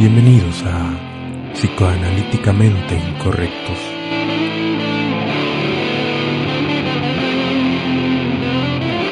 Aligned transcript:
Bienvenidos 0.00 0.62
a 0.64 0.98
Psicoanalíticamente 1.52 2.96
Incorrectos. 2.96 3.78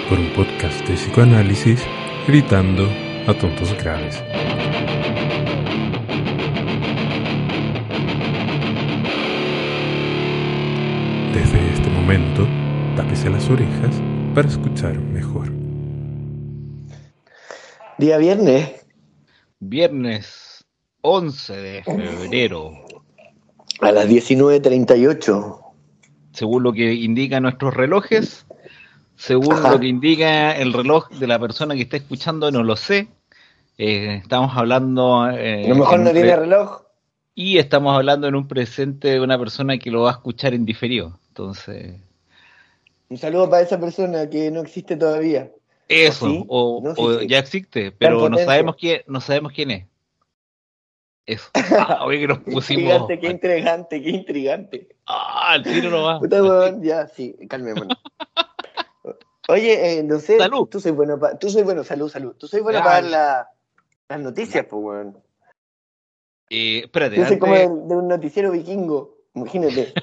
Por 0.09 0.19
un 0.19 0.31
podcast 0.35 0.89
de 0.89 0.95
psicoanálisis 0.95 1.87
gritando 2.27 2.91
a 3.27 3.35
tontos 3.35 3.77
graves. 3.83 4.25
Momento, 12.19 12.47
tápese 12.97 13.31
las 13.31 13.49
orejas 13.49 13.95
para 14.35 14.49
escuchar 14.49 14.99
mejor. 14.99 15.49
Día 17.99 18.19
viernes, 18.19 18.87
Viernes 19.61 20.65
11 21.01 21.57
de 21.57 21.83
febrero, 21.85 22.73
a 23.81 23.93
las 23.93 24.09
19.38. 24.09 25.61
según 26.33 26.63
lo 26.63 26.73
que 26.73 26.93
indican 26.95 27.43
nuestros 27.43 27.75
relojes, 27.75 28.47
según 29.17 29.55
Ajá. 29.55 29.73
lo 29.73 29.81
que 29.81 29.89
indica 29.89 30.53
el 30.57 30.73
reloj 30.73 31.09
de 31.11 31.27
la 31.27 31.39
persona 31.41 31.75
que 31.75 31.83
está 31.83 31.97
escuchando, 31.97 32.51
no 32.53 32.63
lo 32.63 32.77
sé. 32.77 33.09
Eh, 33.79 34.21
estamos 34.23 34.57
hablando. 34.57 35.29
eh, 35.31 35.65
A 35.67 35.69
lo 35.69 35.75
mejor 35.77 36.01
no 36.01 36.11
tiene 36.13 36.37
reloj. 36.37 36.83
Y 37.35 37.59
estamos 37.59 37.95
hablando 37.97 38.27
en 38.27 38.35
un 38.35 38.49
presente 38.49 39.09
de 39.09 39.21
una 39.21 39.39
persona 39.39 39.79
que 39.79 39.91
lo 39.93 40.03
va 40.03 40.11
a 40.11 40.15
escuchar 40.15 40.55
en 40.55 40.65
diferido. 40.65 41.19
Entonces, 41.29 42.01
Un 43.11 43.17
saludo 43.19 43.49
para 43.49 43.63
esa 43.63 43.81
persona 43.81 44.29
que 44.29 44.51
no 44.51 44.61
existe 44.61 44.97
todavía. 44.97 45.51
eso, 45.89 46.27
sí? 46.27 46.45
o, 46.49 46.81
No, 46.83 46.95
sí, 46.95 47.01
o 47.03 47.19
sí. 47.21 47.27
ya 47.29 47.39
existe, 47.39 47.93
pero 47.93 48.29
no 48.29 48.37
sabemos 48.39 48.77
quién, 48.77 49.03
no 49.07 49.21
sabemos 49.21 49.53
quién 49.53 49.71
es. 49.71 49.87
Eso. 51.27 51.51
Ah, 51.79 52.05
oye, 52.05 52.21
que 52.21 52.29
nos 52.29 52.39
pusimos. 52.41 52.83
intrigante, 53.11 53.19
qué 53.21 53.27
intrigante, 53.31 54.03
qué 54.03 54.11
intrigante. 54.11 54.97
Ah, 55.07 55.53
el 55.57 55.63
tiro 55.63 55.91
no 55.91 56.03
va. 56.03 56.19
Puta, 56.21 56.43
weón, 56.43 56.83
ya, 56.83 57.07
sí, 57.09 57.35
calmémonos. 57.49 57.97
Oye, 59.51 59.99
eh, 59.99 60.03
no 60.03 60.19
sé, 60.19 60.37
Salud. 60.37 60.69
tú 60.69 60.79
soy 60.79 60.93
bueno 60.93 61.19
para, 61.19 61.39
tú 61.39 61.49
soy 61.49 61.63
bueno, 61.63 61.83
salud, 61.83 62.11
salud. 62.11 62.35
Tú 62.37 62.47
soy 62.47 62.61
bueno 62.61 62.81
para 62.85 63.01
la- 63.01 63.49
las 64.11 64.21
noticias, 64.21 64.67
pues, 64.69 64.83
weón. 64.85 65.23
Eh, 66.51 66.81
espérate, 66.85 67.17
Yo 67.17 67.23
soy 67.25 67.35
antes- 67.37 67.41
como 67.41 67.55
de, 67.55 67.63
de 67.63 67.97
un 67.97 68.09
noticiero 68.09 68.51
vikingo, 68.51 69.17
imagínate. 69.35 69.95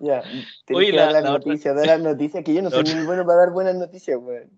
Ya, 0.00 0.22
Oye, 0.72 0.90
que 0.90 0.96
dar 0.96 1.06
la- 1.06 1.12
las 1.12 1.24
la 1.24 1.32
otra- 1.34 1.48
noticias, 1.50 1.76
dar 1.76 1.86
las 1.86 2.00
noticias, 2.00 2.44
que 2.44 2.54
yo 2.54 2.62
no 2.62 2.70
soy 2.70 2.80
otra- 2.80 2.94
muy 2.96 3.06
bueno 3.06 3.26
para 3.26 3.38
dar 3.38 3.50
buenas 3.50 3.74
noticias, 3.76 4.18
weón. 4.20 4.50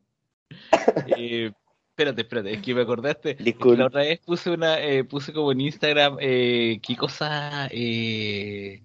Eh, 1.17 1.51
espérate, 1.91 2.23
espérate, 2.23 2.53
es 2.55 2.63
que 2.63 2.75
me 2.75 2.83
acordaste. 2.83 3.35
Disculpe. 3.35 3.79
la 3.79 3.87
otra 3.87 4.01
vez 4.03 4.21
puse 4.21 4.51
una, 4.51 4.79
eh, 4.81 5.05
puse 5.05 5.33
como 5.33 5.53
en 5.53 5.61
Instagram, 5.63 6.17
eh, 6.21 6.79
qué 6.83 6.97
cosa, 6.97 7.67
eh, 7.71 8.83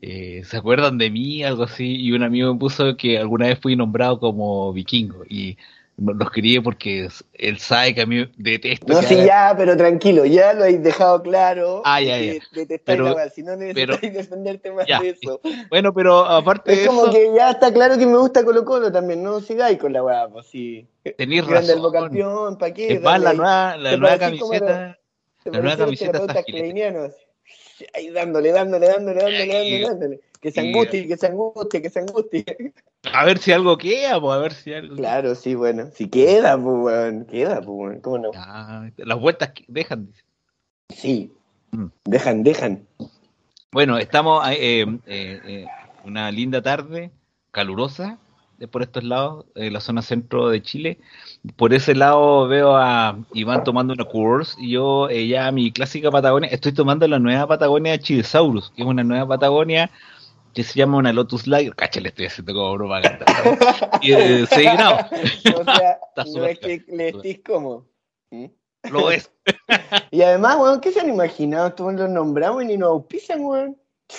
eh, 0.00 0.42
¿se 0.44 0.56
acuerdan 0.56 0.98
de 0.98 1.10
mí? 1.10 1.44
Algo 1.44 1.62
así, 1.64 1.96
y 2.00 2.12
un 2.12 2.22
amigo 2.22 2.52
me 2.52 2.58
puso 2.58 2.96
que 2.96 3.18
alguna 3.18 3.46
vez 3.46 3.58
fui 3.60 3.76
nombrado 3.76 4.18
como 4.18 4.72
vikingo, 4.72 5.24
y 5.28 5.56
los 5.96 6.30
quería 6.30 6.60
porque 6.62 7.08
él 7.34 7.58
sabe 7.58 7.94
que 7.94 8.00
a 8.02 8.06
mí 8.06 8.30
detesto. 8.36 8.92
No, 8.92 9.02
sí, 9.02 9.16
ya, 9.24 9.54
pero 9.56 9.76
tranquilo, 9.76 10.24
ya 10.24 10.52
lo 10.52 10.64
habéis 10.64 10.82
dejado 10.82 11.22
claro. 11.22 11.82
Ah, 11.84 12.00
ya, 12.00 12.18
ya. 12.18 12.34
Pero- 12.84 13.14
la 13.14 13.28
si 13.28 13.42
no 13.42 13.56
necesitáis 13.56 14.12
defenderte 14.14 14.72
más 14.72 14.86
Ya. 14.86 15.00
de 15.00 15.10
eso. 15.10 15.40
Bueno, 15.68 15.92
pero 15.92 16.24
aparte 16.24 16.72
Es 16.72 16.80
de 16.80 16.86
como 16.86 17.02
eso, 17.04 17.12
que 17.12 17.32
ya 17.36 17.50
está 17.50 17.72
claro 17.72 17.98
que 17.98 18.06
me 18.06 18.16
gusta 18.16 18.44
Colo 18.44 18.64
Colo 18.64 18.90
también, 18.90 19.22
no 19.22 19.40
sigáis 19.40 19.78
con 19.78 19.92
la 19.92 20.02
weá, 20.02 20.28
pues 20.28 20.46
sí. 20.46 20.86
tenéis 21.16 21.46
razón. 21.46 21.92
campeón, 21.92 22.58
¿para 22.58 22.72
qué? 22.72 22.94
Es 22.94 23.02
más, 23.02 23.20
la 23.20 23.32
nueva, 23.34 23.76
la 23.76 23.90
¿Te 23.90 23.98
nueva 23.98 24.18
como 24.18 24.48
camiseta, 24.48 24.98
la 25.44 25.52
nueva 25.52 25.76
los 25.76 25.76
camiseta 25.76 26.18
está. 26.18 26.44
Ahí 27.94 28.10
dándole, 28.10 28.52
dándole, 28.52 28.86
dándole, 28.86 29.20
dándole, 29.20 29.46
dándole, 29.46 29.82
dándole. 29.82 30.20
Que 30.42 30.50
se 30.50 30.60
angustie, 30.60 31.06
que 31.06 31.16
se 31.16 31.28
angustie, 31.28 31.80
que 31.80 31.88
se 31.88 32.00
angustie. 32.00 32.44
a 33.12 33.24
ver 33.24 33.38
si 33.38 33.52
algo 33.52 33.78
queda, 33.78 34.20
pues, 34.20 34.34
a 34.34 34.38
ver 34.38 34.52
si 34.52 34.74
algo 34.74 34.96
Claro, 34.96 35.36
sí, 35.36 35.54
bueno. 35.54 35.88
Si 35.94 36.08
queda, 36.08 36.60
pues, 36.60 36.76
weón. 36.78 37.24
Queda, 37.26 37.62
pues, 37.62 37.68
weón. 37.68 38.00
¿Cómo 38.00 38.18
no? 38.18 38.32
Ya, 38.32 38.92
las 38.96 39.20
vueltas 39.20 39.52
que 39.52 39.64
dejan, 39.68 40.06
dice. 40.06 40.24
Sí. 40.88 41.32
Mm. 41.70 41.86
Dejan, 42.04 42.42
dejan. 42.42 42.86
Bueno, 43.70 43.98
estamos 43.98 44.44
eh, 44.48 44.82
eh, 44.82 44.98
eh, 45.06 45.40
eh, 45.46 45.66
una 46.04 46.32
linda 46.32 46.60
tarde, 46.60 47.12
calurosa, 47.52 48.18
de 48.58 48.68
por 48.68 48.82
estos 48.82 49.02
lados, 49.02 49.46
la 49.54 49.80
zona 49.80 50.02
centro 50.02 50.48
de 50.48 50.60
Chile. 50.62 50.98
Por 51.56 51.74
ese 51.74 51.94
lado 51.96 52.46
veo 52.46 52.76
a 52.76 53.18
Iván 53.34 53.64
tomando 53.64 53.92
una 53.92 54.04
Coors 54.04 54.56
y 54.56 54.70
yo 54.70 55.08
eh, 55.08 55.26
ya 55.26 55.50
mi 55.50 55.72
clásica 55.72 56.12
Patagonia, 56.12 56.48
estoy 56.50 56.72
tomando 56.72 57.08
la 57.08 57.18
nueva 57.18 57.48
Patagonia 57.48 57.98
Chilesaurus, 57.98 58.70
que 58.70 58.82
es 58.82 58.88
una 58.88 59.02
nueva 59.02 59.26
Patagonia 59.26 59.90
que 60.52 60.62
se 60.64 60.78
llama 60.78 60.98
una 60.98 61.12
Lotus 61.12 61.46
Light. 61.46 61.74
Cacha, 61.74 62.00
le 62.00 62.08
estoy 62.08 62.26
haciendo 62.26 62.54
como 62.54 62.74
propaganda. 62.76 63.24
Y 64.02 64.12
6 64.12 64.48
grados. 64.50 65.06
O 65.56 65.64
sea, 65.64 65.98
no 66.34 66.44
es 66.46 66.58
que 66.58 66.84
le 66.88 67.08
estés 67.08 67.40
como. 67.44 67.86
¿Mm? 68.30 68.46
Lo 68.90 69.10
es. 69.10 69.30
Y 70.10 70.22
además, 70.22 70.56
weón, 70.58 70.80
¿qué 70.80 70.92
se 70.92 71.00
han 71.00 71.08
imaginado? 71.08 71.68
Estos 71.68 71.94
los 71.94 72.10
nombramos 72.10 72.62
y 72.62 72.66
ni 72.66 72.76
nos 72.76 72.90
auspician, 72.90 73.40
weón. 73.42 73.76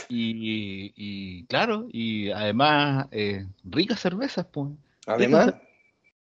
Y, 0.09 0.91
y 0.95 1.45
claro, 1.45 1.87
y 1.91 2.31
además, 2.31 3.07
eh, 3.11 3.45
ricas 3.63 3.99
cervezas, 3.99 4.45
pues. 4.51 4.69
Además, 5.05 5.53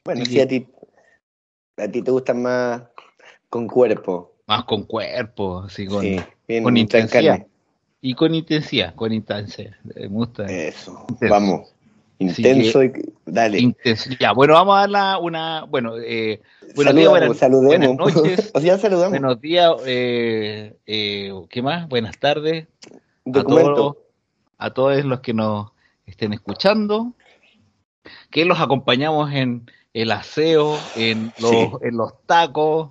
bueno, 0.04 0.24
Sí. 0.24 0.32
si 0.32 0.40
a 0.40 0.48
ti, 0.48 0.66
a 1.76 1.86
ti 1.88 2.02
te 2.02 2.10
gustan 2.10 2.42
más 2.42 2.82
con 3.48 3.68
cuerpo. 3.68 4.34
Más 4.46 4.64
con 4.64 4.82
cuerpo, 4.84 5.60
así 5.66 5.86
con. 5.86 6.00
sí, 6.02 6.20
bien, 6.48 6.64
con 6.64 6.76
intensidad. 6.76 7.22
carne. 7.38 7.46
Y 8.02 8.14
con 8.14 8.34
intensidad, 8.34 8.94
con 8.94 9.12
intensidad. 9.12 9.72
Eh, 9.94 10.00
Me 10.02 10.06
gusta. 10.08 10.46
Eso, 10.46 11.04
Intenso. 11.08 11.34
vamos. 11.34 11.74
Intenso 12.18 12.82
y 12.84 12.92
dale. 13.26 13.58
Intensidad. 13.60 14.34
Bueno, 14.34 14.54
vamos 14.54 14.76
a 14.76 14.80
darla 14.80 15.18
una. 15.18 15.64
Bueno, 15.64 15.96
eh, 15.98 16.40
buenos 16.74 16.94
Saludamos, 16.94 17.40
días, 17.40 17.50
buenas, 17.50 17.96
noches, 17.96 18.50
o 18.54 18.60
sea, 18.60 18.78
saludamos. 18.78 19.10
buenos 19.10 19.40
días. 19.40 19.72
Eh, 19.86 20.76
eh, 20.86 21.32
¿Qué 21.48 21.62
más? 21.62 21.88
Buenas 21.88 22.18
tardes 22.18 22.66
a 22.92 22.98
Documento. 23.24 23.74
todos, 23.74 23.96
a 24.58 24.70
todos 24.70 25.04
los 25.04 25.20
que 25.20 25.32
nos 25.34 25.70
estén 26.06 26.32
escuchando. 26.32 27.12
Que 28.30 28.44
los 28.44 28.60
acompañamos 28.60 29.32
en 29.32 29.70
el 29.94 30.10
aseo, 30.12 30.78
en 30.96 31.32
los, 31.38 31.50
Sí. 31.50 31.70
en 31.82 31.96
los 31.96 32.12
tacos, 32.26 32.90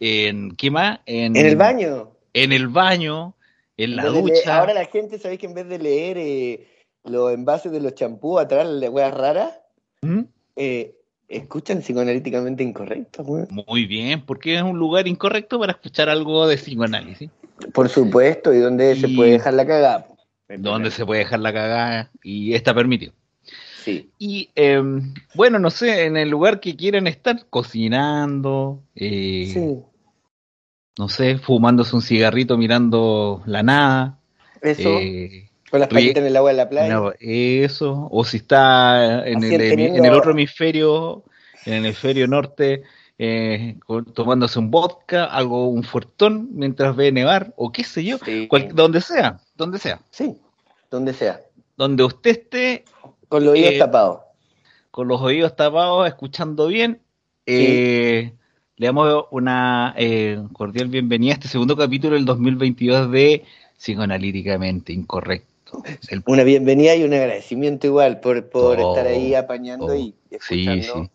en. 0.00 0.54
¿Qué 0.56 0.70
más? 0.70 1.00
En 1.06 1.36
el 1.36 1.56
baño. 1.56 2.10
En 2.34 2.52
el 2.52 2.68
baño, 2.68 3.34
en 3.76 3.96
la 3.96 4.06
ducha. 4.06 4.58
ahora 4.58 4.74
la 4.74 4.84
gente, 4.86 5.18
¿sabéis 5.18 5.40
que 5.40 5.46
en 5.46 5.54
vez 5.54 5.68
de 5.68 5.78
leer 5.78 6.16
eh, 6.18 6.66
los 7.04 7.32
envases 7.32 7.70
de 7.72 7.80
los 7.80 7.94
champús 7.94 8.40
atrás, 8.40 8.66
las 8.66 8.90
weas 8.90 9.12
raras, 9.14 9.58
¿Mm? 10.02 10.22
eh, 10.56 10.94
escuchan 11.28 11.78
psicoanalíticamente 11.80 12.62
incorrecto, 12.62 13.22
weón? 13.22 13.48
Muy 13.50 13.86
bien, 13.86 14.24
porque 14.24 14.56
es 14.56 14.62
un 14.62 14.78
lugar 14.78 15.06
incorrecto 15.08 15.58
para 15.58 15.72
escuchar 15.72 16.08
algo 16.08 16.46
de 16.46 16.56
psicoanálisis, 16.56 17.30
Por 17.72 17.88
supuesto, 17.88 18.52
y 18.52 18.58
donde 18.58 18.94
se 18.96 19.08
Y- 19.08 19.16
puede 19.16 19.32
dejar 19.32 19.54
la 19.54 19.66
cagada. 19.66 20.06
donde 20.58 20.90
se 20.90 21.04
puede 21.04 21.20
dejar 21.20 21.40
la 21.40 21.52
cagada 21.52 22.10
y 22.22 22.54
está 22.54 22.72
permitido. 22.74 23.12
Sí. 23.82 24.10
Y 24.18 24.50
eh, 24.56 24.82
bueno, 25.34 25.58
no 25.58 25.70
sé, 25.70 26.04
en 26.06 26.16
el 26.16 26.28
lugar 26.28 26.58
que 26.60 26.74
quieran 26.76 27.06
estar, 27.06 27.46
cocinando, 27.50 28.82
eh, 28.94 29.50
sí. 29.52 29.78
No 30.98 31.08
sé, 31.08 31.38
fumándose 31.38 31.94
un 31.94 32.02
cigarrito 32.02 32.56
mirando 32.56 33.42
la 33.46 33.62
nada, 33.62 34.18
Eso, 34.62 34.98
eh, 34.98 35.48
con 35.70 35.80
las 35.80 35.88
oye, 35.90 35.94
patitas 35.96 36.20
en 36.22 36.26
el 36.28 36.36
agua 36.36 36.50
de 36.50 36.56
la 36.56 36.68
playa. 36.68 36.94
no, 36.94 37.12
eso, 37.20 38.08
o 38.10 38.24
si 38.24 38.38
está 38.38 39.26
en 39.26 39.42
el, 39.44 39.52
hemi- 39.52 39.68
teniendo- 39.70 39.98
en 39.98 40.04
el 40.04 40.14
otro 40.14 40.30
hemisferio, 40.32 41.24
en 41.64 41.74
el 41.74 41.84
hemisferio 41.86 42.26
norte, 42.26 42.82
eh, 43.18 43.76
tomándose 44.14 44.58
un 44.58 44.70
vodka, 44.70 45.24
algo, 45.24 45.68
un 45.68 45.82
fuertón, 45.84 46.48
mientras 46.52 46.94
ve 46.96 47.12
nevar, 47.12 47.52
o 47.56 47.72
qué 47.72 47.82
sé 47.84 48.04
yo, 48.04 48.18
Sí. 48.24 48.46
cual- 48.48 48.68
donde 48.74 49.00
sea, 49.00 49.38
donde 49.54 49.78
sea. 49.78 50.00
Sí, 50.10 50.36
donde 50.90 51.12
sea. 51.14 51.40
Donde 51.76 52.04
usted 52.04 52.30
esté 52.30 52.84
Con 53.28 53.44
los 53.44 53.52
oídos 53.54 53.72
Eh, 53.72 53.78
tapados. 53.78 54.20
con 54.90 55.08
los 55.08 55.20
oídos 55.20 55.56
tapados, 55.56 56.06
escuchando 56.06 56.68
bien, 56.68 57.00
eh, 57.44 58.32
le 58.76 58.86
damos 58.86 59.26
una 59.30 59.94
eh, 59.96 60.38
cordial 60.52 60.88
bienvenida 60.88 61.32
a 61.32 61.34
este 61.34 61.48
segundo 61.48 61.76
capítulo 61.76 62.14
del 62.14 62.24
2022 62.26 63.10
de 63.10 63.44
Psicoanalíticamente 63.78 64.92
Incorrecto. 64.92 65.82
El- 66.08 66.22
Una 66.26 66.42
bienvenida 66.44 66.94
y 66.94 67.02
un 67.04 67.14
agradecimiento 67.14 67.86
igual 67.86 68.20
por, 68.20 68.48
por 68.50 68.78
estar 68.78 69.06
ahí 69.06 69.34
apañando 69.34 69.86
todo. 69.86 69.96
y 69.96 70.14
sí, 70.40 70.66
escuchando. 70.68 71.10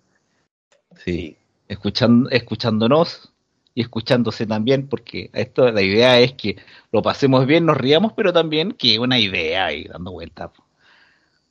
sí, 0.95 1.01
sí. 1.03 1.37
Escuchando, 1.67 2.29
escuchándonos 2.31 3.31
y 3.73 3.81
escuchándose 3.81 4.45
también, 4.45 4.87
porque 4.87 5.29
esto 5.33 5.71
la 5.71 5.81
idea 5.81 6.19
es 6.19 6.33
que 6.33 6.57
lo 6.91 7.01
pasemos 7.01 7.45
bien, 7.45 7.65
nos 7.65 7.77
riamos, 7.77 8.11
pero 8.13 8.33
también 8.33 8.71
que 8.73 8.99
una 8.99 9.17
idea 9.19 9.67
ahí 9.67 9.85
dando 9.85 10.11
vuelta. 10.11 10.51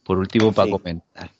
Por 0.04 0.18
último, 0.18 0.52
para 0.52 0.66
Sí. 0.66 0.72
comentar. 0.72 1.30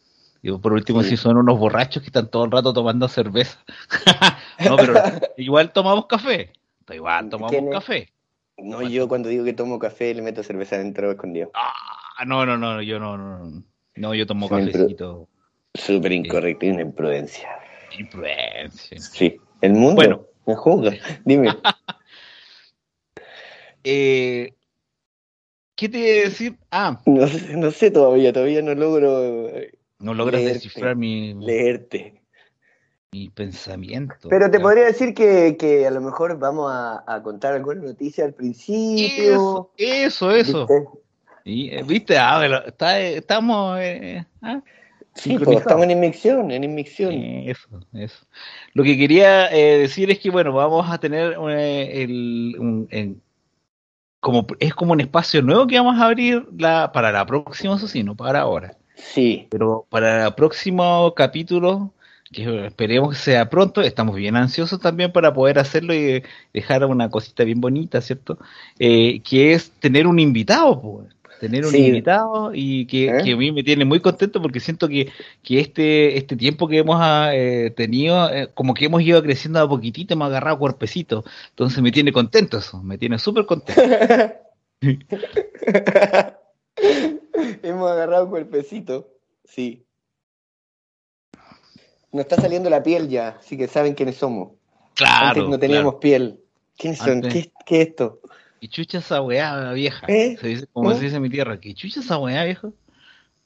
Digo, 0.43 0.61
por 0.61 0.73
último, 0.73 1.03
Sí. 1.03 1.11
si 1.11 1.17
son 1.17 1.37
unos 1.37 1.59
borrachos 1.59 2.03
que 2.03 2.09
están 2.09 2.29
todo 2.31 2.45
el 2.45 2.51
rato 2.51 2.73
tomando 2.73 3.09
cerveza. 3.09 3.59
no, 4.65 4.77
pero 4.77 4.95
igual 5.37 5.73
tomamos 5.73 6.07
café. 6.07 6.53
Igual 6.91 7.29
tomamos 7.29 7.55
café. 7.71 8.09
No, 8.57 8.83
yo 8.83 9.07
cuando 9.09 9.29
digo 9.29 9.45
que 9.45 9.53
tomo 9.53 9.79
café 9.79 10.15
le 10.15 10.23
meto 10.23 10.43
cerveza 10.43 10.77
dentro 10.79 11.11
escondido. 11.11 11.51
Ah, 11.55 12.25
no, 12.27 12.45
no, 12.45 12.57
no, 12.59 12.83
yo 12.83 12.99
no, 12.99 13.63
no, 13.97 14.15
yo 14.15 14.27
tomo 14.27 14.49
Sí, 14.49 14.55
pero- 14.55 14.73
cafecito. 14.73 15.29
Súper 15.75 16.13
incorrecto 16.13 16.67
y 16.67 16.71
una 16.71 16.83
imprudencia. 16.83 17.49
Influencia. 17.99 18.99
Sí, 18.99 19.37
el 19.61 19.73
mundo 19.75 19.95
Bueno. 19.97 20.27
me 20.47 20.57
juzga. 20.57 20.91
Dime. 21.25 21.55
Eh, 23.85 24.53
¿Qué 25.77 25.89
te 25.89 25.99
iba 25.99 26.09
a 26.09 26.29
decir? 26.29 26.59
Ah, 26.71 27.01
No, 27.07 27.27
sé- 27.27 27.57
no 27.57 27.71
sé 27.71 27.91
todavía, 27.91 28.33
todavía 28.33 28.61
no 28.63 28.75
logro 28.75 29.49
eh, 29.49 29.73
no 30.01 30.15
logras 30.15 30.41
Leerte. 30.41 30.55
descifrar 30.55 30.97
mi, 30.97 31.35
leerte. 31.35 32.23
mi 33.13 33.29
pensamiento. 33.29 34.29
Pero 34.29 34.51
te 34.51 34.61
podría 34.61 34.85
decir 34.87 35.15
que, 35.15 35.57
que 35.57 35.87
a 35.87 35.91
lo 35.91 36.01
mejor 36.01 36.39
vamos 36.39 36.71
a, 36.73 37.05
a 37.07 37.23
contar 37.23 37.55
alguna 37.55 37.83
noticia 37.83 38.25
al 38.25 38.35
principio. 38.35 39.35
Eso, 39.35 39.71
eso, 39.77 40.31
eso. 40.33 40.67
¿viste? 40.67 40.89
Y, 41.45 41.71
eh, 41.71 41.83
¿Viste? 41.87 42.19
Ah, 42.19 42.39
pero 42.41 42.65
está- 42.67 43.01
estamos. 43.01 43.79
eh, 43.81 44.25
ah, 44.43 44.61
Sí, 45.15 45.37
pues 45.37 45.59
estamos 45.59 45.85
en 45.85 45.91
inmicción, 45.91 46.51
en 46.53 46.63
inmicción. 46.63 47.13
Eso, 47.13 47.69
eso. 47.93 48.25
Lo 48.75 48.85
que 48.85 48.97
quería 48.97 49.49
eh, 49.49 49.79
decir 49.79 50.09
es 50.11 50.21
que, 50.21 50.31
bueno, 50.31 50.53
vamos 50.53 50.89
a 50.89 50.99
tener 50.99 51.37
eh, 51.51 52.03
el, 52.05 52.55
un- 52.59 52.89
en- 52.91 53.21
como 54.21 54.47
es 54.61 54.73
como 54.75 54.93
un 54.93 55.01
espacio 55.01 55.43
nuevo 55.43 55.67
que 55.67 55.79
vamos 55.79 55.99
a 56.01 56.07
abrir 56.07 56.47
la, 56.57 56.93
para 56.93 57.11
la 57.11 57.27
próxima, 57.27 57.75
eso 57.75 57.89
sí, 57.89 58.05
no 58.05 58.15
para 58.15 58.41
ahora. 58.43 58.77
Sí, 58.95 59.47
Pero 59.51 59.87
para 59.89 60.27
el 60.27 60.35
próximo 60.35 61.15
capítulo, 61.17 61.93
que 62.33 62.67
esperemos 62.67 63.11
que 63.11 63.17
sea 63.17 63.49
pronto, 63.51 63.81
estamos 63.81 64.15
bien 64.17 64.37
ansiosos 64.37 64.81
también 64.81 65.13
para 65.13 65.33
poder 65.33 65.59
hacerlo 65.59 65.95
y 65.95 66.23
dejar 66.53 66.85
una 66.85 67.09
cosita 67.11 67.45
bien 67.45 67.61
bonita, 67.61 68.01
¿cierto? 68.01 68.39
Eh, 68.79 69.21
que 69.23 69.53
es 69.55 69.71
tener 69.81 70.07
un 70.07 70.19
invitado, 70.19 70.81
pues. 70.81 71.09
Tener 71.41 71.65
un 71.65 71.71
Sí. 71.73 71.87
invitado 71.87 72.51
y 72.55 72.85
que, 72.87 73.07
¿Eh? 73.09 73.23
que 73.25 73.33
a 73.33 73.37
mí 73.37 73.51
me 73.51 73.63
tiene 73.63 73.87
muy 73.87 74.01
contento 74.01 74.43
porque 74.43 74.61
siento 74.61 74.89
que, 74.89 75.11
que 75.43 75.59
este, 75.61 76.19
este 76.19 76.37
tiempo 76.37 76.69
que 76.69 76.79
hemos 76.79 76.99
ah, 77.01 77.31
eh, 77.35 77.73
tenido, 77.75 78.31
eh, 78.31 78.51
como 78.53 78.75
que 78.75 78.85
hemos 78.85 79.01
ido 79.01 79.23
creciendo 79.23 79.59
a 79.59 79.67
poquitito, 79.69 80.13
hemos 80.13 80.27
agarrado 80.29 80.59
cuerpecito. 80.59 81.25
Entonces 81.49 81.81
me 81.83 81.93
tiene 81.93 82.13
contento 82.13 82.59
eso, 82.59 82.83
me 82.83 82.99
tiene 82.99 83.19
súper 83.19 83.47
contento. 83.47 83.83
Hemos 87.63 87.91
agarrado 87.91 88.25
un 88.25 88.31
cuerpecito. 88.31 89.09
Sí. 89.45 89.87
Nos 92.13 92.23
está 92.23 92.37
saliendo 92.37 92.69
la 92.71 92.83
piel 92.83 93.09
ya, 93.09 93.37
así 93.41 93.57
que 93.57 93.69
saben 93.69 93.95
quiénes 93.95 94.17
somos. 94.17 94.53
Claro. 94.95 95.29
Antes 95.29 95.49
no 95.49 95.59
teníamos 95.59 95.93
claro. 95.93 96.01
piel. 96.01 96.41
¿Quiénes 96.77 96.99
son? 96.99 97.23
¿Qué, 97.23 97.53
qué 97.67 97.83
es 97.83 97.89
esto? 97.89 98.21
¿Qué 98.61 98.69
chucha 98.69 98.99
esa 98.99 99.23
weá, 99.23 99.73
vieja? 99.73 100.07
¿Eh? 100.09 100.37
Se 100.41 100.49
dice, 100.49 100.67
como 100.73 100.93
¿Eh? 100.93 100.97
se 100.97 101.05
dice 101.05 101.17
en 101.17 101.23
mi 101.23 101.31
tierra, 101.31 101.59
¿qué 101.61 101.75
chucha 101.75 102.01
esa 102.01 102.19
weá, 102.19 102.45
viejo? 102.45 102.75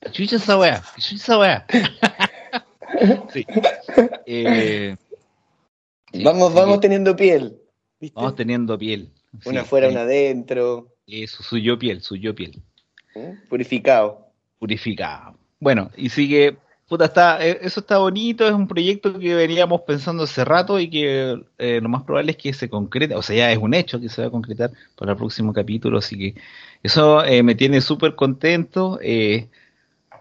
¿Qué 0.01 0.11
chucha 0.11 0.37
esa 0.37 0.59
weá? 0.59 0.83
¿Qué 0.97 1.03
chucha 1.03 1.17
esa 1.17 1.39
weá? 1.39 1.67
sí. 3.33 3.47
Eh, 4.27 4.97
sí, 6.13 6.25
vamos, 6.25 6.53
vamos 6.53 6.81
teniendo 6.81 7.15
piel. 7.15 7.61
¿viste? 8.01 8.17
vamos 8.17 8.35
teniendo 8.35 8.79
piel. 8.79 9.13
una 9.45 9.61
Sí, 9.61 9.67
afuera, 9.67 9.89
sí. 9.89 9.93
una 9.93 10.03
adentro. 10.03 10.89
Eso, 11.07 11.43
suyo 11.43 11.79
piel, 11.79 12.03
suyo 12.03 12.35
piel. 12.35 12.63
Purificado. 13.49 14.29
Purificado. 14.59 15.37
Bueno, 15.61 15.91
y 15.97 16.09
sigue, 16.11 16.57
puta, 16.89 17.07
está, 17.07 17.45
eh, 17.45 17.59
eso 17.63 17.81
está 17.81 17.99
bonito, 17.99 18.47
es 18.47 18.53
un 18.53 18.69
proyecto 18.69 19.19
que 19.19 19.35
veníamos 19.35 19.83
pensando 19.83 20.25
hace 20.25 20.45
rato 20.45 20.79
y 20.79 20.91
que 20.91 21.41
eh, 21.59 21.81
lo 21.81 21.89
más 21.89 22.03
probable 22.03 22.33
es 22.33 22.37
que 22.37 22.53
se 22.53 22.69
concrete, 22.69 23.15
o 23.15 23.23
sea, 23.23 23.37
ya 23.37 23.53
es 23.53 23.59
un 23.59 23.75
hecho 23.75 24.01
que 24.01 24.09
se 24.09 24.23
va 24.23 24.29
a 24.29 24.31
concretar 24.31 24.73
para 24.97 25.13
el 25.13 25.19
próximo 25.19 25.53
capítulo, 25.53 25.99
así 25.99 26.19
que 26.19 26.35
eso 26.83 27.25
eh, 27.25 27.43
me 27.43 27.55
tiene 27.55 27.81
súper 27.81 28.15
contento, 28.15 28.99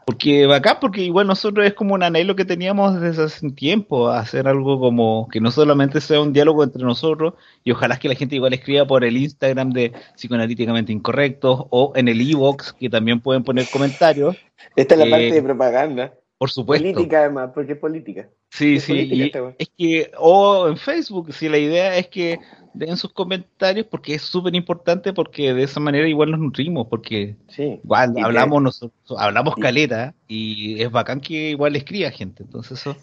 porque 0.06 0.46
bacán, 0.46 0.78
porque 0.82 1.02
igual 1.02 1.28
nosotros 1.28 1.66
es 1.66 1.74
como 1.74 1.94
un 1.94 2.04
anhelo 2.04 2.36
que 2.36 2.46
teníamos 2.46 3.00
desde 3.00 3.24
hace 3.24 3.46
un 3.46 3.56
tiempo, 3.56 4.10
hacer 4.10 4.48
algo 4.48 4.80
como 4.80 5.28
que 5.32 5.40
no 5.40 5.52
solamente 5.52 6.02
sea 6.02 6.22
un 6.22 6.34
diálogo 6.34 6.64
entre 6.64 6.84
nosotros, 6.84 7.36
y 7.64 7.72
ojalá 7.72 7.98
que 7.98 8.10
la 8.10 8.16
gente 8.16 8.36
igual 8.36 8.54
escriba 8.54 8.86
por 8.86 9.04
el 9.04 9.18
Instagram 9.18 9.72
de 9.72 9.94
Psicoanalíticamente 10.16 10.92
Incorrectos 10.92 11.66
o 11.70 11.94
en 11.96 12.08
el 12.08 12.20
e-box, 12.22 12.74
que 12.74 12.90
también 12.90 13.22
pueden 13.22 13.44
poner 13.44 13.66
comentarios. 13.72 14.36
Esta 14.76 14.96
es 14.96 15.00
la 15.00 15.06
Eh, 15.06 15.12
parte 15.12 15.32
de 15.32 15.44
propaganda. 15.44 16.14
Por 16.44 16.50
supuesto. 16.52 16.84
Política, 16.92 17.20
además, 17.22 17.52
porque 17.54 17.72
es 17.72 17.78
política. 17.78 18.28
Sí, 18.52 18.76
es 18.76 18.84
sí. 18.84 18.92
política 18.92 19.56
es 19.58 19.70
que, 19.78 20.12
o 20.18 20.68
en 20.68 20.76
Facebook, 20.76 21.32
si 21.32 21.48
la 21.48 21.58
idea 21.58 21.96
es 21.96 22.10
que 22.10 22.38
den 22.74 22.98
sus 22.98 23.14
comentarios, 23.14 23.88
porque 23.90 24.16
es 24.16 24.24
súper 24.24 24.54
importante, 24.54 25.14
porque 25.14 25.54
de 25.54 25.64
esa 25.64 25.80
manera 25.80 26.06
igual 26.06 26.32
nos 26.32 26.42
nutrimos, 26.42 26.88
porque 26.90 27.38
Sí. 27.48 27.80
igual 27.82 28.14
hablamos 28.22 28.62
nosotros, 28.62 29.18
hablamos 29.18 29.54
y- 29.58 29.62
caleta, 29.62 30.14
y 30.28 30.82
es 30.84 30.92
bacán 30.92 31.22
que 31.22 31.52
igual 31.52 31.78
escriba 31.78 32.12
gente. 32.12 32.44
Entonces, 32.44 32.78
eso. 32.82 32.98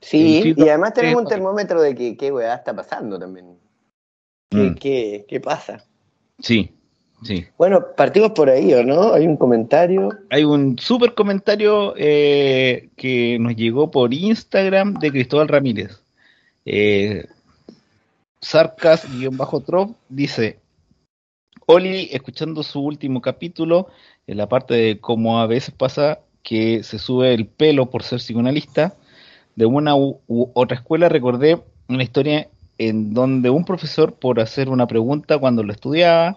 Sí, 0.00 0.54
y 0.56 0.62
además 0.66 0.94
tenemos 0.94 1.20
un 1.24 1.28
termómetro 1.28 1.82
de 1.82 1.94
que 1.94 2.16
qué 2.16 2.32
weá 2.32 2.54
está 2.54 2.74
pasando 2.74 3.18
también. 3.18 3.58
¿Qué, 4.50 4.56
Mm. 4.56 4.74
qué, 4.76 5.26
qué 5.28 5.38
pasa? 5.38 5.84
Sí, 6.38 6.74
sí. 7.24 7.46
Bueno, 7.58 7.84
partimos 7.96 8.30
por 8.30 8.48
ahí, 8.48 8.72
¿o 8.74 8.84
no? 8.84 9.12
Hay 9.12 9.26
un 9.26 9.36
comentario. 9.36 10.10
Hay 10.30 10.44
un 10.44 10.78
súper 10.78 11.14
comentario 11.14 11.94
eh, 11.96 12.90
que 12.96 13.38
nos 13.40 13.56
llegó 13.56 13.90
por 13.90 14.14
Instagram 14.14 14.94
de 14.94 15.10
Cristóbal 15.10 15.48
Ramírez. 15.48 16.00
Eh, 16.64 17.26
Sarcas-Trop 18.40 19.96
dice: 20.08 20.58
Oli, 21.66 22.08
escuchando 22.12 22.62
su 22.62 22.80
último 22.80 23.20
capítulo, 23.20 23.88
en 24.26 24.36
la 24.36 24.48
parte 24.48 24.74
de 24.74 25.00
cómo 25.00 25.40
a 25.40 25.46
veces 25.46 25.74
pasa 25.74 26.20
que 26.42 26.82
se 26.82 26.98
sube 26.98 27.34
el 27.34 27.46
pelo 27.46 27.90
por 27.90 28.02
ser 28.02 28.18
psicoanalista, 28.18 28.94
de 29.56 29.66
una 29.66 29.96
u, 29.96 30.20
u 30.26 30.50
otra 30.54 30.76
escuela 30.76 31.08
recordé 31.08 31.62
una 31.88 32.02
historia 32.02 32.48
en 32.78 33.14
donde 33.14 33.50
un 33.50 33.64
profesor, 33.64 34.14
por 34.14 34.40
hacer 34.40 34.68
una 34.68 34.86
pregunta 34.86 35.38
cuando 35.38 35.62
lo 35.62 35.72
estudiaba, 35.72 36.36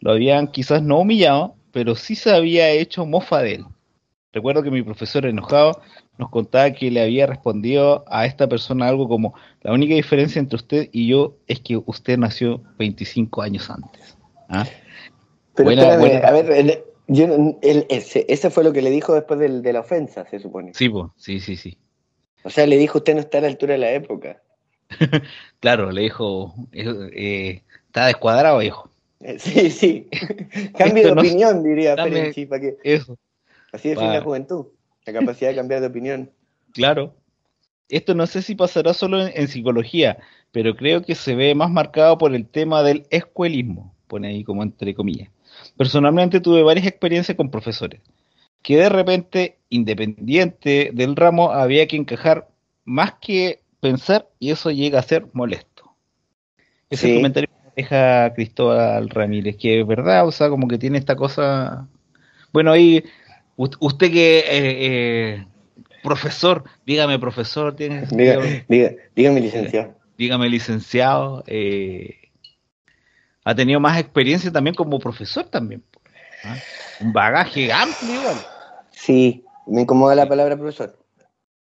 lo 0.00 0.12
habían 0.12 0.48
quizás 0.48 0.82
no 0.82 0.98
humillado, 1.00 1.54
pero 1.72 1.94
sí 1.94 2.14
se 2.14 2.30
había 2.32 2.70
hecho 2.70 3.06
mofa 3.06 3.40
de 3.42 3.54
él. 3.56 3.64
Recuerdo 4.32 4.62
que 4.62 4.70
mi 4.70 4.82
profesor 4.82 5.26
enojado 5.26 5.80
nos 6.18 6.30
contaba 6.30 6.70
que 6.72 6.90
le 6.90 7.00
había 7.02 7.26
respondido 7.26 8.04
a 8.08 8.26
esta 8.26 8.46
persona 8.48 8.88
algo 8.88 9.08
como, 9.08 9.34
la 9.62 9.72
única 9.72 9.94
diferencia 9.94 10.38
entre 10.40 10.56
usted 10.56 10.88
y 10.92 11.08
yo 11.08 11.36
es 11.46 11.60
que 11.60 11.76
usted 11.76 12.18
nació 12.18 12.62
25 12.78 13.42
años 13.42 13.70
antes. 13.70 14.16
¿Ah? 14.48 14.66
Pero 15.54 15.66
Buena- 15.66 15.82
espérame, 15.82 16.00
buena- 16.00 16.28
a 16.28 16.32
ver, 16.32 16.50
el- 16.52 16.78
yo, 17.08 17.26
no- 17.26 17.58
el- 17.62 17.86
ese, 17.88 18.26
ese 18.28 18.50
fue 18.50 18.64
lo 18.64 18.72
que 18.72 18.82
le 18.82 18.90
dijo 18.90 19.14
después 19.14 19.40
del- 19.40 19.62
de 19.62 19.72
la 19.72 19.80
ofensa, 19.80 20.26
se 20.26 20.38
supone. 20.38 20.72
Sí, 20.74 20.88
po, 20.88 21.12
sí, 21.16 21.40
sí, 21.40 21.56
sí. 21.56 21.78
O 22.44 22.50
sea, 22.50 22.66
le 22.66 22.76
dijo, 22.76 22.98
usted 22.98 23.14
no 23.14 23.20
está 23.20 23.38
a 23.38 23.40
la 23.42 23.48
altura 23.48 23.72
de 23.72 23.78
la 23.78 23.92
época. 23.92 24.42
Claro, 25.60 25.90
le 25.90 26.02
dijo, 26.02 26.54
eh, 26.72 27.62
está 27.86 28.06
descuadrado, 28.06 28.62
hijo. 28.62 28.87
Eh, 29.20 29.38
Sí, 29.38 29.70
sí. 29.70 30.08
Cambio 30.78 31.02
Esto 31.02 31.08
de 31.08 31.14
no- 31.14 31.20
opinión, 31.20 31.62
diría 31.64 31.96
Ferenczi, 31.96 32.46
para 32.46 32.60
que 32.60 32.76
Eso, 32.84 33.16
así 33.72 33.88
define 33.90 34.12
la 34.14 34.22
juventud. 34.22 34.66
La 35.06 35.12
capacidad 35.12 35.50
de 35.50 35.56
cambiar 35.56 35.80
de 35.80 35.86
opinión. 35.86 36.30
claro. 36.72 37.14
Esto 37.90 38.14
no 38.14 38.26
sé 38.26 38.42
si 38.42 38.54
pasará 38.54 38.92
solo 38.92 39.18
en, 39.26 39.32
en 39.34 39.48
psicología, 39.48 40.18
pero 40.52 40.76
creo 40.76 41.00
que 41.00 41.14
se 41.14 41.34
ve 41.34 41.54
más 41.54 41.70
marcado 41.70 42.18
por 42.18 42.34
el 42.34 42.46
tema 42.46 42.82
del 42.82 43.06
escuelismo, 43.08 43.94
pone 44.08 44.28
ahí 44.28 44.44
como 44.44 44.62
entre 44.62 44.94
comillas. 44.94 45.30
Personalmente 45.78 46.40
tuve 46.40 46.62
varias 46.62 46.86
experiencias 46.86 47.34
con 47.34 47.50
profesores, 47.50 48.02
que 48.60 48.76
de 48.76 48.90
repente, 48.90 49.56
independiente 49.70 50.90
del 50.92 51.16
ramo, 51.16 51.50
había 51.50 51.86
que 51.88 51.96
encajar 51.96 52.48
más 52.84 53.14
que 53.22 53.60
pensar 53.80 54.28
y 54.38 54.50
eso 54.50 54.70
llega 54.70 54.98
a 54.98 55.02
ser 55.02 55.26
molesto. 55.32 55.94
Ese 56.90 57.06
Sí. 57.08 57.14
comentario 57.14 57.48
deja 57.78 58.34
Cristóbal 58.34 59.08
Ramírez, 59.08 59.56
que 59.56 59.80
es 59.80 59.86
verdad, 59.86 60.26
o 60.26 60.32
sea, 60.32 60.48
como 60.48 60.66
que 60.66 60.78
tiene 60.78 60.98
esta 60.98 61.14
cosa 61.14 61.86
Bueno, 62.52 62.72
ahí, 62.72 63.04
usted 63.56 64.10
que 64.10 64.44
eh, 64.48 65.46
profesor, 66.02 66.64
dígame 66.84 67.20
profesor, 67.20 67.76
tiene 67.76 68.04
diga, 68.10 68.40
diga, 68.68 68.92
dígame 69.14 69.40
licenciado. 69.40 69.94
Dígame 70.16 70.48
licenciado, 70.48 71.44
ha 73.44 73.54
tenido 73.54 73.78
más 73.78 73.98
experiencia 74.00 74.50
también 74.50 74.74
como 74.74 74.98
profesor 74.98 75.44
también. 75.44 75.84
¿ah? 76.44 76.56
Un 77.00 77.12
bagaje 77.12 77.72
amplio 77.72 78.20
igual. 78.20 78.36
Sí, 78.90 79.44
me 79.68 79.82
incomoda 79.82 80.16
la 80.16 80.28
palabra 80.28 80.56
profesor. 80.56 80.98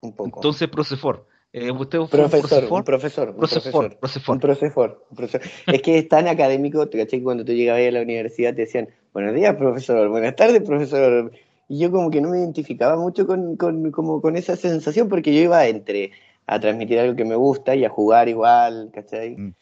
Un 0.01 0.15
poco. 0.15 0.39
Entonces, 0.39 0.69
profesor. 0.69 1.27
Eh, 1.59 1.71
usted 1.71 1.99
profesor, 2.11 2.69
un 2.71 2.85
profesor, 2.85 3.31
un 3.31 3.37
profesor, 3.37 3.97
profesor, 3.97 4.39
profesor, 4.39 5.03
profesor, 5.17 5.41
Es 5.67 5.81
que 5.81 5.97
es 5.97 6.07
tan 6.07 6.29
académico, 6.29 6.87
te 6.87 6.99
caché 6.99 7.17
que 7.17 7.23
cuando 7.23 7.47
tú 7.47 7.53
llegabas 7.53 7.81
a 7.81 7.91
la 7.93 8.03
universidad 8.03 8.55
te 8.55 8.67
decían, 8.67 8.91
buenos 9.15 9.35
días, 9.35 9.57
profesor, 9.57 10.07
buenas 10.11 10.37
tardes, 10.37 10.63
profesor. 10.63 11.33
Y 11.67 11.79
yo 11.79 11.91
como 11.91 12.11
que 12.11 12.21
no 12.21 12.29
me 12.29 12.41
identificaba 12.41 12.99
mucho 12.99 13.27
con, 13.27 13.57
con, 13.57 13.91
como 13.91 14.21
con 14.21 14.37
esa 14.37 14.55
sensación 14.55 15.09
porque 15.09 15.35
yo 15.35 15.41
iba 15.41 15.67
entre 15.67 16.13
a 16.47 16.61
transmitir 16.61 16.99
algo 16.99 17.17
que 17.17 17.25
me 17.25 17.37
gusta 17.37 17.75
y 17.75 17.87
a 17.87 17.89
jugar 17.89 18.29
igual, 18.29 18.91
¿cachai? 18.93 19.35
Mm. 19.39 19.55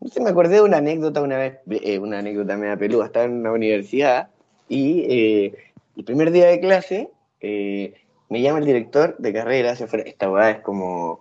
No 0.00 0.08
sé, 0.08 0.22
me 0.22 0.30
acordé 0.30 0.54
de 0.54 0.62
una 0.62 0.78
anécdota 0.78 1.20
una 1.20 1.36
vez, 1.36 1.58
eh, 1.68 1.98
una 1.98 2.20
anécdota 2.20 2.56
media 2.56 2.78
peluda, 2.78 3.04
estaba 3.04 3.26
en 3.26 3.32
una 3.32 3.52
universidad 3.52 4.28
y 4.70 5.00
eh, 5.00 5.54
el 5.98 6.04
primer 6.04 6.30
día 6.30 6.46
de 6.46 6.60
clase 6.60 7.10
eh, 7.42 7.92
me 8.30 8.40
llama 8.40 8.60
el 8.60 8.64
director 8.64 9.16
de 9.18 9.34
carrera, 9.34 9.76
se 9.76 9.86
fue, 9.86 10.08
esta 10.08 10.30
weá 10.30 10.48
es 10.52 10.60
como, 10.60 11.20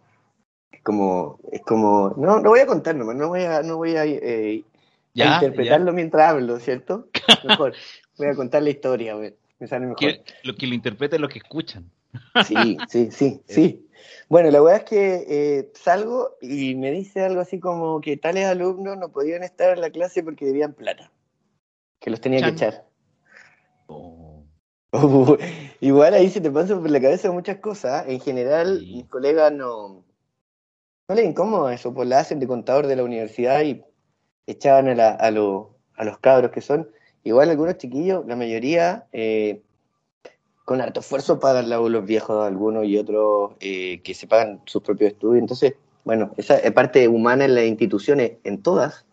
como, 0.83 1.39
es 1.51 1.61
como, 1.61 2.13
no, 2.17 2.39
no 2.39 2.49
voy 2.49 2.59
a 2.59 2.65
contar 2.65 2.95
nomás, 2.95 3.15
no 3.15 3.29
voy 3.29 3.43
a, 3.43 3.61
no 3.63 3.77
voy 3.77 3.95
a, 3.95 4.05
eh, 4.05 4.63
interpretarlo 5.13 5.93
mientras 5.93 6.29
hablo, 6.29 6.59
¿cierto? 6.59 7.07
Mejor, 7.47 7.73
voy 8.17 8.27
a 8.27 8.35
contar 8.35 8.63
la 8.63 8.69
historia, 8.69 9.15
me 9.15 9.67
sale 9.67 9.85
mejor. 9.85 9.99
Que, 9.99 10.23
lo 10.43 10.55
que 10.55 10.67
lo 10.67 10.73
interpreta 10.73 11.15
es 11.15 11.21
lo 11.21 11.29
que 11.29 11.39
escuchan. 11.39 11.89
Sí, 12.45 12.77
sí, 12.89 13.09
sí, 13.09 13.41
sí. 13.47 13.87
Bueno, 14.27 14.51
la 14.51 14.61
verdad 14.61 14.83
es 14.83 14.89
que 14.89 15.25
eh, 15.29 15.71
salgo 15.73 16.37
y 16.41 16.75
me 16.75 16.91
dice 16.91 17.21
algo 17.23 17.41
así 17.41 17.59
como 17.59 18.01
que 18.01 18.17
tales 18.17 18.45
alumnos 18.45 18.97
no 18.97 19.09
podían 19.09 19.43
estar 19.43 19.73
en 19.73 19.81
la 19.81 19.91
clase 19.91 20.23
porque 20.23 20.45
debían 20.45 20.73
plata, 20.73 21.11
que 21.99 22.09
los 22.09 22.19
tenía 22.19 22.41
que 22.41 22.49
echar. 22.49 22.85
Oh. 23.87 24.43
igual 25.79 26.13
ahí 26.13 26.29
se 26.29 26.41
te 26.41 26.51
pasan 26.51 26.81
por 26.81 26.89
la 26.89 27.01
cabeza 27.01 27.31
muchas 27.31 27.57
cosas. 27.57 28.07
En 28.07 28.19
general, 28.19 28.81
mis 28.81 29.05
colegas 29.07 29.51
no, 29.51 30.03
no 31.11 31.15
le 31.15 31.25
incómodo 31.25 31.69
eso, 31.69 31.93
pues 31.93 32.07
la 32.07 32.19
hacen 32.19 32.39
de 32.39 32.47
contador 32.47 32.87
de 32.87 32.95
la 32.95 33.03
universidad 33.03 33.61
y 33.63 33.83
echaban 34.47 34.97
a, 34.97 35.09
a, 35.09 35.27
a 35.27 35.31
los 35.31 36.17
cabros 36.21 36.51
que 36.51 36.61
son. 36.61 36.89
Igual 37.25 37.49
algunos 37.49 37.77
chiquillos, 37.77 38.25
la 38.27 38.37
mayoría, 38.37 39.07
eh, 39.11 39.61
con 40.63 40.79
harto 40.79 41.01
esfuerzo 41.01 41.37
pagan 41.37 41.69
los 41.69 42.05
viejos 42.05 42.47
algunos 42.47 42.85
y 42.85 42.97
otros 42.97 43.55
eh, 43.59 44.01
que 44.03 44.13
se 44.13 44.25
pagan 44.25 44.61
sus 44.65 44.81
propios 44.83 45.11
estudios. 45.11 45.41
Entonces, 45.41 45.73
bueno, 46.05 46.31
esa 46.37 46.59
parte 46.73 47.09
humana 47.09 47.43
en 47.43 47.55
las 47.55 47.65
instituciones, 47.65 48.37
en 48.45 48.63
todas, 48.63 49.05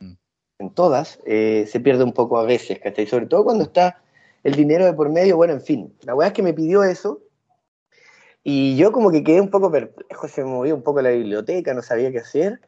mm. 0.00 0.14
en 0.60 0.70
todas, 0.70 1.20
eh, 1.26 1.66
se 1.68 1.78
pierde 1.78 2.04
un 2.04 2.14
poco 2.14 2.38
a 2.38 2.44
veces, 2.44 2.78
¿cachai? 2.78 3.06
Sobre 3.06 3.26
todo 3.26 3.44
cuando 3.44 3.64
está 3.64 4.02
el 4.44 4.54
dinero 4.54 4.86
de 4.86 4.94
por 4.94 5.10
medio, 5.10 5.36
bueno, 5.36 5.52
en 5.52 5.60
fin. 5.60 5.92
La 6.04 6.14
weá 6.14 6.28
es 6.28 6.32
que 6.32 6.42
me 6.42 6.54
pidió 6.54 6.84
eso 6.84 7.20
y 8.44 8.76
yo 8.76 8.92
como 8.92 9.10
que 9.10 9.24
quedé 9.24 9.40
un 9.40 9.50
poco 9.50 9.72
perplejo, 9.72 10.28
se 10.28 10.44
movía 10.44 10.74
un 10.74 10.82
poco 10.82 11.02
la 11.02 11.10
biblioteca, 11.10 11.74
no 11.74 11.82
sabía 11.82 12.12
qué 12.12 12.18
hacer. 12.18 12.60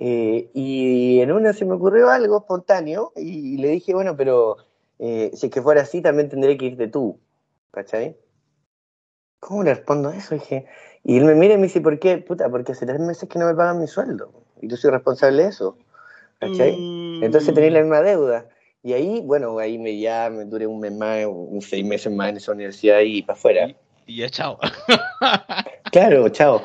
Eh, 0.00 0.50
y 0.52 1.20
en 1.20 1.32
una 1.32 1.52
se 1.52 1.64
me 1.64 1.74
ocurrió 1.74 2.10
algo 2.10 2.38
espontáneo 2.38 3.12
y 3.16 3.56
le 3.58 3.68
dije, 3.68 3.94
bueno, 3.94 4.16
pero 4.16 4.56
si 4.98 5.46
es 5.46 5.50
que 5.50 5.62
fuera 5.62 5.82
así, 5.82 6.02
también 6.02 6.28
tendré 6.28 6.56
que 6.58 6.66
irte 6.66 6.88
tú. 6.88 7.18
¿cachai? 7.74 8.16
¿Cómo 9.40 9.62
le 9.62 9.74
respondo 9.74 10.08
a 10.08 10.16
eso? 10.16 10.34
Dije, 10.34 10.66
y 11.02 11.18
él 11.18 11.24
me 11.24 11.34
mira 11.34 11.54
y 11.54 11.56
me 11.58 11.64
dice, 11.64 11.80
¿por 11.80 11.98
qué? 11.98 12.18
Puta, 12.18 12.48
porque 12.48 12.72
hace 12.72 12.86
tres 12.86 13.00
meses 13.00 13.28
que 13.28 13.38
no 13.38 13.46
me 13.46 13.54
pagan 13.54 13.80
mi 13.80 13.86
sueldo. 13.86 14.32
Y 14.62 14.68
yo 14.68 14.76
soy 14.76 14.90
responsable 14.90 15.42
de 15.42 15.48
eso. 15.50 15.76
¿Cachai? 16.38 16.76
Mm. 16.78 17.24
Entonces 17.24 17.52
tenía 17.52 17.70
la 17.70 17.80
misma 17.80 18.00
deuda. 18.00 18.48
Y 18.82 18.92
ahí, 18.92 19.20
bueno, 19.20 19.58
ahí 19.58 19.78
me 19.78 19.98
ya 19.98 20.30
me 20.30 20.44
duré 20.44 20.66
un 20.66 20.80
mes 20.80 20.92
más, 20.92 21.26
un 21.26 21.60
seis 21.60 21.84
meses 21.84 22.12
más 22.12 22.30
en 22.30 22.36
esa 22.36 22.52
universidad 22.52 23.00
y 23.00 23.22
para 23.22 23.38
afuera. 23.38 23.76
Y, 24.06 24.16
ya 24.16 24.28
chao. 24.28 24.58
claro, 25.92 26.28
chao. 26.28 26.62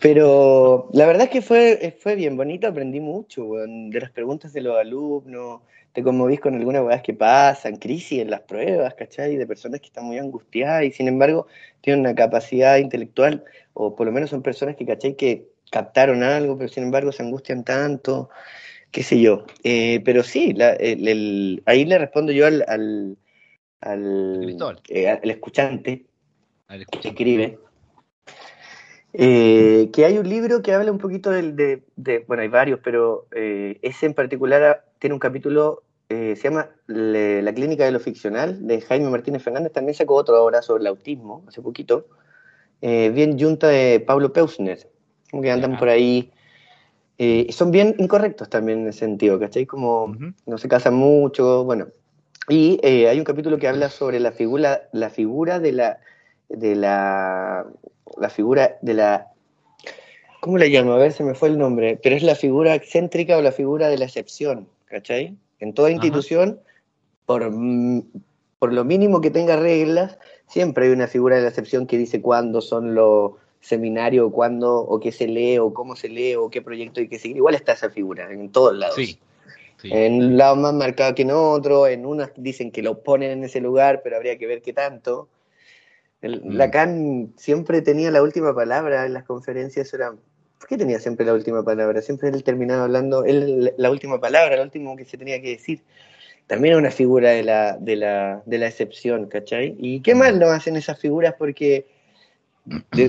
Pero 0.00 0.88
la 0.92 1.06
verdad 1.06 1.24
es 1.24 1.30
que 1.30 1.42
fue, 1.42 1.96
fue 2.00 2.16
bien 2.16 2.36
bonito, 2.36 2.66
aprendí 2.66 3.00
mucho, 3.00 3.54
de 3.54 4.00
las 4.00 4.10
preguntas 4.10 4.52
de 4.52 4.60
los 4.60 4.78
alumnos, 4.78 5.60
te 5.92 6.02
conmovís 6.02 6.40
con 6.40 6.54
algunas 6.54 6.82
weas 6.82 7.02
que 7.02 7.14
pasan, 7.14 7.76
crisis 7.76 8.20
en 8.20 8.30
las 8.30 8.40
pruebas, 8.40 8.94
¿cachai? 8.94 9.36
De 9.36 9.46
personas 9.46 9.80
que 9.80 9.86
están 9.86 10.04
muy 10.04 10.18
angustiadas 10.18 10.84
y 10.84 10.90
sin 10.90 11.08
embargo 11.08 11.46
tienen 11.80 12.00
una 12.00 12.14
capacidad 12.14 12.78
intelectual, 12.78 13.44
o 13.74 13.94
por 13.94 14.06
lo 14.06 14.12
menos 14.12 14.30
son 14.30 14.42
personas 14.42 14.76
que, 14.76 14.86
¿cachai? 14.86 15.16
Que 15.16 15.48
captaron 15.70 16.22
algo, 16.22 16.56
pero 16.56 16.68
sin 16.68 16.84
embargo 16.84 17.12
se 17.12 17.22
angustian 17.22 17.64
tanto, 17.64 18.30
qué 18.90 19.02
sé 19.02 19.20
yo. 19.20 19.44
Eh, 19.64 20.00
pero 20.04 20.22
sí, 20.22 20.54
ahí 21.66 21.84
le 21.84 21.98
respondo 21.98 22.32
yo 22.32 22.46
al, 22.46 22.64
al, 22.68 23.18
al, 23.80 24.56
eh, 24.88 25.20
escuchante, 25.24 26.06
que 26.68 27.08
escribe. 27.08 27.58
Eh, 29.14 29.90
que 29.92 30.06
hay 30.06 30.16
un 30.16 30.28
libro 30.28 30.62
que 30.62 30.72
habla 30.72 30.90
un 30.90 30.98
poquito 30.98 31.30
del, 31.30 31.54
de, 31.54 32.24
bueno, 32.26 32.42
hay 32.42 32.48
varios, 32.48 32.80
pero 32.82 33.26
ese 33.30 34.06
en 34.06 34.14
particular 34.14 34.86
tiene 35.02 35.14
un 35.14 35.20
capítulo, 35.20 35.82
eh, 36.08 36.36
se 36.36 36.44
llama 36.44 36.70
La 36.86 37.52
clínica 37.52 37.84
de 37.84 37.90
lo 37.90 37.98
ficcional, 37.98 38.68
de 38.68 38.80
Jaime 38.80 39.10
Martínez 39.10 39.42
Fernández, 39.42 39.72
también 39.72 39.96
sacó 39.96 40.14
otra 40.14 40.36
obra 40.36 40.62
sobre 40.62 40.82
el 40.82 40.86
autismo, 40.86 41.42
hace 41.48 41.60
poquito, 41.60 42.06
eh, 42.80 43.10
bien 43.10 43.36
junta 43.36 43.66
de 43.66 43.98
Pablo 43.98 44.32
Peusner, 44.32 44.88
como 45.28 45.42
que 45.42 45.50
andan 45.50 45.76
por 45.76 45.88
ahí, 45.88 46.30
eh, 47.18 47.48
son 47.50 47.72
bien 47.72 47.96
incorrectos 47.98 48.48
también 48.48 48.82
en 48.82 48.88
ese 48.90 49.00
sentido, 49.00 49.40
¿cachai? 49.40 49.66
Como 49.66 50.14
no 50.46 50.56
se 50.56 50.68
casan 50.68 50.94
mucho, 50.94 51.64
bueno, 51.64 51.88
y 52.48 52.78
hay 52.86 53.18
un 53.18 53.24
capítulo 53.24 53.58
que 53.58 53.66
habla 53.66 53.88
sobre 53.88 54.20
la 54.20 54.30
figura, 54.30 54.82
la 54.92 55.10
figura 55.10 55.58
de 55.58 55.72
la, 55.72 55.98
de 56.56 56.76
la, 56.76 57.66
la 58.16 58.28
figura 58.30 58.78
de 58.82 58.94
la 58.94 59.28
¿Cómo 60.40 60.58
la 60.58 60.66
llamo? 60.66 60.92
A 60.92 60.98
ver, 60.98 61.12
se 61.12 61.22
me 61.22 61.34
fue 61.34 61.50
el 61.50 61.56
nombre. 61.56 62.00
Pero 62.02 62.16
es 62.16 62.22
la 62.24 62.34
figura 62.34 62.74
excéntrica 62.74 63.36
o 63.36 63.42
la 63.42 63.52
figura 63.52 63.88
de 63.88 63.96
la 63.96 64.06
excepción. 64.06 64.66
¿cachai? 64.92 65.36
En 65.58 65.72
toda 65.72 65.90
institución, 65.90 66.60
por, 67.24 67.50
por 68.58 68.72
lo 68.72 68.84
mínimo 68.84 69.20
que 69.20 69.30
tenga 69.30 69.56
reglas, 69.56 70.18
siempre 70.46 70.86
hay 70.86 70.92
una 70.92 71.08
figura 71.08 71.36
de 71.36 71.42
la 71.42 71.48
excepción 71.48 71.86
que 71.86 71.96
dice 71.96 72.20
cuándo 72.20 72.60
son 72.60 72.94
los 72.94 73.32
seminarios, 73.60 74.30
cuándo, 74.32 74.78
o 74.80 75.00
qué 75.00 75.12
se 75.12 75.26
lee, 75.26 75.58
o 75.58 75.72
cómo 75.72 75.96
se 75.96 76.08
lee, 76.08 76.34
o 76.34 76.50
qué 76.50 76.60
proyecto 76.60 77.00
hay 77.00 77.08
que 77.08 77.18
seguir. 77.18 77.38
Igual 77.38 77.54
está 77.54 77.72
esa 77.72 77.90
figura 77.90 78.30
en 78.30 78.50
todos 78.50 78.76
lados. 78.76 78.96
Sí. 78.96 79.18
En 79.84 80.14
un 80.14 80.36
lado 80.36 80.56
más 80.56 80.74
marcado 80.74 81.14
que 81.14 81.22
en 81.22 81.30
otro, 81.30 81.86
en 81.86 82.04
unas 82.04 82.30
dicen 82.36 82.70
que 82.70 82.82
lo 82.82 83.02
ponen 83.02 83.30
en 83.30 83.44
ese 83.44 83.60
lugar, 83.60 84.02
pero 84.04 84.16
habría 84.16 84.38
que 84.38 84.46
ver 84.46 84.62
qué 84.62 84.72
tanto. 84.72 85.28
El, 86.22 86.42
mm. 86.42 86.52
Lacan 86.56 87.32
siempre 87.36 87.82
tenía 87.82 88.10
la 88.10 88.22
última 88.22 88.54
palabra 88.54 89.04
en 89.04 89.12
las 89.12 89.24
conferencias, 89.24 89.92
era 89.92 90.14
¿Por 90.62 90.68
qué 90.68 90.78
tenía 90.78 91.00
siempre 91.00 91.26
la 91.26 91.34
última 91.34 91.64
palabra? 91.64 92.00
Siempre 92.02 92.28
él 92.28 92.44
terminaba 92.44 92.84
hablando, 92.84 93.24
él 93.24 93.74
la 93.76 93.90
última 93.90 94.20
palabra, 94.20 94.54
lo 94.54 94.62
último 94.62 94.94
que 94.96 95.04
se 95.04 95.18
tenía 95.18 95.42
que 95.42 95.48
decir. 95.50 95.82
También 96.46 96.76
una 96.76 96.92
figura 96.92 97.30
de 97.30 97.42
la, 97.42 97.76
de 97.78 97.96
la, 97.96 98.42
de 98.46 98.58
la 98.58 98.68
excepción, 98.68 99.26
¿cachai? 99.26 99.74
¿Y 99.80 100.02
qué 100.02 100.14
mal 100.14 100.38
lo 100.38 100.50
hacen 100.50 100.76
esas 100.76 101.00
figuras? 101.00 101.34
Porque 101.36 101.88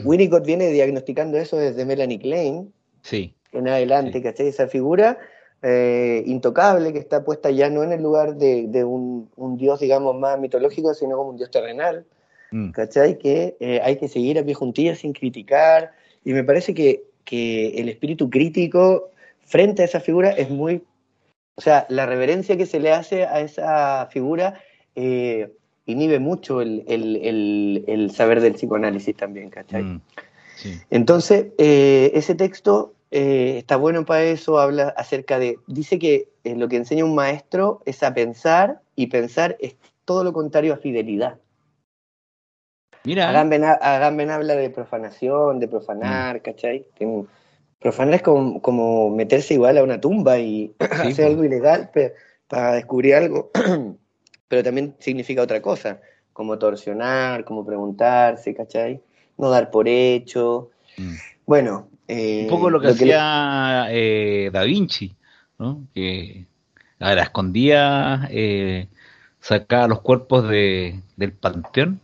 Winnicott 0.03 0.43
viene 0.47 0.69
diagnosticando 0.69 1.37
eso 1.37 1.57
desde 1.57 1.85
Melanie 1.85 2.17
Klein. 2.17 2.73
Sí. 3.03 3.35
En 3.51 3.67
adelante, 3.67 4.23
¿cachai? 4.23 4.47
Esa 4.47 4.67
figura 4.67 5.19
eh, 5.61 6.23
intocable 6.25 6.91
que 6.91 6.97
está 6.97 7.23
puesta 7.23 7.51
ya 7.51 7.69
no 7.69 7.83
en 7.83 7.91
el 7.91 8.01
lugar 8.01 8.35
de, 8.35 8.65
de 8.67 8.83
un, 8.83 9.29
un, 9.35 9.57
dios, 9.57 9.79
digamos, 9.79 10.15
más 10.15 10.39
mitológico, 10.39 10.95
sino 10.95 11.17
como 11.17 11.29
un 11.29 11.37
dios 11.37 11.51
terrenal, 11.51 12.03
mm. 12.53 12.71
¿cachai? 12.71 13.17
Que 13.17 13.57
eh, 13.59 13.81
hay 13.83 13.97
que 13.97 14.07
seguir 14.07 14.39
a 14.39 14.43
pie 14.43 14.53
juntillas 14.53 14.99
sin 14.99 15.13
criticar. 15.13 15.91
Y 16.23 16.33
me 16.33 16.43
parece 16.43 16.73
que 16.73 17.03
que 17.23 17.79
el 17.79 17.89
espíritu 17.89 18.29
crítico 18.29 19.11
frente 19.45 19.81
a 19.81 19.85
esa 19.85 19.99
figura 19.99 20.31
es 20.31 20.49
muy, 20.49 20.83
o 21.55 21.61
sea, 21.61 21.85
la 21.89 22.05
reverencia 22.05 22.57
que 22.57 22.65
se 22.65 22.79
le 22.79 22.91
hace 22.91 23.25
a 23.25 23.41
esa 23.41 24.07
figura 24.11 24.61
eh, 24.95 25.51
inhibe 25.85 26.19
mucho 26.19 26.61
el, 26.61 28.11
saber 28.13 28.41
del 28.41 28.53
psicoanálisis 28.53 29.15
también, 29.15 29.49
¿cachai? 29.49 29.83
Mm, 29.83 30.01
Entonces, 30.89 31.47
eh, 31.57 32.11
ese 32.13 32.35
texto 32.35 32.93
eh, 33.11 33.55
está 33.57 33.75
bueno 33.75 34.05
para 34.05 34.23
eso, 34.23 34.59
habla 34.59 34.89
acerca 34.89 35.39
de, 35.39 35.59
dice 35.67 35.99
que 35.99 36.29
lo 36.43 36.67
que 36.67 36.77
enseña 36.77 37.05
un 37.05 37.15
maestro 37.15 37.81
es 37.85 38.01
a 38.03 38.13
pensar 38.13 38.81
y 38.95 39.07
pensar 39.07 39.57
es 39.59 39.75
todo 40.05 40.23
lo 40.23 40.33
contrario 40.33 40.73
a 40.73 40.77
fidelidad. 40.77 41.37
Mira. 43.05 43.29
Agamben, 43.29 44.29
habla 44.31 44.55
de 44.55 44.69
profanación, 44.69 45.59
de 45.59 45.67
profanar, 45.67 46.37
mm. 46.37 46.39
¿cachai? 46.39 46.87
profanar 47.79 48.15
es 48.15 48.21
como, 48.21 49.09
meterse 49.09 49.55
igual 49.55 49.77
a 49.77 49.83
una 49.83 49.99
tumba 49.99 50.39
y 50.39 50.73
hacer 50.79 51.25
algo 51.25 51.43
ilegal 51.43 51.91
para 52.47 52.73
descubrir 52.73 53.15
algo, 53.15 53.51
pero 54.47 54.63
también 54.63 54.95
significa 54.99 55.41
otra 55.41 55.61
cosa. 55.61 55.99
como 56.31 56.57
torsionar, 56.57 57.43
como 57.43 57.65
preguntarse, 57.65 58.55
¿cachai? 58.55 59.01
No 59.37 59.49
dar 59.49 59.69
por 59.69 59.87
hecho. 59.87 60.71
Mm. 60.97 61.13
Bueno. 61.45 61.89
eh, 62.07 62.43
Un 62.43 62.49
poco 62.49 62.69
lo 62.69 62.79
que 62.79 62.87
hacía 62.87 63.87
eh, 63.89 64.49
Da 64.51 64.63
Vinci, 64.63 65.13
¿no? 65.59 65.83
Que 65.93 66.45
a 66.99 67.13
la 67.15 67.23
escondía 67.23 68.29
eh, 68.31 68.87
sacaba 69.41 69.89
los 69.89 70.01
cuerpos 70.01 70.47
de, 70.47 71.01
del 71.17 71.33
panteón 71.33 71.99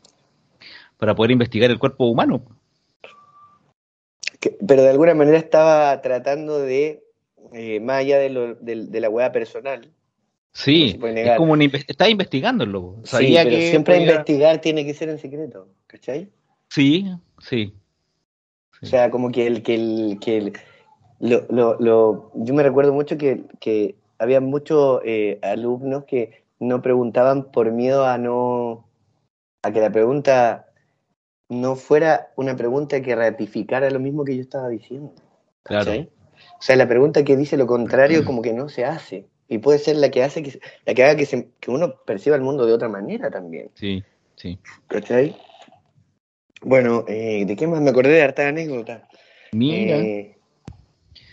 para 1.00 1.16
poder 1.16 1.32
investigar 1.32 1.72
el 1.72 1.80
cuerpo 1.80 2.06
humano. 2.06 2.42
que- 4.40 4.56
pero 4.66 4.84
de 4.84 4.90
alguna 4.90 5.14
manera 5.16 5.38
estaba 5.38 6.02
tratando 6.02 6.60
de, 6.60 7.04
eh, 7.52 7.80
más 7.82 7.98
allá 7.98 8.20
de, 8.20 8.30
lo, 8.30 8.56
de, 8.56 8.86
de 8.86 9.02
la 9.02 9.10
hueá 9.10 9.34
personal. 9.34 9.92
Sí, 10.54 10.98
es 11.04 11.36
como 11.38 11.52
una 11.54 11.66
inve- 11.66 11.84
estaba 11.88 12.10
investigando 12.10 12.64
el 12.64 12.72
loco. 12.72 13.00
Sí, 13.04 13.10
Sabía 13.10 13.44
pero 13.44 13.56
que 13.58 13.70
siempre 13.70 13.96
podía- 13.96 14.12
investigar 14.12 14.62
tiene 14.62 14.86
que 14.86 14.94
ser 14.94 15.10
en 15.10 15.18
secreto, 15.20 15.68
¿cachai? 15.88 16.30
Sí, 16.70 17.12
sí. 17.40 17.74
O 18.82 18.86
sea, 18.86 19.12
como 19.12 19.30
que 19.30 19.46
el 19.46 19.62
que 19.62 19.76
el 19.76 20.20
que 20.22 20.38
el- 20.38 20.54
lo, 21.20 21.46
lo, 21.50 21.76
lo- 21.82 22.32
yo 22.36 22.54
me 22.54 22.64
recuerdo 22.64 22.94
mucho 22.94 23.18
que, 23.18 23.44
que 23.60 23.96
había 24.20 24.40
muchos 24.40 25.02
eh, 25.04 25.38
alumnos 25.42 26.06
que 26.06 26.44
no 26.60 26.82
preguntaban 26.82 27.52
por 27.52 27.72
miedo 27.72 28.06
a 28.06 28.18
no 28.18 28.88
a 29.64 29.72
que 29.74 29.82
la 29.82 29.92
pregunta 29.92 30.69
no 31.50 31.76
fuera 31.76 32.32
una 32.36 32.56
pregunta 32.56 33.02
que 33.02 33.16
ratificara 33.16 33.90
lo 33.90 34.00
mismo 34.00 34.24
que 34.24 34.36
yo 34.36 34.42
estaba 34.42 34.70
diciendo. 34.70 35.14
Claro. 35.64 35.92
O 35.92 36.62
sea, 36.62 36.76
la 36.76 36.88
pregunta 36.88 37.24
que 37.24 37.36
dice 37.36 37.58
lo 37.58 37.68
contrario 37.68 38.24
como 38.24 38.42
que 38.42 38.54
no 38.54 38.70
se 38.70 38.86
hace. 38.86 39.28
Y 39.48 39.58
puede 39.58 39.80
ser 39.80 39.96
la 39.98 40.12
que 40.12 40.24
hace 40.24 40.44
que, 40.44 40.60
la 40.86 40.94
que 40.94 41.04
haga 41.04 41.16
que, 41.16 41.26
se- 41.26 41.50
que 41.60 41.72
uno 41.72 41.96
perciba 42.06 42.36
el 42.36 42.44
mundo 42.44 42.66
de 42.68 42.74
otra 42.74 42.88
manera 42.88 43.32
también. 43.32 43.72
Sí, 43.74 44.04
sí. 44.36 44.60
¿Cachai? 44.88 45.36
Bueno, 46.62 47.06
eh, 47.08 47.46
¿de 47.46 47.56
qué 47.56 47.66
más? 47.68 47.82
Me 47.82 47.90
acordé 47.90 48.10
de 48.12 48.22
harta 48.22 48.48
anécdota. 48.48 49.08
Mira, 49.52 49.98
Eh, 49.98 50.38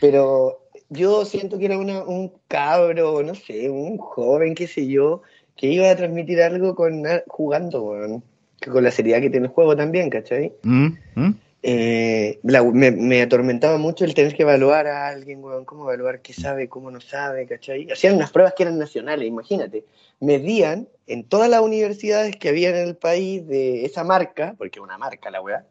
pero 0.01 0.69
yo 0.89 1.25
siento 1.25 1.59
que 1.59 1.67
era 1.67 1.79
una, 1.79 2.05
un 2.05 2.33
cabro, 2.49 3.23
no 3.23 3.35
sé, 3.35 3.69
un 3.69 3.99
joven, 3.99 4.55
qué 4.55 4.67
sé 4.67 4.87
yo, 4.87 5.23
que 5.57 5.67
iba 5.69 5.91
a 5.91 5.97
transmitir 5.97 6.41
algo 6.43 6.75
con 6.75 7.03
jugando, 7.27 7.83
weón. 7.83 8.23
Con 8.71 8.83
la 8.85 8.91
seriedad 8.91 9.21
que 9.21 9.31
tiene 9.31 9.47
el 9.47 9.53
juego 9.53 9.77
también, 9.77 10.11
¿cachai? 10.11 10.53
¿Mm? 10.63 10.87
¿Mm? 11.15 11.31
Eh, 11.63 12.39
la- 12.45 12.63
me, 12.63 12.91
me 12.93 13.23
atormentaba 13.23 13.77
mucho 13.79 14.05
el 14.05 14.15
tener 14.15 14.35
que 14.37 14.43
evaluar 14.43 14.87
a 14.87 15.09
alguien, 15.09 15.43
weón, 15.43 15.65
cómo 15.65 15.85
evaluar 15.85 16.21
qué 16.21 16.33
sabe, 16.33 16.69
cómo 16.69 16.91
no 16.91 17.01
sabe, 17.01 17.47
¿cachai? 17.47 17.91
Hacían 17.91 18.15
unas 18.15 18.31
pruebas 18.31 18.55
que 18.57 18.63
eran 18.63 18.79
nacionales, 18.79 19.27
imagínate. 19.27 19.85
Medían 20.21 20.89
en 21.09 21.25
todas 21.25 21.51
las 21.51 21.61
universidades 21.61 22.37
que 22.37 22.49
había 22.51 22.71
en 22.71 22.77
el 22.89 22.97
país 22.97 23.47
de 23.47 23.85
esa 23.85 24.05
marca, 24.05 24.55
porque 24.59 24.79
es 24.79 24.83
una 24.85 24.97
marca 24.99 25.31
la 25.31 25.41
weá, 25.41 25.65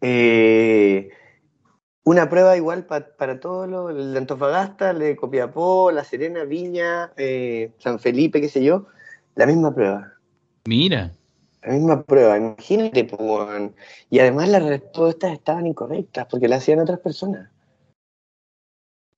eh, 0.00 1.10
una 2.04 2.28
prueba 2.30 2.56
igual 2.56 2.86
pa- 2.86 3.08
para 3.16 3.40
todos 3.40 3.68
los, 3.68 3.90
el 3.90 4.12
de 4.12 4.18
Antofagasta, 4.18 4.90
el 4.90 4.98
de 5.00 5.16
Copiapó, 5.16 5.90
La 5.90 6.04
Serena, 6.04 6.44
Viña, 6.44 7.12
eh, 7.16 7.72
San 7.78 7.98
Felipe, 7.98 8.40
qué 8.40 8.48
sé 8.48 8.62
yo, 8.62 8.86
la 9.34 9.46
misma 9.46 9.74
prueba. 9.74 10.12
Mira. 10.66 11.12
La 11.66 11.72
misma 11.72 12.02
prueba, 12.04 12.36
imagínate, 12.36 13.04
pues. 13.04 13.72
Y 14.08 14.20
además 14.20 14.48
las 14.48 14.62
respuestas 14.62 15.32
estaban 15.32 15.66
incorrectas 15.66 16.26
porque 16.30 16.46
las 16.46 16.62
hacían 16.62 16.78
otras 16.78 17.00
personas. 17.00 17.50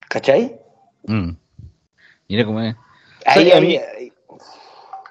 ¿Cachai? 0.09 0.59
Mm. 1.03 1.33
Mira 2.27 2.45
cómo 2.47 2.63
es. 2.63 2.75
Ahí 3.27 3.81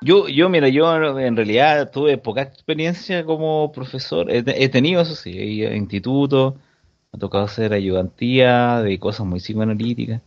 Yo, 0.01 0.27
yo, 0.27 0.49
mira, 0.49 0.67
yo 0.69 1.19
en 1.19 1.35
realidad 1.35 1.91
tuve 1.91 2.17
poca 2.17 2.41
experiencia 2.41 3.23
como 3.23 3.71
profesor. 3.71 4.31
He, 4.31 4.43
he 4.47 4.69
tenido, 4.69 5.03
eso 5.03 5.15
sí, 5.15 5.63
institutos, 5.63 6.55
me 6.55 7.17
ha 7.17 7.19
tocado 7.19 7.43
hacer 7.43 7.71
ayudantía 7.71 8.81
de 8.81 8.97
cosas 8.99 9.27
muy 9.27 9.39
psicoanalíticas. 9.39 10.21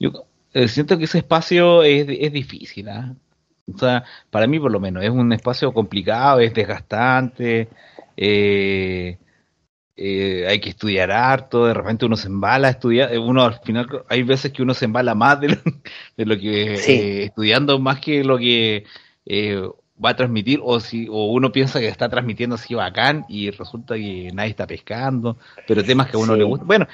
Yo 0.00 0.24
eh, 0.54 0.68
siento 0.68 0.96
que 0.96 1.04
ese 1.04 1.18
espacio 1.18 1.82
es, 1.82 2.06
es 2.08 2.32
difícil, 2.32 2.88
¿ah? 2.88 3.14
O 3.72 3.78
sea, 3.78 4.04
para 4.30 4.46
mí 4.46 4.58
por 4.60 4.70
lo 4.70 4.80
menos, 4.80 5.02
es 5.04 5.10
un 5.10 5.32
espacio 5.32 5.72
complicado, 5.72 6.40
es 6.40 6.52
desgastante, 6.52 7.68
eh, 8.16 9.16
eh, 9.96 10.46
hay 10.48 10.60
que 10.60 10.70
estudiar 10.70 11.10
harto, 11.10 11.66
de 11.66 11.74
repente 11.74 12.04
uno 12.04 12.16
se 12.16 12.26
embala 12.28 12.68
a 12.68 12.72
estudiar, 12.72 13.12
eh, 13.12 13.18
uno 13.18 13.42
al 13.44 13.60
final, 13.60 13.86
hay 14.08 14.22
veces 14.22 14.52
que 14.52 14.62
uno 14.62 14.74
se 14.74 14.84
embala 14.84 15.14
más 15.14 15.40
de 15.40 15.48
lo, 15.50 15.56
de 16.16 16.26
lo 16.26 16.36
que 16.38 16.76
Sí. 16.76 16.92
eh, 16.92 17.24
estudiando 17.24 17.78
más 17.78 18.00
que 18.00 18.22
lo 18.22 18.36
que 18.38 18.84
va 20.04 20.10
a 20.10 20.16
transmitir, 20.16 20.60
o 20.62 20.80
si 20.80 21.06
o 21.08 21.26
uno 21.32 21.50
piensa 21.52 21.78
que 21.80 21.88
está 21.88 22.08
transmitiendo 22.08 22.56
así 22.56 22.74
bacán 22.74 23.24
y 23.28 23.50
resulta 23.50 23.94
que 23.94 24.30
nadie 24.34 24.50
está 24.50 24.66
pescando, 24.66 25.38
pero 25.66 25.84
temas 25.84 26.08
que 26.10 26.16
a 26.16 26.20
uno 26.20 26.32
Sí. 26.34 26.38
le 26.40 26.44
gusta. 26.44 26.66
Bueno, 26.66 26.86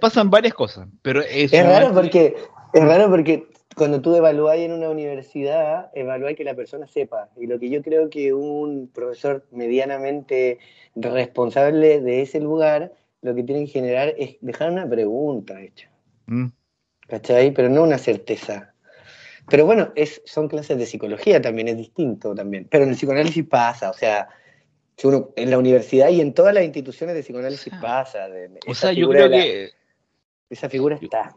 pasan 0.00 0.30
varias 0.30 0.54
cosas, 0.54 0.88
pero 1.02 1.20
es, 1.20 1.52
Es 1.52 1.64
raro 1.64 1.92
porque 1.92 2.34
es 2.72 2.82
raro 2.82 3.08
porque 3.10 3.46
cuando 3.76 4.00
tú 4.00 4.14
evaluáis 4.16 4.64
en 4.64 4.72
una 4.72 4.88
universidad, 4.88 5.90
evaluáis 5.94 6.34
que 6.36 6.44
la 6.44 6.54
persona 6.54 6.86
sepa. 6.86 7.28
Y 7.36 7.46
lo 7.46 7.58
que 7.58 7.68
yo 7.68 7.82
creo 7.82 8.08
que 8.08 8.32
un 8.32 8.88
profesor 8.88 9.46
medianamente 9.50 10.58
responsable 10.94 12.00
de 12.00 12.22
ese 12.22 12.40
lugar, 12.40 12.94
lo 13.20 13.34
que 13.34 13.42
tiene 13.42 13.66
que 13.66 13.72
generar 13.72 14.14
es 14.16 14.36
dejar 14.40 14.70
una 14.72 14.88
pregunta 14.88 15.60
hecha. 15.60 15.90
Mm, 16.24 16.46
¿Cachai? 17.06 17.52
Pero 17.52 17.68
no 17.68 17.82
una 17.82 17.98
certeza. 17.98 18.72
Pero 19.50 19.66
bueno, 19.66 19.92
es, 19.94 20.22
son 20.24 20.48
clases 20.48 20.78
de 20.78 20.86
psicología 20.86 21.40
también, 21.42 21.68
es 21.68 21.76
distinto 21.76 22.34
también. 22.34 22.66
Pero 22.70 22.84
en 22.84 22.90
el 22.90 22.96
psicoanálisis 22.96 23.46
pasa, 23.46 23.90
o 23.90 23.94
sea, 23.94 24.28
si 24.96 25.06
uno, 25.06 25.32
en 25.36 25.50
la 25.50 25.58
universidad 25.58 26.08
y 26.08 26.22
en 26.22 26.32
todas 26.32 26.54
las 26.54 26.64
instituciones 26.64 27.14
de 27.14 27.22
psicoanálisis 27.22 27.66
O 27.66 27.70
sea, 27.70 27.80
pasa. 27.80 28.28
de- 28.30 28.58
O 28.66 28.74
sea, 28.74 28.92
yo 28.92 29.06
creo 29.10 29.28
la- 29.28 29.36
que 29.36 29.70
Esa 30.48 30.70
figura 30.70 30.96
está. 31.00 31.36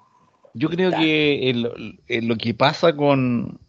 Yo 0.53 0.69
creo 0.69 0.91
que 0.91 1.49
el- 1.49 1.99
el- 2.07 2.27
lo 2.27 2.35
que 2.37 2.53
pasa 2.53 2.95
con... 2.95 3.59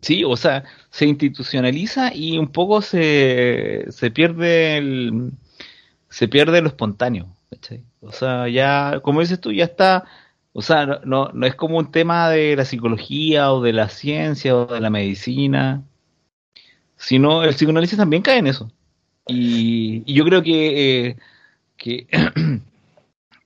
Sí, 0.00 0.22
o 0.24 0.36
sea, 0.36 0.64
se 0.90 1.06
institucionaliza 1.06 2.14
y 2.14 2.38
un 2.38 2.48
poco 2.52 2.82
se, 2.82 3.86
se 3.90 4.10
pierde 4.12 4.76
el, 4.78 5.32
se 6.08 6.28
pierde 6.28 6.62
lo 6.62 6.68
espontáneo, 6.68 7.28
¿cachai? 7.50 7.82
O 8.00 8.12
sea, 8.12 8.48
ya, 8.48 9.00
como 9.02 9.20
dices 9.20 9.40
tú, 9.40 9.52
ya 9.52 9.64
está, 9.64 10.04
o 10.52 10.62
sea, 10.62 10.86
no, 10.86 11.00
no, 11.04 11.30
no 11.34 11.46
es 11.46 11.54
como 11.56 11.78
un 11.78 11.90
tema 11.92 12.30
de 12.30 12.56
la 12.56 12.64
psicología 12.64 13.52
o 13.52 13.60
de 13.62 13.72
la 13.72 13.88
ciencia 13.88 14.56
o 14.56 14.66
de 14.66 14.80
la 14.80 14.90
medicina, 14.90 15.82
sino 16.96 17.44
el 17.44 17.54
psicoanálisis 17.54 17.98
también 17.98 18.22
cae 18.22 18.38
en 18.38 18.46
eso. 18.48 18.70
Y, 19.26 20.02
y 20.06 20.14
yo 20.14 20.24
creo 20.24 20.42
que, 20.42 21.08
eh, 21.08 21.16
que 21.76 22.06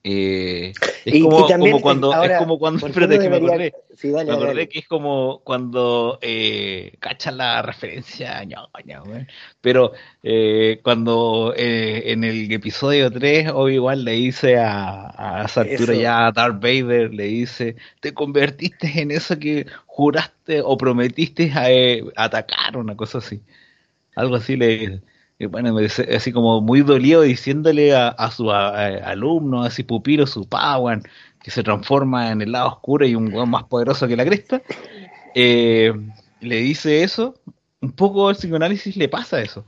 eh, 0.05 0.73
es 1.05 1.15
Y- 1.15 1.21
como, 1.21 1.45
y 1.45 1.49
también, 1.49 1.71
como 1.71 1.81
cuando, 1.81 2.13
ahora, 2.13 2.33
es 2.33 2.39
como 2.39 2.59
cuando, 2.59 2.79
¿por 2.81 2.91
qué 2.91 2.99
espérate 2.99 3.15
no 3.17 3.23
que 3.23 3.29
me 3.29 3.47
acordé, 3.47 3.73
Sí, 3.95 4.09
dale, 4.09 4.25
me 4.25 4.31
acordé 4.33 4.47
dale. 4.47 4.67
que 4.67 4.79
es 4.79 4.87
como 4.87 5.41
cuando 5.45 6.19
eh, 6.21 6.93
cachan 6.99 7.37
la 7.37 7.61
referencia, 7.61 8.43
ñoña, 8.43 8.99
güey. 8.99 9.25
pero 9.61 9.93
eh, 10.21 10.79
cuando 10.83 11.53
eh, 11.55 12.11
en 12.11 12.25
el 12.25 12.51
episodio 12.51 13.09
3 13.11 13.49
Obi-Wan 13.53 14.03
le 14.03 14.11
dice 14.13 14.57
a, 14.57 15.43
a 15.43 15.45
Eso. 15.45 15.93
ya 15.93 16.27
a 16.27 16.31
Darth 16.33 16.61
Vader, 16.61 17.13
le 17.13 17.23
dice, 17.25 17.77
te 18.01 18.13
convertiste 18.13 18.91
en 19.01 19.11
eso 19.11 19.39
que 19.39 19.67
juraste 19.85 20.61
o 20.61 20.75
prometiste 20.77 21.51
a, 21.53 21.71
eh, 21.71 22.03
atacar, 22.17 22.75
una 22.75 22.97
cosa 22.97 23.19
así. 23.19 23.41
Algo 24.15 24.35
así 24.35 24.57
le... 24.57 25.01
y 25.39 25.45
Bueno, 25.47 25.75
así 26.15 26.31
como 26.31 26.61
muy 26.61 26.81
dolido 26.81 27.21
diciéndole 27.21 27.95
a, 27.95 28.09
a 28.09 28.31
su 28.31 28.51
a- 28.51 28.69
a- 28.69 29.09
alumno, 29.11 29.63
así 29.63 29.83
pupilo, 29.83 30.27
su 30.27 30.47
Padawan, 30.47 31.03
que 31.41 31.51
se 31.51 31.63
transforma 31.63 32.31
en 32.31 32.41
el 32.41 32.51
lado 32.51 32.69
oscuro 32.69 33.05
y 33.05 33.15
un 33.15 33.33
weón 33.33 33.49
más 33.49 33.63
poderoso 33.65 34.07
que 34.07 34.15
la 34.15 34.25
cresta, 34.25 34.61
eh, 35.35 35.93
le 36.41 36.55
dice 36.57 37.03
eso, 37.03 37.35
un 37.81 37.91
poco 37.91 38.29
al 38.29 38.35
psicoanálisis 38.35 38.95
le 38.95 39.09
pasa 39.09 39.41
eso. 39.41 39.65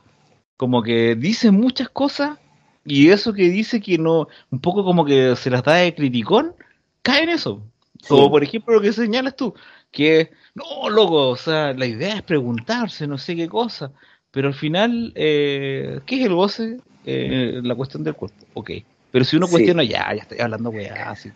Como 0.57 0.81
que 0.83 1.15
dice 1.15 1.51
muchas 1.51 1.89
cosas 1.89 2.37
y 2.85 3.09
eso 3.09 3.33
que 3.33 3.49
dice 3.49 3.81
que 3.81 3.97
no, 3.97 4.27
un 4.51 4.59
poco 4.59 4.83
como 4.85 5.03
que 5.05 5.35
se 5.35 5.49
las 5.49 5.63
da 5.63 5.73
de 5.75 5.95
criticón, 5.95 6.53
cae 7.01 7.23
en 7.23 7.29
eso. 7.29 7.61
Como 8.07 8.23
Sí. 8.25 8.29
por 8.29 8.43
ejemplo 8.43 8.75
lo 8.75 8.81
que 8.81 8.93
señalas 8.93 9.35
tú, 9.35 9.53
que 9.91 10.31
no, 10.53 10.89
loco, 10.89 11.29
o 11.29 11.35
sea, 11.35 11.73
la 11.73 11.85
idea 11.87 12.15
es 12.15 12.21
preguntarse, 12.21 13.07
no 13.07 13.17
sé 13.17 13.35
qué 13.35 13.47
cosa, 13.49 13.91
pero 14.35 14.49
al 14.49 14.53
final, 14.53 15.13
eh, 15.15 16.01
¿qué 16.05 16.19
es 16.19 16.25
el 16.25 16.33
goce? 16.33 16.77
Eh, 17.05 17.61
la 17.63 17.73
cuestión 17.73 18.03
del 18.03 18.15
cuerpo, 18.15 18.35
ok. 18.53 18.71
Pero 19.09 19.23
si 19.23 19.37
uno 19.37 19.47
Sí. 19.47 19.53
cuestiona, 19.53 19.81
ya, 19.85 20.13
ya 20.13 20.23
estoy 20.23 20.39
hablando 20.41 20.71
weá, 20.71 21.09
así. 21.09 21.31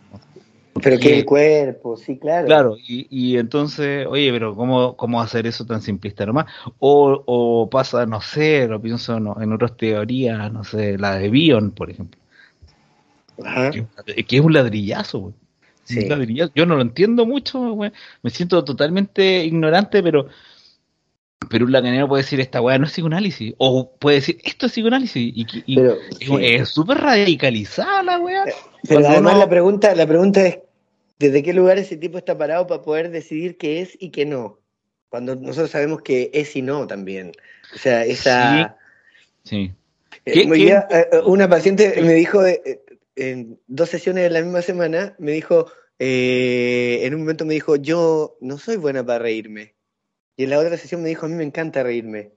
Pero 0.84 1.00
que 1.00 1.20
el 1.20 1.26
cuerpo, 1.26 1.96
sí, 1.96 2.18
claro. 2.18 2.46
Claro, 2.46 2.78
y, 2.78 3.08
y 3.10 3.38
entonces, 3.38 4.06
oye, 4.06 4.34
pero 4.34 4.54
¿cómo, 4.54 4.98
cómo 4.98 5.22
hacer 5.22 5.48
eso 5.48 5.66
tan 5.66 5.82
simplista 5.82 6.26
nomás? 6.26 6.48
O, 6.80 7.24
o 7.26 7.70
pasa, 7.70 8.06
no 8.06 8.20
sé, 8.20 8.68
lo 8.68 8.82
pienso 8.82 9.18
no, 9.18 9.42
en 9.42 9.54
otras 9.54 9.78
teorías, 9.78 10.52
no 10.52 10.66
sé, 10.66 10.98
la 10.98 11.16
de 11.16 11.30
Bion, 11.30 11.72
por 11.72 11.90
ejemplo, 11.90 12.20
Ajá. 13.46 13.72
que, 13.72 14.26
que 14.26 14.36
es 14.36 14.42
un 14.44 14.52
ladrillazo, 14.52 15.20
güey. 15.20 15.34
Sí. 15.86 16.00
Un 16.00 16.10
ladrillazo. 16.10 16.52
Yo 16.54 16.66
no 16.66 16.76
lo 16.76 16.82
entiendo 16.82 17.26
mucho, 17.26 17.72
güey. 17.72 17.94
Me 18.24 18.30
siento 18.30 18.62
totalmente 18.66 19.46
ignorante, 19.46 20.04
pero 20.04 20.28
pero 21.50 21.66
un 21.66 21.72
lacanero 21.72 22.08
puede 22.08 22.24
decir 22.24 22.40
esta 22.40 22.62
weá 22.62 22.78
no 22.78 22.86
es 22.86 22.92
psicoanálisis. 22.92 23.54
O 23.58 23.92
puede 23.98 24.18
decir 24.18 24.40
esto 24.44 24.66
es 24.66 24.72
psicoanálisis. 24.74 25.16
Y, 25.36 25.46
y- 25.66 25.76
Pero, 25.76 25.98
es 26.40 26.70
súper 26.70 26.98
radicalizada 26.98 28.04
la 28.04 28.20
weá. 28.20 28.44
Pero 28.46 28.58
Cuando 28.88 29.08
además 29.10 29.32
uno- 29.34 29.40
la 29.40 29.50
pregunta, 29.50 29.96
la 29.96 30.08
pregunta 30.08 30.46
es 30.46 30.60
¿desde 31.18 31.44
qué 31.44 31.54
lugar 31.54 31.78
ese 31.78 31.98
tipo 31.98 32.18
está 32.18 32.38
parado 32.38 32.68
para 32.68 32.82
poder 32.82 33.10
decidir 33.12 33.58
qué 33.58 33.82
es 33.82 33.98
y 34.00 34.10
qué 34.10 34.26
no? 34.26 34.60
Cuando 35.10 35.36
nosotros 35.36 35.72
sabemos 35.72 36.02
que 36.02 36.30
es 36.34 36.56
y 36.56 36.62
no 36.62 36.86
también. 36.88 37.32
O 37.74 37.78
sea, 37.78 38.06
esa 38.06 38.78
Sí. 39.44 39.72
eh, 40.26 40.32
¿Qué- 40.34 40.40
hoy 40.42 40.60
qué- 40.60 40.66
día, 40.66 40.88
eh, 40.92 41.08
eh, 41.14 41.20
una 41.26 41.50
paciente 41.50 42.02
me 42.02 42.14
dijo 42.14 42.46
eh, 42.46 42.62
eh, 42.66 42.82
en 43.16 43.60
dos 43.68 43.90
sesiones 43.90 44.24
de 44.24 44.30
la 44.30 44.42
misma 44.42 44.62
semana, 44.62 45.16
me 45.20 45.32
dijo, 45.32 45.66
eh, 45.98 47.00
en 47.04 47.14
un 47.16 47.22
momento 47.22 47.46
me 47.46 47.54
dijo, 47.54 47.76
yo 47.76 48.38
no 48.40 48.58
soy 48.58 48.78
buena 48.78 49.06
para 49.06 49.20
reírme. 49.20 49.74
Y 50.40 50.46
en 50.46 50.52
la 50.52 50.60
otra 50.60 50.78
sesión 50.78 51.04
me 51.04 51.10
dijo, 51.10 51.26
a 51.26 51.30
mí 51.30 51.36
me 51.36 51.44
encanta 51.44 51.84
reírme. 51.84 52.32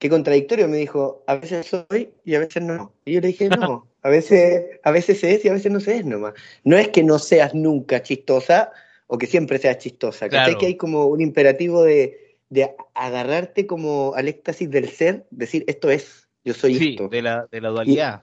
Qué 0.00 0.10
contradictorio, 0.10 0.66
me 0.66 0.78
dijo, 0.78 1.22
a 1.28 1.36
veces 1.36 1.64
soy 1.64 2.10
y 2.24 2.34
a 2.34 2.40
veces 2.40 2.60
no. 2.60 2.92
Y 3.04 3.12
yo 3.12 3.20
le 3.20 3.28
dije, 3.28 3.48
no, 3.48 3.86
a 4.02 4.08
veces, 4.08 4.80
a 4.82 4.90
veces 4.90 5.20
se 5.20 5.36
es 5.36 5.44
y 5.44 5.48
a 5.48 5.52
veces 5.52 5.70
no 5.70 5.78
se 5.78 5.98
es 5.98 6.04
nomás. 6.04 6.34
No 6.64 6.76
es 6.76 6.88
que 6.88 7.04
no 7.04 7.20
seas 7.20 7.54
nunca 7.54 8.02
chistosa 8.02 8.72
o 9.06 9.16
que 9.16 9.28
siempre 9.28 9.58
seas 9.58 9.78
chistosa. 9.78 10.28
Claro. 10.28 10.58
Que 10.58 10.66
hay 10.66 10.76
como 10.76 11.06
un 11.06 11.20
imperativo 11.20 11.84
de, 11.84 12.36
de 12.48 12.74
agarrarte 12.94 13.64
como 13.64 14.12
al 14.16 14.26
éxtasis 14.26 14.68
del 14.68 14.88
ser, 14.88 15.24
decir, 15.30 15.62
esto 15.68 15.88
es, 15.88 16.26
yo 16.44 16.52
soy 16.52 16.74
Sí, 16.74 16.90
esto. 16.90 17.06
de 17.06 17.22
la, 17.22 17.46
de 17.48 17.60
la 17.60 17.68
dualidad. 17.68 18.22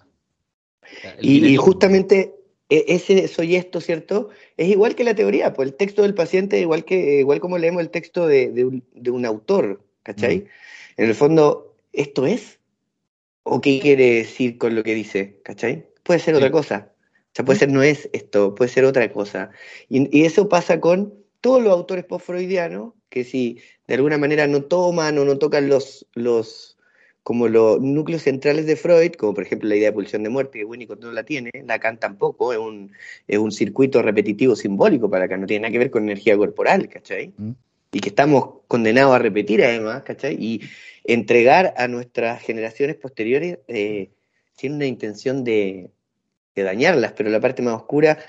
Y, 1.22 1.56
justamente 1.56 2.36
ese 2.70 3.28
soy 3.28 3.56
esto, 3.56 3.80
¿cierto? 3.82 4.30
Es 4.58 4.68
igual 4.68 4.96
que 4.96 5.04
la 5.04 5.16
teoría, 5.16 5.54
pues 5.54 5.70
el 5.70 5.76
texto 5.76 6.02
del 6.02 6.14
paciente, 6.14 6.60
igual 6.60 6.84
que 6.86 7.20
igual 7.20 7.40
como 7.40 7.58
leemos 7.58 7.82
el 7.82 7.90
texto 7.90 8.28
de, 8.28 8.52
de 8.52 8.66
un, 8.66 8.84
de 8.94 9.12
un 9.12 9.26
autor, 9.26 9.82
¿cachai? 10.04 10.40
Mm. 10.40 11.02
En 11.02 11.08
el 11.08 11.16
fondo, 11.16 11.76
¿esto 11.94 12.26
es? 12.26 12.60
¿O 13.44 13.62
qué 13.62 13.80
quiere 13.80 14.16
decir 14.16 14.58
con 14.58 14.76
lo 14.76 14.84
que 14.84 14.96
dice? 14.96 15.40
¿Cachai? 15.44 15.88
Puede 16.04 16.20
ser 16.20 16.36
Sí. 16.36 16.38
otra 16.38 16.52
cosa. 16.52 16.92
O 16.94 17.30
sea, 17.34 17.46
puede 17.46 17.60
ser 17.60 17.72
no 17.72 17.84
es 17.84 18.10
esto, 18.14 18.56
puede 18.56 18.70
ser 18.70 18.84
otra 18.84 19.12
cosa. 19.12 19.52
Y, 19.88 20.18
y 20.18 20.26
eso 20.26 20.50
pasa 20.50 20.80
con 20.82 21.14
todos 21.40 21.62
los 21.62 21.72
autores 21.72 22.04
post-freudianos, 22.06 22.94
que 23.10 23.24
si 23.24 23.60
de 23.88 23.96
alguna 23.96 24.18
manera 24.18 24.48
no 24.48 24.64
toman 24.64 25.18
o 25.18 25.24
no 25.24 25.38
tocan 25.38 25.70
los, 25.70 26.08
los, 26.14 26.77
como 27.28 27.50
los 27.50 27.82
núcleos 27.82 28.22
centrales 28.22 28.66
de 28.68 28.78
Freud, 28.78 29.12
como 29.12 29.34
por 29.34 29.44
ejemplo 29.44 29.68
la 29.68 29.76
idea 29.76 29.90
de 29.90 29.94
pulsión 29.94 30.24
de 30.24 30.30
muerte, 30.30 30.60
que 30.60 30.64
Winnicott 30.64 31.02
no 31.02 31.12
la 31.12 31.24
tiene, 31.24 31.52
Lacan 31.66 32.00
tampoco, 32.00 32.54
es 32.54 32.58
un, 32.58 32.94
es 33.28 33.38
un 33.38 33.52
circuito 33.52 34.02
repetitivo 34.02 34.56
simbólico 34.56 35.10
para 35.10 35.26
Lacan, 35.26 35.42
no 35.42 35.46
tiene 35.46 35.64
nada 35.64 35.74
que 35.74 35.78
ver 35.78 35.92
con 35.92 36.04
energía 36.04 36.38
corporal, 36.38 36.88
¿cachai? 36.88 37.34
Mm. 37.36 37.52
Y 37.92 38.00
que 38.00 38.08
estamos 38.08 38.62
condenados 38.70 39.14
a 39.14 39.20
repetir 39.20 39.62
además, 39.62 40.04
¿cachai? 40.04 40.38
Y 40.40 40.62
entregar 41.04 41.74
a 41.76 41.90
nuestras 41.90 42.42
generaciones 42.42 42.96
posteriores 42.96 43.60
eh, 43.68 44.10
sin 44.54 44.76
una 44.76 44.86
intención 44.86 45.44
de, 45.44 45.90
de 46.56 46.64
dañarlas, 46.64 47.12
pero 47.12 47.30
la 47.30 47.42
parte 47.42 47.62
más 47.62 47.74
oscura 47.74 48.20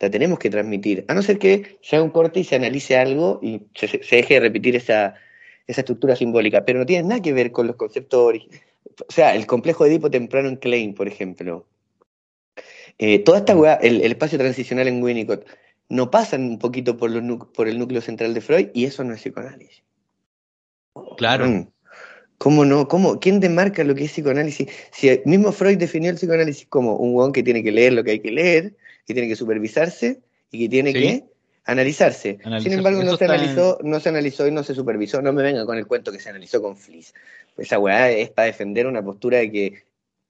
la 0.00 0.08
tenemos 0.08 0.38
que 0.38 0.48
transmitir, 0.48 1.04
a 1.08 1.14
no 1.14 1.20
ser 1.20 1.38
que 1.38 1.76
se 1.82 1.96
haga 1.96 2.06
un 2.06 2.10
corte 2.10 2.40
y 2.40 2.44
se 2.44 2.56
analice 2.56 2.96
algo 2.96 3.38
y 3.42 3.66
se, 3.74 4.02
se 4.02 4.16
deje 4.16 4.32
de 4.32 4.40
repetir 4.40 4.76
esa, 4.76 5.16
esa 5.66 5.80
estructura 5.80 6.16
simbólica, 6.16 6.64
pero 6.64 6.78
no 6.78 6.86
tiene 6.86 7.08
nada 7.08 7.22
que 7.22 7.32
ver 7.32 7.52
con 7.52 7.66
los 7.66 7.76
conceptos 7.76 8.20
originales. 8.20 8.62
O 9.08 9.12
sea, 9.12 9.34
el 9.34 9.46
complejo 9.46 9.84
de 9.84 9.90
Edipo 9.90 10.10
temprano 10.10 10.48
en 10.48 10.56
Klein, 10.56 10.94
por 10.94 11.08
ejemplo. 11.08 11.66
Eh, 12.98 13.18
toda 13.18 13.38
esta 13.38 13.56
weá, 13.56 13.74
el, 13.74 14.00
el 14.00 14.12
espacio 14.12 14.38
transicional 14.38 14.88
en 14.88 15.02
Winnicott, 15.02 15.44
no 15.88 16.10
pasan 16.10 16.44
un 16.44 16.58
poquito 16.58 16.96
por, 16.96 17.10
los 17.10 17.46
por 17.48 17.68
el 17.68 17.78
núcleo 17.78 18.00
central 18.00 18.34
de 18.34 18.40
Freud 18.40 18.68
y 18.74 18.84
eso 18.84 19.04
no 19.04 19.14
es 19.14 19.20
psicoanálisis. 19.20 19.82
Claro. 21.16 21.46
Mm. 21.46 21.68
¿Cómo 22.38 22.64
no? 22.64 22.86
¿Cómo? 22.88 23.18
¿Quién 23.18 23.40
demarca 23.40 23.82
lo 23.84 23.94
que 23.94 24.04
es 24.04 24.12
psicoanálisis? 24.12 24.68
Si 24.92 25.08
el 25.08 25.22
mismo 25.24 25.52
Freud 25.52 25.78
definió 25.78 26.10
el 26.10 26.16
psicoanálisis 26.16 26.66
como 26.68 26.96
un 26.96 27.14
hueón 27.14 27.32
que 27.32 27.42
tiene 27.42 27.62
que 27.62 27.72
leer 27.72 27.92
lo 27.92 28.04
que 28.04 28.12
hay 28.12 28.20
que 28.20 28.30
leer, 28.30 28.76
que 29.06 29.14
tiene 29.14 29.28
que 29.28 29.36
supervisarse 29.36 30.20
y 30.50 30.60
que 30.60 30.68
tiene 30.68 30.92
Sí. 30.92 30.98
que 30.98 31.24
analizarse. 31.66 32.38
Analizarse. 32.44 32.70
Sin 32.70 32.78
embargo, 32.78 33.02
no 33.04 33.16
se 33.16 33.24
en- 33.26 33.30
analizó, 33.30 33.78
no 33.82 34.00
se 34.00 34.08
analizó 34.08 34.46
y 34.46 34.50
no 34.52 34.62
se 34.62 34.74
supervisó. 34.74 35.20
No 35.20 35.32
me 35.32 35.42
venga 35.42 35.66
con 35.66 35.76
el 35.76 35.86
cuento 35.86 36.10
que 36.12 36.20
se 36.20 36.30
analizó 36.30 36.62
con 36.62 36.76
Fliss. 36.76 37.12
Esa 37.58 37.78
weá 37.78 38.10
es 38.10 38.30
para 38.30 38.46
defender 38.46 38.86
una 38.86 39.02
postura 39.02 39.38
de 39.38 39.50
que 39.52 39.82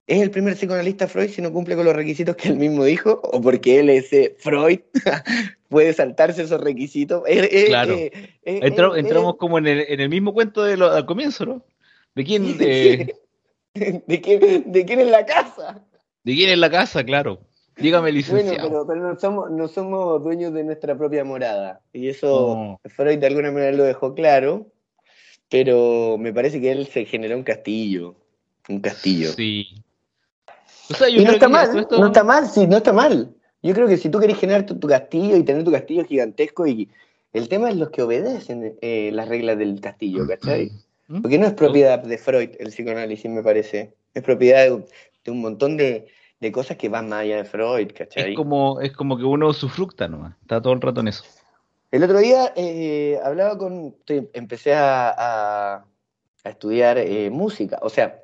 es 0.09 0.23
el 0.23 0.31
primer 0.31 0.55
psicoanalista 0.55 1.09
Freud 1.09 1.31
si 1.31 1.43
no 1.43 1.53
cumple 1.53 1.75
con 1.75 1.85
los 1.85 1.95
requisitos 1.97 2.37
que 2.37 2.49
él 2.49 2.57
mismo 2.57 2.85
dijo, 2.85 3.21
o 3.25 3.41
porque 3.41 3.81
él 3.81 3.91
es 3.91 4.13
eh, 4.13 4.37
Freud, 4.39 4.79
puede 5.69 5.93
saltarse 5.93 6.43
esos 6.43 6.61
requisitos. 6.61 7.23
Eh, 7.27 7.49
eh, 7.51 7.65
Claro. 7.67 7.97
Entra- 8.45 8.97
entramos 8.99 9.37
como 9.37 9.59
en 9.59 9.67
el, 9.67 9.81
en 9.89 10.01
el 10.01 10.09
mismo 10.09 10.33
cuento 10.33 10.63
de 10.63 10.77
lo, 10.77 10.93
al 10.93 11.05
comienzo, 11.07 11.45
¿no? 11.45 11.65
¿De 12.15 12.25
quién, 12.25 12.57
¿De 12.57 13.13
quién, 13.75 14.63
¿De 14.73 14.85
quién 14.87 15.01
es 15.01 15.09
la 15.09 15.27
casa? 15.27 15.85
¿De 16.23 16.35
quién 16.35 16.51
es 16.51 16.59
la 16.59 16.71
casa? 16.71 17.05
Claro. 17.05 17.41
Dígame, 17.77 18.11
Bueno, 18.11 18.17
licenciado. 18.17 18.69
pero, 18.69 18.87
pero 18.87 19.01
no, 19.13 19.19
somos, 19.21 19.51
no 19.51 19.69
somos 19.69 20.23
dueños 20.25 20.53
de 20.55 20.65
nuestra 20.65 20.97
propia 20.97 21.25
morada. 21.25 21.81
Y 21.93 22.09
eso 22.09 22.79
No. 22.85 22.91
Freud 22.91 23.19
de 23.19 23.27
alguna 23.27 23.51
manera 23.53 23.73
lo 23.73 23.85
dejó 23.85 24.15
claro, 24.15 24.67
pero 25.51 26.17
me 26.19 26.33
parece 26.33 26.61
que 26.61 26.73
él 26.73 26.87
se 26.87 27.05
generó 27.05 27.37
un 27.37 27.43
castillo. 27.45 28.15
Un 28.69 28.81
castillo. 28.81 29.29
Sí. 29.33 29.83
O 30.91 30.95
sea, 30.95 31.09
yo 31.09 31.21
Y 31.21 31.25
no 31.25 31.33
está 31.33 31.49
mal, 31.49 31.79
esto- 31.79 31.99
no 31.99 32.07
está 32.07 32.25
mal, 32.25 32.47
sí, 32.49 32.67
no 32.67 32.79
está 32.79 32.93
mal. 32.93 33.35
Yo 33.63 33.75
creo 33.75 33.89
que 33.89 33.97
si 33.97 34.09
tú 34.09 34.19
querés 34.21 34.39
generar 34.39 34.65
tu, 34.67 34.79
tu 34.79 34.89
castillo 34.89 35.37
y 35.37 35.43
tener 35.43 35.65
tu 35.65 35.73
castillo 35.73 36.05
gigantesco, 36.05 36.67
y 36.67 36.89
el 37.33 37.49
tema 37.49 37.69
es 37.71 37.77
los 37.77 37.91
que 37.91 38.03
obedecen 38.03 38.77
eh, 38.81 39.11
las 39.13 39.29
reglas 39.29 39.59
del 39.59 39.81
castillo, 39.81 40.27
¿cachai? 40.27 40.71
¿Mm? 41.09 41.23
Porque 41.23 41.39
no 41.39 41.47
es 41.47 41.53
propiedad 41.55 41.99
de 41.99 42.19
Freud 42.19 42.51
el 42.59 42.69
psicoanálisis, 42.69 43.31
me 43.31 43.43
parece. 43.43 43.93
Es 44.15 44.23
propiedad 44.23 44.65
de, 44.65 44.85
de 45.25 45.31
un 45.31 45.41
montón 45.41 45.77
de, 45.77 46.07
de 46.47 46.53
cosas 46.53 46.77
que 46.77 46.89
van 46.89 47.09
más 47.09 47.21
allá 47.21 47.37
de 47.37 47.45
Freud, 47.45 47.91
¿cachai? 47.95 48.31
Es 48.31 48.37
como, 48.37 48.81
es 48.81 48.93
como 48.93 49.17
que 49.19 49.25
uno 49.25 49.53
sufructa 49.53 50.09
nomás. 50.09 50.35
Está 50.43 50.61
todo 50.63 50.73
el 50.73 50.81
rato 50.81 51.01
en 51.01 51.09
eso. 51.09 51.25
El 51.91 52.03
otro 52.03 52.19
día 52.19 52.53
eh, 52.57 53.19
hablaba 53.25 53.57
con. 53.59 53.95
empecé 54.33 54.75
a, 54.75 55.09
a- 55.11 55.85
a 56.45 56.49
estudiar 56.51 56.99
eh, 56.99 57.31
música. 57.31 57.79
O 57.83 57.89
sea, 57.89 58.23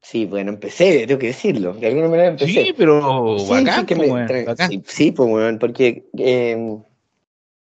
sí, 0.00 0.26
bueno, 0.26 0.50
empecé, 0.50 1.06
tengo 1.06 1.18
que 1.18 1.28
decirlo. 1.28 1.72
De 1.74 1.86
alguna 1.88 2.08
manera 2.08 2.28
empecé. 2.28 2.64
Sí, 2.64 2.74
pero 2.76 3.38
Sí, 3.38 3.50
bacán, 3.50 3.80
sí, 3.80 3.86
que 3.86 3.96
po, 3.96 4.02
me 4.02 4.12
weón, 4.12 4.28
tra- 4.28 4.44
bacán. 4.46 4.70
sí, 4.70 4.82
sí, 4.86 5.12
pues, 5.12 5.28
weón, 5.28 5.58
porque 5.58 6.06
eh, 6.18 6.78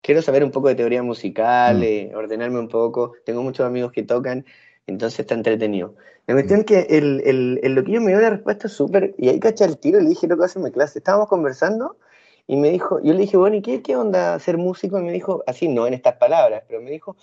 quiero 0.00 0.22
saber 0.22 0.44
un 0.44 0.50
poco 0.50 0.68
de 0.68 0.74
teoría 0.74 1.02
musical, 1.02 1.78
Mm. 1.78 1.82
eh, 1.82 2.12
ordenarme 2.14 2.58
un 2.58 2.68
poco. 2.68 3.12
Tengo 3.24 3.42
muchos 3.42 3.66
amigos 3.66 3.92
que 3.92 4.02
tocan, 4.02 4.44
entonces 4.86 5.20
está 5.20 5.34
entretenido. 5.34 5.94
La 6.26 6.34
cuestión 6.34 6.60
es 6.60 6.66
que 6.66 6.80
el, 6.90 7.22
el, 7.24 7.60
el 7.62 7.74
loquillo 7.74 8.00
me 8.00 8.10
dio 8.10 8.18
una 8.18 8.30
respuesta 8.30 8.68
súper. 8.68 9.14
Y 9.18 9.28
ahí 9.28 9.38
caché 9.40 9.64
el 9.64 9.78
tiro 9.78 9.98
y 9.98 10.02
le 10.02 10.08
dije, 10.10 10.26
loco, 10.26 10.44
hazme 10.44 10.72
clase. 10.72 10.98
Estábamos 10.98 11.28
conversando 11.28 11.98
y 12.46 12.56
me 12.56 12.70
dijo, 12.70 13.00
yo 13.02 13.12
le 13.12 13.20
dije, 13.20 13.36
bueno, 13.36 13.56
¿y 13.56 13.62
qué, 13.62 13.82
qué 13.82 13.96
onda 13.96 14.38
ser 14.38 14.56
músico? 14.56 14.98
Y 14.98 15.02
me 15.02 15.12
dijo, 15.12 15.42
así, 15.46 15.68
no 15.68 15.86
en 15.86 15.94
estas 15.94 16.16
palabras, 16.16 16.62
pero 16.66 16.80
me 16.80 16.90
dijo 16.90 17.16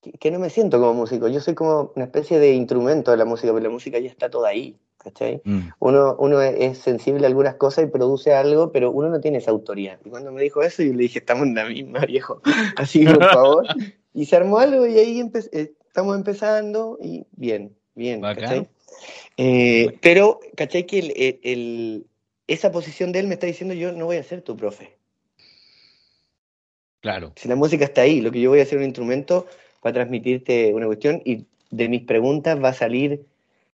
que, 0.00 0.12
que 0.12 0.30
no 0.30 0.38
me 0.38 0.50
siento 0.50 0.78
como 0.78 0.94
músico. 0.94 1.28
Yo 1.28 1.40
soy 1.40 1.54
como 1.54 1.92
una 1.96 2.06
especie 2.06 2.38
de 2.38 2.52
instrumento 2.52 3.10
de 3.10 3.16
la 3.18 3.24
música, 3.24 3.52
pero 3.52 3.64
la 3.64 3.70
música 3.70 3.98
ya 3.98 4.08
está 4.08 4.30
toda 4.30 4.48
ahí, 4.48 4.78
¿cachai? 4.96 5.42
Mm. 5.44 5.60
Uno, 5.80 6.16
uno 6.18 6.40
es 6.40 6.78
sensible 6.78 7.24
a 7.24 7.28
algunas 7.28 7.56
cosas 7.56 7.84
y 7.84 7.88
produce 7.88 8.34
algo, 8.34 8.72
pero 8.72 8.90
uno 8.90 9.08
no 9.08 9.20
tiene 9.20 9.38
esa 9.38 9.50
autoría. 9.50 9.98
Y 10.04 10.08
cuando 10.10 10.32
me 10.32 10.42
dijo 10.42 10.62
eso, 10.62 10.82
yo 10.82 10.92
le 10.92 11.02
dije, 11.02 11.18
estamos 11.18 11.46
en 11.46 11.54
la 11.54 11.66
misma, 11.66 12.00
viejo. 12.06 12.40
Así, 12.76 13.04
por 13.06 13.24
favor. 13.24 13.66
Y 14.14 14.24
se 14.24 14.34
armó 14.34 14.58
algo 14.58 14.84
y 14.84 14.98
ahí 14.98 15.20
empe- 15.20 15.48
eh, 15.52 15.74
estamos 15.98 16.16
empezando 16.16 16.96
y 17.02 17.26
bien, 17.32 17.76
bien, 17.96 18.20
Bacán. 18.20 18.42
¿cachai? 18.44 18.68
Eh, 19.36 19.98
pero, 20.00 20.38
¿cachai? 20.56 20.86
Que 20.86 21.00
el- 21.00 21.12
el- 21.16 21.40
el- 21.42 22.06
esa 22.46 22.70
posición 22.70 23.10
de 23.10 23.18
él 23.18 23.26
me 23.26 23.34
está 23.34 23.46
diciendo, 23.48 23.74
yo 23.74 23.90
no 23.90 24.06
voy 24.06 24.16
a 24.16 24.22
ser 24.22 24.42
tu 24.42 24.56
profe. 24.56 24.96
Claro. 27.00 27.32
Si 27.34 27.48
la 27.48 27.56
música 27.56 27.84
está 27.84 28.02
ahí, 28.02 28.20
lo 28.20 28.30
que 28.30 28.40
yo 28.40 28.50
voy 28.50 28.60
a 28.60 28.62
hacer 28.62 28.78
un 28.78 28.84
instrumento 28.84 29.46
para 29.82 29.94
transmitirte 29.94 30.72
una 30.72 30.86
cuestión 30.86 31.20
y 31.24 31.46
de 31.70 31.88
mis 31.88 32.02
preguntas 32.02 32.62
va 32.62 32.68
a 32.68 32.74
salir 32.74 33.26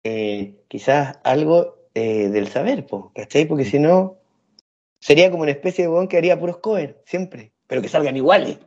eh, 0.05 0.57
quizás 0.69 1.19
algo 1.25 1.79
eh, 1.95 2.29
del 2.29 2.49
saber, 2.49 2.87
po, 2.87 3.13
¿cachai? 3.15 3.47
Porque 3.47 3.65
si 3.65 3.79
no, 3.79 4.19
sería 4.99 5.31
como 5.31 5.43
una 5.43 5.53
especie 5.53 5.85
de 5.85 5.91
weón 5.91 6.07
que 6.07 6.19
haría 6.19 6.39
puros 6.39 6.59
covers, 6.59 6.95
siempre, 7.07 7.53
pero 7.67 7.81
que 7.83 7.89
salgan 7.89 8.17
iguales, 8.17 8.59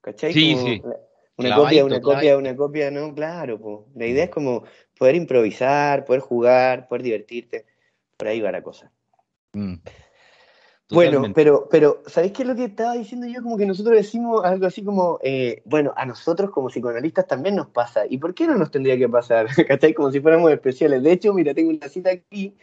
¿cachai? 0.00 0.32
Sí, 0.32 0.54
Como 0.54 0.66
sí. 0.66 0.82
la- 0.84 0.96
Una 1.36 1.56
copia, 1.56 1.84
una 1.84 2.00
copia, 2.00 2.38
una 2.38 2.56
copia, 2.56 2.90
no, 2.90 3.12
claro, 3.14 3.60
po. 3.60 3.88
La 3.94 4.06
idea 4.06 4.24
es 4.24 4.30
como 4.30 4.64
poder 4.98 5.16
improvisar, 5.16 6.04
poder 6.04 6.20
jugar, 6.20 6.86
poder 6.86 7.02
divertirte, 7.02 7.66
por 8.16 8.28
ahí 8.28 8.40
va 8.40 8.52
la 8.52 8.62
cosa. 8.62 8.92
Mm. 9.52 9.74
Bueno, 10.90 11.32
pero, 11.34 11.66
pero, 11.70 12.02
¿sabéis 12.06 12.32
qué 12.32 12.42
es 12.42 12.48
lo 12.48 12.54
que 12.54 12.64
estaba 12.64 12.92
diciendo 12.92 13.26
yo? 13.26 13.42
Como 13.42 13.56
que 13.56 13.66
nosotros 13.66 13.96
decimos 13.96 14.44
algo 14.44 14.66
así 14.66 14.84
como, 14.84 15.18
eh, 15.22 15.62
bueno, 15.64 15.92
a 15.96 16.04
nosotros 16.06 16.50
como 16.50 16.68
psicoanalistas 16.68 17.26
también 17.26 17.56
nos 17.56 17.68
pasa. 17.68 18.04
¿Y 18.08 18.18
por 18.18 18.34
qué 18.34 18.46
no 18.46 18.56
nos 18.56 18.70
tendría 18.70 18.96
que 18.96 19.08
pasar? 19.08 19.46
¿Cachai? 19.68 19.94
Como 19.94 20.12
si 20.12 20.20
fuéramos 20.20 20.52
especiales. 20.52 21.02
De 21.02 21.12
hecho, 21.12 21.32
mira, 21.32 21.54
tengo 21.54 21.70
una 21.70 21.88
cita 21.88 22.10
aquí 22.10 22.56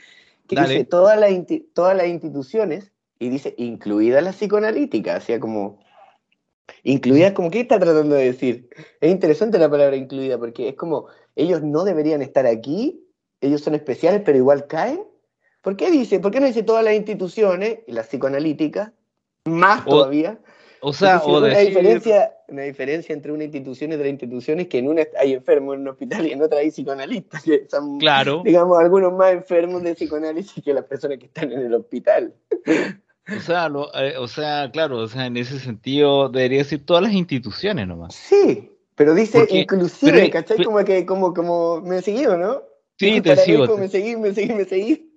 que 0.48 0.56
Dale. 0.56 0.70
dice 0.70 0.86
todas 0.86 1.20
las, 1.20 1.32
todas 1.74 1.98
las 1.98 2.08
instituciones, 2.08 2.94
y 3.22 3.30
dice 3.30 3.54
incluida 3.58 4.20
la 4.20 4.32
psicoanalítica, 4.32 5.18
o 5.18 5.22
sea, 5.22 5.40
como 5.40 5.80
Incluida 6.84 7.28
es 7.28 7.34
como, 7.34 7.52
¿qué 7.52 7.62
está 7.62 7.80
tratando 7.80 8.16
de 8.16 8.26
decir? 8.26 8.70
Es 9.00 9.12
interesante 9.12 9.60
la 9.60 9.70
palabra 9.70 9.96
incluida, 9.96 10.38
porque 10.38 10.70
es 10.70 10.76
como, 10.76 11.08
ellos 11.36 11.62
no 11.62 11.84
deberían 11.84 12.22
estar 12.22 12.46
aquí, 12.46 13.08
ellos 13.40 13.62
son 13.62 13.76
especiales, 13.76 14.22
pero 14.26 14.38
igual 14.38 14.68
caen. 14.68 15.04
¿Por 15.62 15.76
qué 15.76 15.92
dice? 15.92 16.20
¿Por 16.20 16.32
qué 16.32 16.40
no 16.40 16.48
dice 16.48 16.64
todas 16.64 16.84
las 16.84 16.96
instituciones, 16.96 17.80
y 17.88 17.92
las 17.92 18.08
psicoanalíticas, 18.08 18.92
más 19.46 19.86
O- 19.86 19.90
todavía? 19.92 20.40
O 20.84 20.94
sea, 20.94 21.20
o 21.22 21.38
una, 21.38 21.50
decir- 21.50 21.68
diferencia, 21.68 22.36
una 22.48 22.64
diferencia 22.64 23.14
entre 23.14 23.32
una 23.32 23.44
institución 23.44 23.92
y 23.92 23.96
otra 23.96 24.08
institución 24.08 24.60
es 24.60 24.68
que 24.68 24.80
en 24.80 24.88
una 24.88 25.04
hay 25.20 25.34
enfermos 25.34 25.76
en 25.76 25.82
un 25.82 25.90
hospital 25.90 26.26
y 26.26 26.32
en 26.32 26.42
otra 26.42 26.58
hay 26.60 26.72
psicoanalistas, 26.72 27.44
que 27.44 27.68
son, 27.70 28.00
Claro, 28.00 28.42
digamos, 28.44 28.80
algunos 28.80 29.14
más 29.14 29.32
enfermos 29.34 29.84
de 29.84 29.94
psicoanálisis 29.94 30.64
que 30.64 30.74
las 30.74 30.86
personas 30.86 31.20
que 31.20 31.28
están 31.28 31.52
en 31.52 31.60
el 31.60 31.74
hospital. 31.76 32.34
O 33.28 33.40
sea, 33.40 33.70
lo- 33.70 33.94
eh, 33.96 34.18
o 34.18 34.28
sea, 34.28 34.70
claro, 34.72 34.98
o 35.00 35.08
sea, 35.08 35.26
en 35.26 35.38
ese 35.38 35.60
sentido 35.60 36.30
debería 36.30 36.60
decir 36.60 36.86
todas 36.86 37.04
las 37.04 37.14
instituciones 37.14 37.88
nomás. 37.88 38.16
Sí, 38.16 38.72
pero 38.96 39.14
dice 39.14 39.40
Porque- 39.40 39.60
inclusive, 39.60 40.12
pero- 40.12 40.30
¿cachai? 40.32 40.58
pero- 40.58 40.70
como 40.72 40.84
que, 40.86 41.06
como, 41.06 41.34
como, 41.34 41.82
me 41.82 42.02
seguí 42.02 42.26
o 42.26 42.38
no? 42.38 42.62
Sí, 42.98 43.20
te 43.22 43.36
sigo. 43.36 43.68
Te- 43.68 43.82
Me 43.82 43.88
seguí, 43.88 44.16
me 44.16 44.34
seguí, 44.34 44.54
me 44.54 44.66
seguí. 44.66 45.12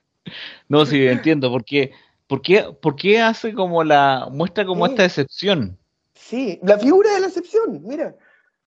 No, 0.67 0.85
sí, 0.85 1.05
entiendo. 1.05 1.51
Porque, 1.51 1.91
¿por 2.27 2.41
qué, 2.41 2.65
por 2.81 2.95
qué 2.95 3.21
hace 3.21 3.53
como 3.53 3.83
la, 3.83 4.27
muestra 4.31 4.65
como 4.65 4.85
Sí. 4.85 4.91
esta 4.91 5.05
excepción? 5.05 5.77
Sí, 6.15 6.59
la 6.63 6.79
figura 6.79 7.13
de 7.13 7.19
la 7.19 7.27
excepción, 7.27 7.81
mira, 7.83 8.15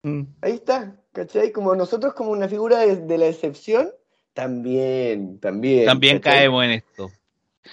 Mm. 0.04 0.22
ahí 0.42 0.54
está, 0.54 0.96
¿cachai? 1.12 1.52
Como 1.52 1.76
nosotros 1.76 2.13
como 2.13 2.30
una 2.32 2.48
figura 2.48 2.80
de, 2.80 2.98
de 2.98 3.18
la 3.18 3.28
excepción, 3.28 3.89
también, 4.34 5.39
también. 5.39 5.86
También 5.86 6.20
¿cachai? 6.20 6.39
caemos 6.42 6.63
en 6.65 6.72
esto. 6.72 7.10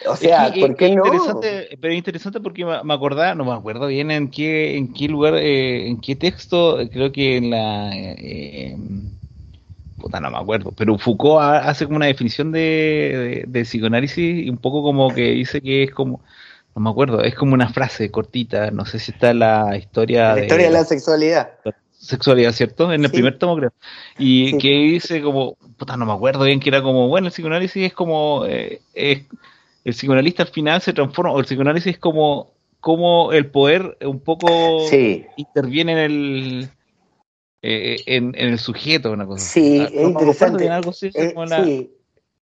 O 0.07 0.17
sea, 0.17 0.49
Es 0.49 0.59
¿por 0.59 0.71
es 0.73 0.77
qué 0.77 0.91
no? 0.97 1.05
Interesante, 1.07 1.79
pero 1.81 1.93
es 1.93 1.99
interesante 1.99 2.41
porque 2.41 2.65
me 2.65 2.95
acordaba, 2.95 3.35
no 3.35 3.45
me 3.45 3.53
acuerdo 3.53 3.87
bien 3.87 4.11
en 4.11 4.31
qué, 4.31 4.77
en 4.77 4.93
qué 4.93 5.09
lugar, 5.09 5.35
eh, 5.37 5.89
en 5.89 6.01
qué 6.01 6.17
texto, 6.17 6.79
creo 6.93 7.13
que 7.13 7.37
en 7.37 7.51
la... 7.51 7.91
eh, 7.95 8.77
puta, 9.99 10.21
no 10.21 10.31
me 10.31 10.39
acuerdo, 10.39 10.73
pero 10.73 10.99
Foucault 10.99 11.41
ha- 11.43 11.69
hace 11.69 11.85
como 11.87 11.97
una 11.97 12.07
definición 12.07 12.53
de, 12.53 12.61
de, 12.61 13.45
de 13.49 13.63
psicoanálisis 13.65 14.45
y 14.47 14.51
un 14.51 14.59
poco 14.59 14.83
como 14.83 15.13
que 15.15 15.23
dice 15.33 15.61
que 15.61 15.85
es 15.85 15.91
como, 15.91 16.21
no 16.75 16.83
me 16.83 16.91
acuerdo, 16.91 17.23
es 17.23 17.35
como 17.35 17.55
una 17.55 17.69
frase 17.69 18.11
cortita, 18.11 18.71
no 18.71 18.85
sé 18.85 18.99
si 18.99 19.13
está 19.13 19.33
la 19.35 19.77
historia 19.77 20.35
La 20.35 20.41
historia 20.41 20.67
de 20.67 20.73
la 20.73 20.85
sexualidad. 20.85 21.51
sexualidad, 21.99 22.53
¿cierto? 22.53 22.93
En 22.93 23.05
el 23.05 23.11
Sí. 23.11 23.15
primer 23.15 23.39
tomo, 23.39 23.57
creo. 23.57 23.73
Y 24.19 24.51
Sí. 24.53 24.59
que 24.59 24.69
dice 24.69 25.23
como, 25.23 25.57
puta, 25.79 25.97
no 25.97 26.07
me 26.07 26.13
acuerdo 26.13 26.45
bien, 26.45 26.61
que 26.61 26.69
era 26.69 26.83
como, 26.83 27.09
bueno, 27.09 27.29
el 27.29 27.33
psicoanálisis 27.33 27.85
es 27.87 27.93
como, 27.95 28.45
eh, 28.47 28.81
es- 28.95 29.23
el 29.87 29.93
psicoanalista 29.93 30.43
al 30.43 30.49
final 30.49 30.81
se 30.83 30.93
transforma, 30.93 31.31
o 31.31 31.39
el 31.39 31.45
psicoanálisis 31.45 31.93
es 31.95 31.99
como, 32.01 32.51
como 32.81 33.33
el 33.33 33.49
poder 33.53 33.97
un 34.05 34.19
poco 34.19 34.91
Sí, 34.91 35.25
interviene 35.37 35.93
en 35.93 35.99
el, 35.99 36.69
eh, 37.63 37.97
en, 38.07 38.35
en 38.37 38.49
el 38.49 38.59
sujeto, 38.59 39.13
una 39.13 39.27
cosa. 39.27 39.45
Sí, 39.45 39.79
Ah, 39.81 39.89
es 39.95 40.09
interesante. 40.09 40.59
bien, 40.59 40.73
algo 40.73 40.91
así, 40.91 41.09
eh, 41.15 41.33
la- 41.37 41.63
sí, 41.63 41.95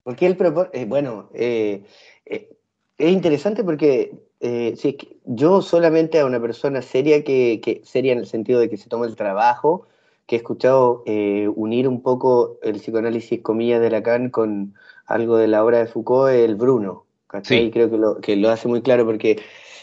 porque 0.03 0.27
él 0.27 0.37
propone, 0.37 0.71
eh, 0.73 0.87
bueno, 0.87 1.31
es 1.35 2.51
interesante 2.99 3.63
porque 3.63 4.13
sí, 4.41 4.89
es 4.89 4.95
que 4.97 5.17
yo 5.25 5.63
solamente 5.63 6.19
a 6.19 6.27
una 6.27 6.41
persona 6.41 6.83
seria, 6.83 7.23
que, 7.23 7.61
que 7.63 7.81
seria 7.85 8.13
en 8.13 8.19
el 8.19 8.27
sentido 8.27 8.59
de 8.59 8.69
que 8.69 8.77
se 8.77 8.89
toma 8.89 9.07
el 9.07 9.15
trabajo, 9.15 9.87
que 10.27 10.35
he 10.35 10.39
escuchado 10.39 11.05
eh, 11.07 11.47
unir 11.55 11.87
un 11.87 12.03
poco 12.03 12.59
el 12.63 12.81
psicoanálisis, 12.81 13.41
comillas, 13.41 13.81
de 13.81 13.91
Lacan 13.91 14.31
con 14.31 14.75
algo 15.07 15.37
de 15.37 15.47
la 15.47 15.65
obra 15.65 15.79
de 15.79 15.87
Foucault, 15.87 16.33
el 16.35 16.57
Bruno, 16.57 17.05
¿cachai? 17.31 17.67
Sí. 17.67 17.71
Creo 17.71 17.91
que 17.91 17.97
lo, 17.97 18.21
que 18.21 18.37
lo 18.37 18.51
hace 18.51 18.69
muy 18.69 18.83
claro 18.83 19.05
porque 19.07 19.41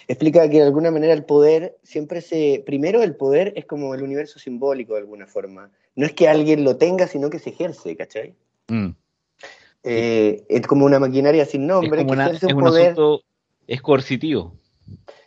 explica 0.08 0.50
que 0.50 0.58
de 0.58 0.64
alguna 0.64 0.92
manera 0.92 1.14
el 1.14 1.26
poder 1.26 1.78
siempre 1.84 2.22
se... 2.22 2.64
Primero 2.66 3.04
el 3.04 3.16
poder 3.16 3.54
es 3.56 3.66
como 3.66 3.94
el 3.96 4.04
universo 4.04 4.40
simbólico 4.40 4.94
de 4.94 5.00
alguna 5.02 5.28
forma. 5.28 5.70
No 5.96 6.06
es 6.06 6.14
que 6.14 6.28
alguien 6.28 6.64
lo 6.64 6.78
tenga, 6.78 7.08
sino 7.08 7.30
que 7.30 7.40
se 7.40 7.50
ejerce, 7.52 7.96
¿cachai? 7.96 8.34
Mm. 8.68 8.90
Eh, 9.84 10.46
es 10.50 10.68
como 10.68 10.86
una 10.86 11.00
maquinaria 11.00 11.46
sin 11.46 11.62
Es 11.64 11.68
nombre 11.68 12.00
como 12.00 12.12
que 12.12 12.14
una- 12.14 12.26
ejerce 12.28 12.46
es 12.48 12.52
un 12.54 12.58
un 12.60 12.64
poder... 12.66 12.92
asunto, 12.92 13.22
es 13.68 13.82
coercitivo. 13.82 14.56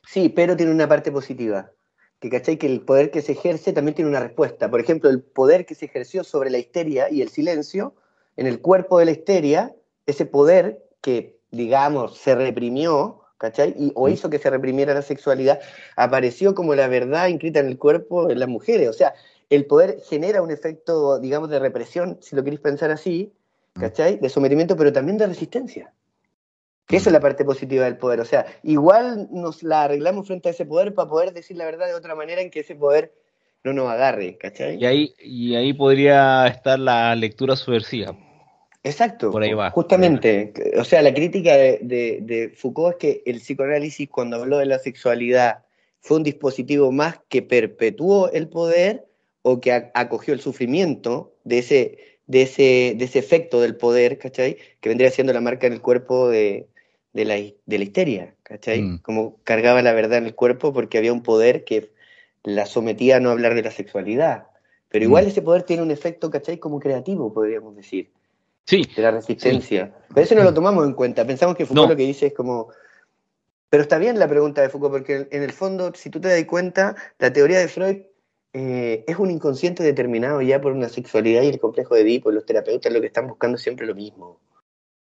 Sí, 0.07 0.29
pero 0.29 0.57
tiene 0.57 0.73
una 0.73 0.89
parte 0.89 1.13
positiva. 1.13 1.71
Que 2.19 2.29
cachai 2.29 2.59
que 2.59 2.67
el 2.67 2.83
poder 2.83 3.11
que 3.11 3.23
se 3.23 3.33
ejerce 3.33 3.73
también 3.73 3.95
tiene 3.95 4.11
una 4.11 4.21
respuesta. 4.21 4.71
Por 4.71 4.81
ejemplo, 4.81 5.09
el 5.09 5.23
poder 5.23 5.65
que 5.65 5.75
se 5.75 5.87
ejerció 5.87 6.23
sobre 6.25 6.51
la 6.51 6.59
histeria 6.59 7.11
y 7.11 7.23
el 7.23 7.31
silencio, 7.31 7.95
en 8.37 8.47
el 8.47 8.61
cuerpo 8.61 8.99
de 8.99 9.07
la 9.07 9.11
histeria, 9.13 9.75
ese 10.07 10.27
poder 10.27 10.83
que, 11.01 11.39
digamos, 11.51 12.17
se 12.19 12.35
reprimió, 12.35 13.21
¿cachai? 13.39 13.75
Y, 13.79 13.93
o 13.95 14.09
Mm. 14.09 14.13
hizo 14.13 14.31
que 14.31 14.39
se 14.39 14.51
reprimiera 14.51 14.95
la 14.95 15.03
sexualidad, 15.03 15.61
apareció 15.97 16.55
como 16.55 16.75
la 16.75 16.89
verdad 16.89 17.29
inscrita 17.29 17.61
en 17.61 17.67
el 17.67 17.79
cuerpo 17.79 18.27
de 18.27 18.37
las 18.37 18.49
mujeres. 18.49 18.89
O 18.89 18.93
sea, 18.93 19.15
el 19.49 19.67
poder 19.67 19.99
genera 20.09 20.43
un 20.43 20.51
efecto, 20.51 21.19
digamos, 21.19 21.51
de 21.51 21.59
represión, 21.59 22.19
si 22.21 22.37
lo 22.37 22.45
queréis 22.45 22.61
pensar 22.61 22.91
así, 22.91 23.33
Mm. 23.75 23.81
¿cachai? 23.81 24.17
De 24.19 24.29
sometimiento, 24.29 24.77
pero 24.77 24.93
también 24.93 25.17
de 25.17 25.27
resistencia. 25.29 25.93
Que 26.87 26.97
esa 26.97 27.09
es 27.09 27.13
la 27.13 27.21
parte 27.21 27.45
positiva 27.45 27.85
del 27.85 27.97
poder. 27.99 28.19
O 28.19 28.25
sea, 28.25 28.47
igual 28.65 29.29
nos 29.31 29.63
la 29.63 29.85
arreglamos 29.85 30.27
frente 30.27 30.49
a 30.49 30.53
ese 30.53 30.67
poder 30.67 30.93
para 30.93 31.09
poder 31.09 31.33
decir 31.33 31.57
la 31.57 31.65
verdad 31.65 31.87
de 31.87 31.95
otra 31.95 32.17
manera 32.17 32.43
en 32.43 32.51
que 32.51 32.61
ese 32.61 32.75
poder 32.75 33.13
no 33.63 33.73
nos 33.73 33.89
agarre, 33.89 34.37
¿cachai? 34.39 34.77
Y 34.77 34.87
ahí, 34.87 35.15
y 35.21 35.55
ahí 35.55 35.73
podría 35.73 36.49
estar 36.49 36.79
la 36.81 37.15
lectura 37.15 37.55
subversiva. 37.55 38.17
Exacto. 38.83 39.31
Por 39.31 39.43
ahí 39.43 39.53
va. 39.53 39.71
Justamente. 39.71 40.53
O 40.79 40.85
sea, 40.85 41.03
la 41.03 41.13
crítica 41.13 41.55
de, 41.57 41.81
de- 41.83 42.19
de 42.23 42.49
Foucault 42.51 42.93
es 42.95 42.99
que 42.99 43.23
el 43.31 43.37
psicoanálisis, 43.41 44.09
cuando 44.09 44.37
habló 44.37 44.59
de 44.59 44.67
la 44.67 44.79
sexualidad, 44.79 45.65
fue 46.01 46.17
un 46.17 46.23
dispositivo 46.23 46.91
más 46.93 47.21
que 47.29 47.43
perpetuó 47.43 48.31
el 48.33 48.49
poder 48.49 49.07
o 49.43 49.61
que 49.61 49.73
acogió 49.95 50.33
el 50.33 50.41
sufrimiento 50.41 51.35
de 51.45 51.59
ese, 51.59 51.99
de, 52.27 52.43
ese, 52.43 52.95
de 52.97 53.05
ese 53.05 53.19
efecto 53.19 53.61
del 53.61 53.77
poder, 53.77 54.17
¿cachai? 54.19 54.57
Que 54.81 54.89
vendría 54.89 55.11
siendo 55.11 55.33
la 55.35 55.41
marca 55.43 55.67
en 55.67 55.75
el 55.75 55.83
cuerpo 55.83 56.29
de, 56.31 56.67
de, 57.13 57.25
la, 57.27 57.35
de 57.35 57.79
la 57.79 57.85
histeria, 57.85 58.35
¿cachai? 58.43 58.81
Mm. 58.83 58.99
Como 59.03 59.37
cargaba 59.45 59.83
la 59.83 59.93
verdad 59.93 60.19
en 60.19 60.27
el 60.27 60.35
cuerpo 60.35 60.73
porque 60.73 60.97
había 60.97 61.13
un 61.13 61.23
poder 61.23 61.65
que 61.65 61.91
la 62.45 62.65
sometía 62.65 63.17
a 63.17 63.21
no 63.21 63.29
hablar 63.31 63.55
de 63.55 63.63
la 63.63 63.71
sexualidad. 63.71 64.47
Pero 64.89 65.05
igual 65.05 65.27
Mm. 65.27 65.29
ese 65.29 65.43
poder 65.43 65.65
tiene 65.65 65.83
un 65.83 65.91
efecto, 65.91 66.31
¿cachai? 66.31 66.57
Como 66.59 66.81
creativo, 66.81 67.31
podríamos 67.35 67.77
decir 67.77 68.11
Sí, 68.71 68.89
de 68.95 69.03
la 69.03 69.11
resistencia. 69.11 69.93
Pero 70.15 70.21
eso 70.21 70.35
no 70.37 70.45
lo 70.45 70.55
tomamos 70.55 70.87
en 70.87 70.95
cuenta. 70.95 71.27
Pensamos 71.27 71.57
que 71.57 71.67
Foucault 71.67 71.87
No. 71.89 71.93
lo 71.93 71.97
que 71.97 72.05
dice 72.07 72.27
es 72.29 72.35
como. 72.35 72.69
Pero 73.69 73.83
está 73.83 73.99
bien 73.99 74.17
la 74.17 74.29
pregunta 74.29 74.63
de 74.63 74.69
Foucault, 74.69 74.93
porque 74.93 75.27
en 75.29 75.43
el 75.43 75.51
fondo, 75.53 75.93
si 75.95 76.09
tú 76.09 76.21
te 76.21 76.29
das 76.29 76.45
cuenta, 76.45 76.95
la 77.19 77.33
teoría 77.33 77.59
de 77.59 77.67
Freud 77.67 77.97
eh, 78.53 79.05
es 79.09 79.17
un 79.19 79.29
inconsciente 79.33 79.83
determinado 79.83 80.41
ya 80.41 80.61
por 80.61 80.71
una 80.71 80.89
sexualidad 80.89 81.43
y 81.43 81.49
el 81.49 81.59
complejo 81.59 81.97
de 81.97 82.03
Edipo. 82.03 82.31
Los 82.31 82.47
terapeutas 82.47 82.93
lo 82.93 83.01
que 83.01 83.09
están 83.09 83.27
buscando 83.27 83.57
es 83.57 83.63
siempre 83.63 83.87
lo 83.87 83.95
mismo. 83.97 84.39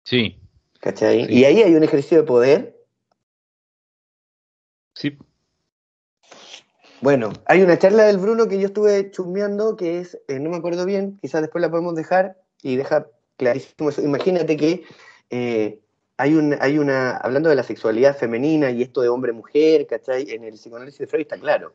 sí, 0.03 0.39
¿Cachai? 0.79 1.27
Sí. 1.27 1.33
Y 1.35 1.45
ahí 1.45 1.61
hay 1.61 1.75
un 1.75 1.83
ejercicio 1.83 2.17
de 2.17 2.23
poder. 2.23 2.75
sí. 4.95 5.15
Bueno, 7.01 7.31
hay 7.45 7.61
una 7.63 7.77
charla 7.79 8.03
del 8.03 8.17
Bruno 8.17 8.47
que 8.47 8.59
yo 8.59 8.67
estuve 8.67 9.09
chusmeando, 9.11 9.75
que 9.75 9.99
es, 9.99 10.19
eh, 10.27 10.39
no 10.39 10.49
me 10.51 10.57
acuerdo 10.57 10.85
bien, 10.85 11.17
quizás 11.19 11.41
después 11.41 11.61
la 11.61 11.69
podemos 11.71 11.95
dejar 11.95 12.37
y 12.61 12.75
deja 12.75 13.07
clarísimo 13.45 13.89
eso. 13.89 14.01
Imagínate 14.03 14.55
que 14.55 14.83
eh, 15.31 15.79
hay, 16.17 16.35
un, 16.35 16.55
hay 16.59 16.77
una, 16.77 17.17
hablando 17.17 17.49
de 17.49 17.55
la 17.55 17.63
sexualidad 17.63 18.15
femenina 18.15 18.69
y 18.69 18.83
esto 18.83 19.01
de 19.01 19.09
hombre-mujer, 19.09 19.87
¿cachai? 19.87 20.29
En 20.29 20.43
el 20.43 20.53
psicoanálisis 20.53 20.99
de 20.99 21.07
Freud 21.07 21.23
está 21.23 21.37
claro. 21.39 21.73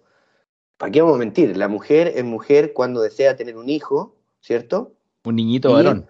¿Para 0.79 0.93
qué 0.93 1.01
vamos 1.03 1.17
a 1.17 1.19
mentir? 1.19 1.57
La 1.57 1.67
mujer 1.69 2.13
es 2.15 2.23
mujer 2.25 2.73
cuando 2.73 3.01
desea 3.03 3.35
tener 3.37 3.57
un 3.57 3.69
hijo, 3.69 4.15
¿cierto? 4.41 4.93
Un 5.25 5.35
niñito 5.37 5.71
Y- 5.71 5.73
varón. 5.73 6.07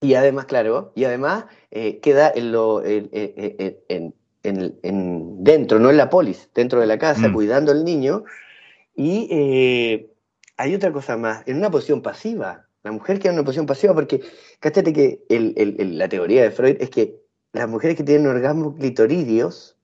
Y 0.00 0.14
además, 0.14 0.44
claro, 0.46 0.92
y 0.94 1.04
además 1.04 1.46
eh, 1.70 2.00
queda 2.00 2.30
en 2.34 2.52
lo, 2.52 2.84
en, 2.84 3.08
en- 3.12 3.76
en- 3.88 4.14
en- 4.42 4.78
en- 4.82 5.44
dentro, 5.44 5.78
no 5.78 5.90
en 5.90 5.96
la 5.96 6.10
polis, 6.10 6.50
dentro 6.54 6.80
de 6.80 6.86
la 6.86 6.98
casa, 6.98 7.28
Mm. 7.28 7.32
cuidando 7.32 7.72
al 7.72 7.84
niño. 7.84 8.24
Y 8.94 9.28
eh, 9.30 10.10
hay 10.56 10.74
otra 10.74 10.92
cosa 10.92 11.16
más, 11.16 11.46
en 11.46 11.56
una 11.58 11.70
posición 11.70 12.02
pasiva. 12.02 12.65
La 12.86 12.92
mujer 12.92 13.18
queda 13.18 13.32
en 13.32 13.38
una 13.40 13.44
posición 13.44 13.66
pasiva 13.66 13.94
porque, 13.94 14.20
cáchate 14.60 14.92
que 14.92 15.24
el- 15.28 15.98
la 15.98 16.08
teoría 16.08 16.44
de 16.44 16.52
Freud 16.52 16.76
es 16.78 16.88
que 16.88 17.20
las 17.52 17.68
mujeres 17.68 17.96
que 17.96 18.04
tienen 18.04 18.28
orgasmos 18.28 18.76
clitoridios, 18.76 19.76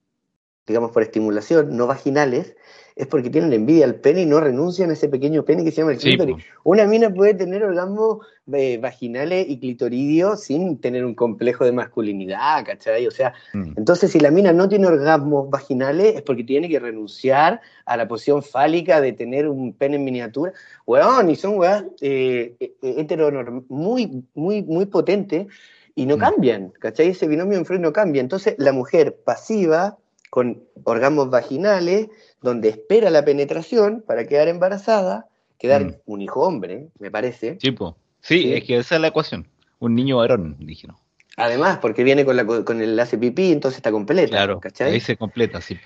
digamos 0.69 0.93
por 0.93 1.03
estimulación, 1.03 1.77
no 1.77 1.88
vaginales, 1.88 2.55
es 2.95 3.07
porque 3.07 3.31
tienen 3.31 3.53
envidia 3.53 3.85
al 3.85 3.97
pene 3.97 4.23
y 4.23 4.27
no 4.27 4.41
renuncian 4.41 4.91
a 4.91 4.93
ese 4.93 5.09
pequeño 5.09 5.45
pene 5.45 5.65
que 5.65 5.71
se 5.71 5.79
llama 5.79 5.93
el 5.93 5.99
clítoris. 5.99 6.37
Una 6.65 6.85
mina 6.87 7.13
puede 7.13 7.35
tener 7.35 7.63
orgasmos 7.65 8.19
eh, 8.53 8.79
vaginales 8.79 9.47
y 9.49 9.59
clitoridios 9.59 10.43
sin 10.43 10.79
tener 10.79 11.05
un 11.05 11.15
complejo 11.15 11.65
de 11.65 11.73
masculinidad, 11.73 12.65
¿cachai? 12.67 13.07
O 13.07 13.11
sea, 13.11 13.33
Mm. 13.55 13.75
entonces 13.77 14.11
si 14.11 14.21
la 14.21 14.31
mina 14.31 14.53
no 14.53 14.69
tiene 14.69 14.87
orgasmos 14.87 15.49
vaginales 15.49 16.17
es 16.17 16.23
porque 16.23 16.45
tiene 16.45 16.69
que 16.69 16.79
renunciar 16.81 17.61
a 17.87 17.97
la 17.97 18.07
posición 18.09 18.43
fálica 18.43 19.01
de 19.01 19.13
tener 19.13 19.49
un 19.49 19.73
pene 19.73 19.97
en 19.97 20.05
miniatura. 20.05 20.53
Weón, 20.87 21.31
y 21.31 21.37
son 21.37 21.57
weas 21.59 21.85
eh, 22.01 22.55
eh, 22.61 22.73
heteronorm- 22.83 23.65
muy, 23.69 24.23
muy, 24.35 24.63
muy 24.63 24.87
potentes 24.87 25.47
y 25.95 26.07
no 26.07 26.17
Mm. 26.17 26.21
cambian, 26.21 26.73
¿cachai? 26.81 27.09
Ese 27.09 27.27
binomio 27.29 27.59
en 27.59 27.65
Freud 27.65 27.81
no 27.81 27.93
cambia. 27.93 28.21
Entonces 28.21 28.55
la 28.59 28.73
mujer 28.73 29.17
pasiva 29.25 29.99
con 30.33 30.64
orgasmos 30.85 31.29
vaginales, 31.29 32.09
donde 32.40 32.71
espera 32.71 33.11
la 33.11 33.23
penetración 33.23 34.01
para 34.07 34.27
quedar 34.27 34.49
embarazada, 34.49 35.29
quedar 35.59 35.85
Mm. 35.85 35.95
un 36.07 36.23
hijo 36.23 36.40
hombre, 36.40 36.88
me 36.99 37.11
parece. 37.11 37.59
Sí, 37.61 37.71
po. 37.73 37.99
sí, 38.23 38.40
Sí. 38.40 38.55
es 38.55 38.64
que 38.64 38.79
esa 38.79 38.95
es 38.95 39.01
la 39.03 39.09
ecuación. 39.09 39.47
Un 39.79 39.95
niño 39.95 40.16
varón, 40.16 40.57
dijeron. 40.59 40.97
Además, 41.37 41.81
porque 41.83 42.03
viene 42.03 42.25
con, 42.25 42.37
la, 42.37 42.47
con 42.47 42.81
el 42.81 42.99
hace 42.99 43.18
pipí, 43.18 43.53
entonces 43.53 43.77
está 43.77 43.92
completa. 43.92 44.31
Claro, 44.31 44.59
¿cachai? 44.59 44.92
ahí 44.92 45.01
se 45.01 45.18
completa, 45.18 45.61
sí. 45.61 45.79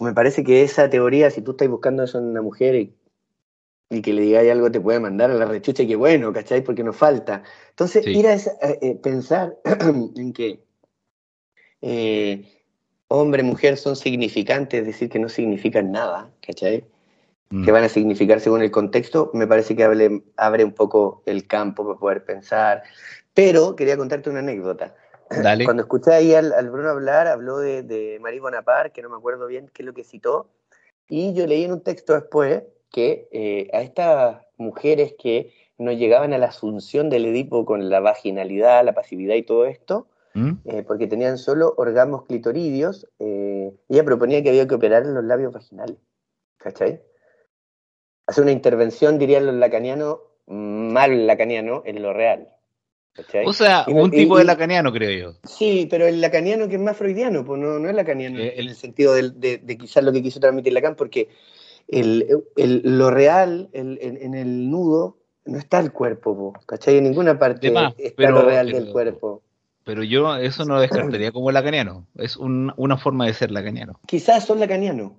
Me 0.00 0.12
parece 0.12 0.42
que 0.42 0.64
esa 0.64 0.90
teoría, 0.90 1.30
si 1.30 1.40
tú 1.40 1.52
estás 1.52 1.68
buscando 1.68 2.02
eso 2.02 2.18
en 2.18 2.24
una 2.24 2.42
mujer 2.42 2.74
y, 2.74 2.96
y 3.90 4.02
que 4.02 4.12
le 4.12 4.22
digáis 4.22 4.50
algo, 4.50 4.72
te 4.72 4.80
puede 4.80 4.98
mandar 4.98 5.30
a 5.30 5.34
la 5.34 5.44
rechucha 5.46 5.84
y 5.84 5.86
que 5.86 5.94
bueno, 5.94 6.32
¿cachai? 6.32 6.64
Porque 6.64 6.82
nos 6.82 6.96
falta. 6.96 7.44
Entonces, 7.70 8.02
Sí. 8.04 8.10
ir 8.10 8.26
a 8.26 8.32
esa- 8.34 8.56
eh, 8.60 8.78
eh, 8.82 8.94
pensar 9.00 9.56
en 10.16 10.32
que 10.32 10.64
eh, 11.82 12.55
hombre, 13.08 13.42
mujer 13.42 13.76
son 13.76 13.96
significantes, 13.96 14.80
es 14.80 14.86
decir, 14.86 15.08
que 15.08 15.18
no 15.18 15.28
significan 15.28 15.92
nada, 15.92 16.30
¿cachai? 16.44 16.84
Mm. 17.50 17.64
Que 17.64 17.72
van 17.72 17.84
a 17.84 17.88
significar 17.88 18.40
según 18.40 18.62
el 18.62 18.70
contexto, 18.70 19.30
me 19.34 19.46
parece 19.46 19.76
que 19.76 19.84
abre 20.36 20.64
un 20.64 20.72
poco 20.72 21.22
el 21.26 21.46
campo 21.46 21.86
para 21.86 21.98
poder 21.98 22.24
pensar. 22.24 22.82
Pero 23.34 23.76
quería 23.76 23.96
contarte 23.96 24.30
una 24.30 24.40
anécdota. 24.40 24.94
Dale. 25.42 25.64
Cuando 25.64 25.82
escuché 25.82 26.12
ahí 26.12 26.34
al, 26.34 26.52
al 26.52 26.70
Bruno 26.70 26.88
hablar, 26.88 27.26
habló 27.26 27.58
de, 27.58 27.82
de 27.82 28.18
Marie 28.20 28.40
Bonaparte, 28.40 28.92
que 28.92 29.02
no 29.02 29.10
me 29.10 29.16
acuerdo 29.16 29.46
bien 29.46 29.70
qué 29.72 29.82
es 29.82 29.86
lo 29.86 29.92
que 29.92 30.04
citó, 30.04 30.48
y 31.08 31.34
yo 31.34 31.46
leí 31.46 31.64
en 31.64 31.72
un 31.72 31.82
texto 31.82 32.14
después 32.14 32.62
que 32.90 33.28
eh, 33.32 33.68
a 33.72 33.82
estas 33.82 34.46
mujeres 34.56 35.14
que 35.18 35.52
no 35.78 35.92
llegaban 35.92 36.32
a 36.32 36.38
la 36.38 36.46
asunción 36.46 37.10
del 37.10 37.26
Edipo 37.26 37.64
con 37.64 37.88
la 37.90 38.00
vaginalidad, 38.00 38.84
la 38.84 38.94
pasividad 38.94 39.34
y 39.34 39.42
todo 39.42 39.66
esto, 39.66 40.06
¿Mm? 40.36 40.52
eh, 40.66 40.82
porque 40.86 41.06
tenían 41.06 41.38
solo 41.38 41.72
orgasmos 41.78 42.26
clitoridios, 42.26 43.08
eh, 43.18 43.72
ella 43.88 44.04
proponía 44.04 44.42
que 44.42 44.50
había 44.50 44.66
que 44.68 44.74
operar 44.74 45.06
los 45.06 45.24
labios 45.24 45.52
vaginales, 45.52 45.96
¿cachai? 46.58 47.00
Hacer 48.26 48.42
una 48.42 48.52
intervención, 48.52 49.18
dirían 49.18 49.46
los 49.46 49.54
lacanianos, 49.54 50.18
mal 50.46 51.26
lacaniano, 51.26 51.82
en 51.86 52.02
lo 52.02 52.12
real. 52.12 52.48
¿cachai? 53.14 53.46
O 53.46 53.52
sea, 53.54 53.84
Y 53.86 53.92
un 53.94 54.08
y- 54.12 54.16
tipo 54.18 54.36
de 54.36 54.44
lacaniano, 54.44 54.92
creo 54.92 55.10
yo. 55.32 55.38
Sí, 55.44 55.86
pero 55.90 56.06
el 56.06 56.20
lacaniano 56.20 56.68
que 56.68 56.74
es 56.74 56.80
más 56.82 56.98
freudiano, 56.98 57.46
pues 57.46 57.58
no, 57.58 57.78
no 57.78 57.88
es 57.88 57.94
lacaniano 57.94 58.38
Eh, 58.38 58.60
en 58.60 58.68
el- 58.68 58.74
sentido 58.74 59.14
del- 59.14 59.40
de, 59.40 59.56
de 59.56 59.78
quizás 59.78 60.04
lo 60.04 60.12
que 60.12 60.22
quiso 60.22 60.38
transmitir 60.38 60.74
Lacan, 60.74 60.96
porque 60.96 61.30
el, 61.88 62.42
el- 62.56 62.82
lo 62.84 63.10
real 63.10 63.70
el- 63.72 63.98
en, 64.02 64.18
en 64.20 64.34
el 64.34 64.68
nudo 64.70 65.16
no 65.46 65.56
está 65.56 65.80
el 65.80 65.92
cuerpo, 65.92 66.36
po, 66.36 66.52
¿cachai? 66.66 66.98
En 66.98 67.04
ninguna 67.04 67.38
parte 67.38 67.70
más, 67.70 67.94
está 67.96 68.16
pero- 68.18 68.42
lo 68.42 68.42
real 68.42 68.66
pero- 68.66 68.80
del 68.84 68.92
cuerpo. 68.92 69.42
Pero 69.86 70.02
yo 70.02 70.34
eso 70.36 70.64
no 70.64 70.74
lo 70.74 70.80
descartaría 70.80 71.30
como 71.30 71.52
lacaniano. 71.52 72.08
Es 72.16 72.36
un- 72.36 72.72
una 72.76 72.96
forma 72.96 73.24
de 73.24 73.34
ser 73.34 73.52
lacaniano. 73.52 74.00
Quizás 74.08 74.44
son 74.44 74.58
lacanianos, 74.58 75.12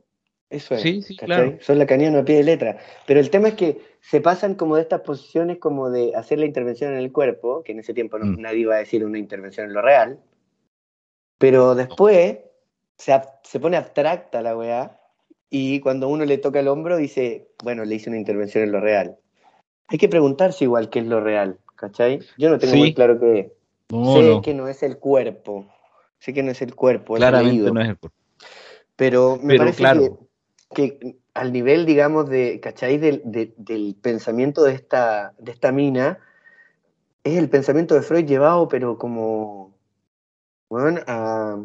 eso 0.50 0.76
es. 0.76 0.82
Sí, 0.82 1.02
sí, 1.02 1.16
claro. 1.16 1.58
Son 1.62 1.80
lacanianos 1.80 2.22
a 2.22 2.26
pie 2.26 2.36
de 2.36 2.44
letra. 2.44 2.78
Pero 3.06 3.22
el 3.22 3.30
tema 3.30 3.48
es 3.48 3.54
que 3.54 3.80
se 4.02 4.20
pasan 4.20 4.56
como 4.56 4.76
de 4.76 4.82
estas 4.82 5.00
posiciones 5.02 5.58
como 5.60 5.90
de 5.90 6.14
hacer 6.18 6.40
la 6.40 6.46
intervención 6.46 6.92
en 6.92 6.98
el 7.00 7.14
cuerpo, 7.14 7.64
que 7.64 7.72
en 7.72 7.80
ese 7.80 7.94
tiempo 7.94 8.20
no- 8.20 8.26
Mm. 8.26 8.42
nadie 8.42 8.60
iba 8.60 8.76
a 8.76 8.80
decir 8.80 9.06
una 9.06 9.18
intervención 9.18 9.68
en 9.68 9.74
lo 9.74 9.82
real, 9.82 10.20
pero 11.38 11.74
después 11.74 12.40
se, 12.98 13.18
se 13.44 13.60
pone 13.62 13.78
abstracta 13.78 14.42
la 14.42 14.58
weá 14.58 15.00
y 15.50 15.80
cuando 15.80 16.10
uno 16.10 16.26
le 16.26 16.40
toca 16.40 16.60
el 16.60 16.68
hombro 16.68 16.98
dice, 16.98 17.48
bueno, 17.64 17.86
le 17.86 17.96
hice 17.96 18.10
una 18.10 18.20
intervención 18.20 18.66
en 18.66 18.74
lo 18.74 18.82
real. 18.82 19.16
Hay 19.88 19.98
que 19.98 20.10
preguntarse 20.10 20.66
igual 20.66 20.90
qué 20.90 21.00
es 21.00 21.06
lo 21.06 21.22
real, 21.22 21.58
¿cachai? 21.78 22.20
Yo 22.38 22.50
no 22.50 22.60
tengo 22.60 22.74
Sí. 22.74 22.80
muy 22.80 22.94
claro 22.94 23.18
qué 23.18 23.40
es. 23.40 23.52
No, 23.92 24.22
sé 24.22 24.22
no. 24.22 24.42
que 24.42 24.54
no 24.54 24.68
es 24.68 24.84
el 24.84 24.98
cuerpo, 25.00 25.68
sé 26.20 26.34
que 26.34 26.44
no 26.44 26.52
es 26.52 26.62
el 26.62 26.76
cuerpo, 26.76 27.18
Claramente 27.20 27.72
no 27.72 27.82
es 27.82 27.90
el 27.90 27.98
cuerpo. 27.98 28.18
Pero 28.96 29.38
me 29.42 29.56
Pero 29.58 29.60
parece 29.60 29.84
claro. 29.84 30.20
que, 30.74 30.98
que 31.00 31.18
al 31.34 31.52
nivel, 31.54 31.86
digamos, 31.86 32.30
de, 32.30 32.60
¿cachai? 32.60 32.98
Del, 32.98 33.22
de- 33.26 33.54
del 33.58 33.96
pensamiento 34.02 34.64
de 34.64 34.74
esta, 34.74 35.34
de 35.38 35.52
esta 35.52 35.72
mina, 35.72 36.20
es 37.24 37.38
el 37.38 37.50
pensamiento 37.50 37.96
de 37.96 38.02
Freud 38.02 38.26
llevado, 38.26 38.68
pero 38.68 38.98
como, 38.98 39.74
bueno, 40.70 41.02
a, 41.08 41.60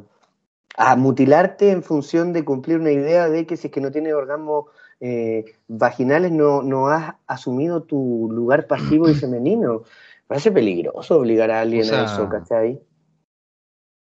a 0.77 0.97
mutilarte 0.97 1.71
en 1.71 1.83
función 1.83 2.33
de 2.33 2.45
cumplir 2.45 2.79
una 2.81 2.93
idea 2.93 3.29
de 3.29 3.47
que 3.47 3.57
si 3.57 3.69
es 3.69 3.73
que 3.75 3.81
no 3.81 3.93
tienes 3.93 4.15
orgasmos 4.15 4.67
eh, 5.01 5.45
vaginales 5.69 6.33
no, 6.33 6.63
no 6.63 6.89
has 6.89 7.15
asumido 7.27 7.83
tu 7.85 8.29
lugar 8.33 8.67
pasivo 8.69 9.11
y 9.11 9.15
femenino. 9.17 9.85
Parece 10.33 10.51
peligroso 10.51 11.19
obligar 11.19 11.51
a 11.51 11.61
alguien 11.61 11.83
O 11.83 11.85
sea, 11.85 12.01
a 12.01 12.05
eso, 12.05 12.27
¿cachai? 12.27 12.81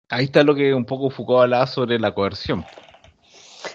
Ahí 0.08 0.24
está 0.24 0.42
lo 0.44 0.54
que 0.54 0.72
un 0.72 0.86
poco 0.86 1.10
Foucault 1.10 1.42
hablaba 1.42 1.66
sobre 1.66 1.98
la 1.98 2.14
coerción. 2.14 2.64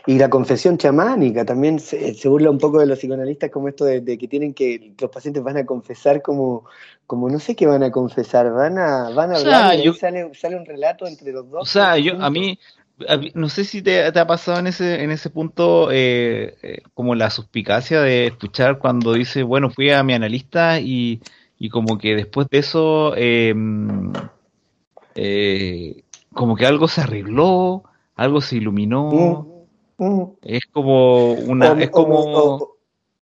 Y 0.07 0.17
la 0.17 0.27
confesión 0.27 0.79
chamánica 0.79 1.45
también 1.45 1.79
se, 1.79 2.15
se 2.15 2.27
burla 2.27 2.49
un 2.49 2.57
poco 2.57 2.79
de 2.79 2.87
los 2.87 2.97
psicoanalistas 2.97 3.51
como 3.51 3.67
esto 3.67 3.85
de, 3.85 4.01
de 4.01 4.17
que 4.17 4.27
tienen 4.27 4.55
que, 4.55 4.95
los 4.99 5.11
pacientes 5.11 5.43
van 5.43 5.57
a 5.57 5.67
confesar 5.67 6.23
como, 6.23 6.65
como 7.05 7.29
no 7.29 7.37
sé 7.37 7.55
qué 7.55 7.67
van 7.67 7.83
a 7.83 7.91
confesar, 7.91 8.51
van 8.51 8.79
a, 8.79 9.11
van 9.11 9.33
a 9.33 9.35
O 9.35 9.39
sea, 9.41 9.57
hablar 9.67 9.79
y 9.79 9.83
yo- 9.83 9.93
sale, 9.93 10.33
sale 10.33 10.55
un 10.55 10.65
relato 10.65 11.05
entre 11.05 11.31
los 11.33 11.47
dos. 11.47 11.61
O 11.61 11.65
sea, 11.65 11.95
yo 11.99 12.19
a 12.19 12.31
mí, 12.31 12.57
a 13.07 13.17
mí- 13.17 13.31
no 13.35 13.49
sé 13.49 13.65
si 13.65 13.83
te, 13.83 14.11
te 14.11 14.19
ha 14.19 14.25
pasado 14.25 14.57
en 14.57 14.65
ese, 14.65 15.03
en 15.03 15.11
ese 15.11 15.29
punto 15.29 15.91
eh, 15.91 16.55
eh, 16.63 16.81
como 16.95 17.13
la 17.13 17.29
suspicacia 17.29 18.01
de 18.01 18.25
escuchar 18.25 18.79
cuando 18.79 19.13
dice, 19.13 19.43
bueno, 19.43 19.69
fui 19.69 19.91
a 19.91 20.01
mi 20.01 20.15
analista 20.15 20.79
y, 20.79 21.21
y 21.63 21.69
como 21.69 21.99
que 21.99 22.15
después 22.15 22.47
de 22.49 22.57
eso, 22.57 23.13
eh, 23.15 23.53
eh, 25.15 26.03
como 26.33 26.55
que 26.55 26.65
algo 26.65 26.87
se 26.87 27.01
arregló, 27.01 27.83
algo 28.15 28.41
se 28.41 28.55
iluminó, 28.57 29.47
Mm, 29.97 30.03
mm. 30.03 30.23
es 30.41 30.65
como 30.71 31.33
una, 31.33 31.73
O- 31.73 31.77
es 31.77 31.89
o- 31.89 31.91
como 31.91 32.19
o- 32.19 32.77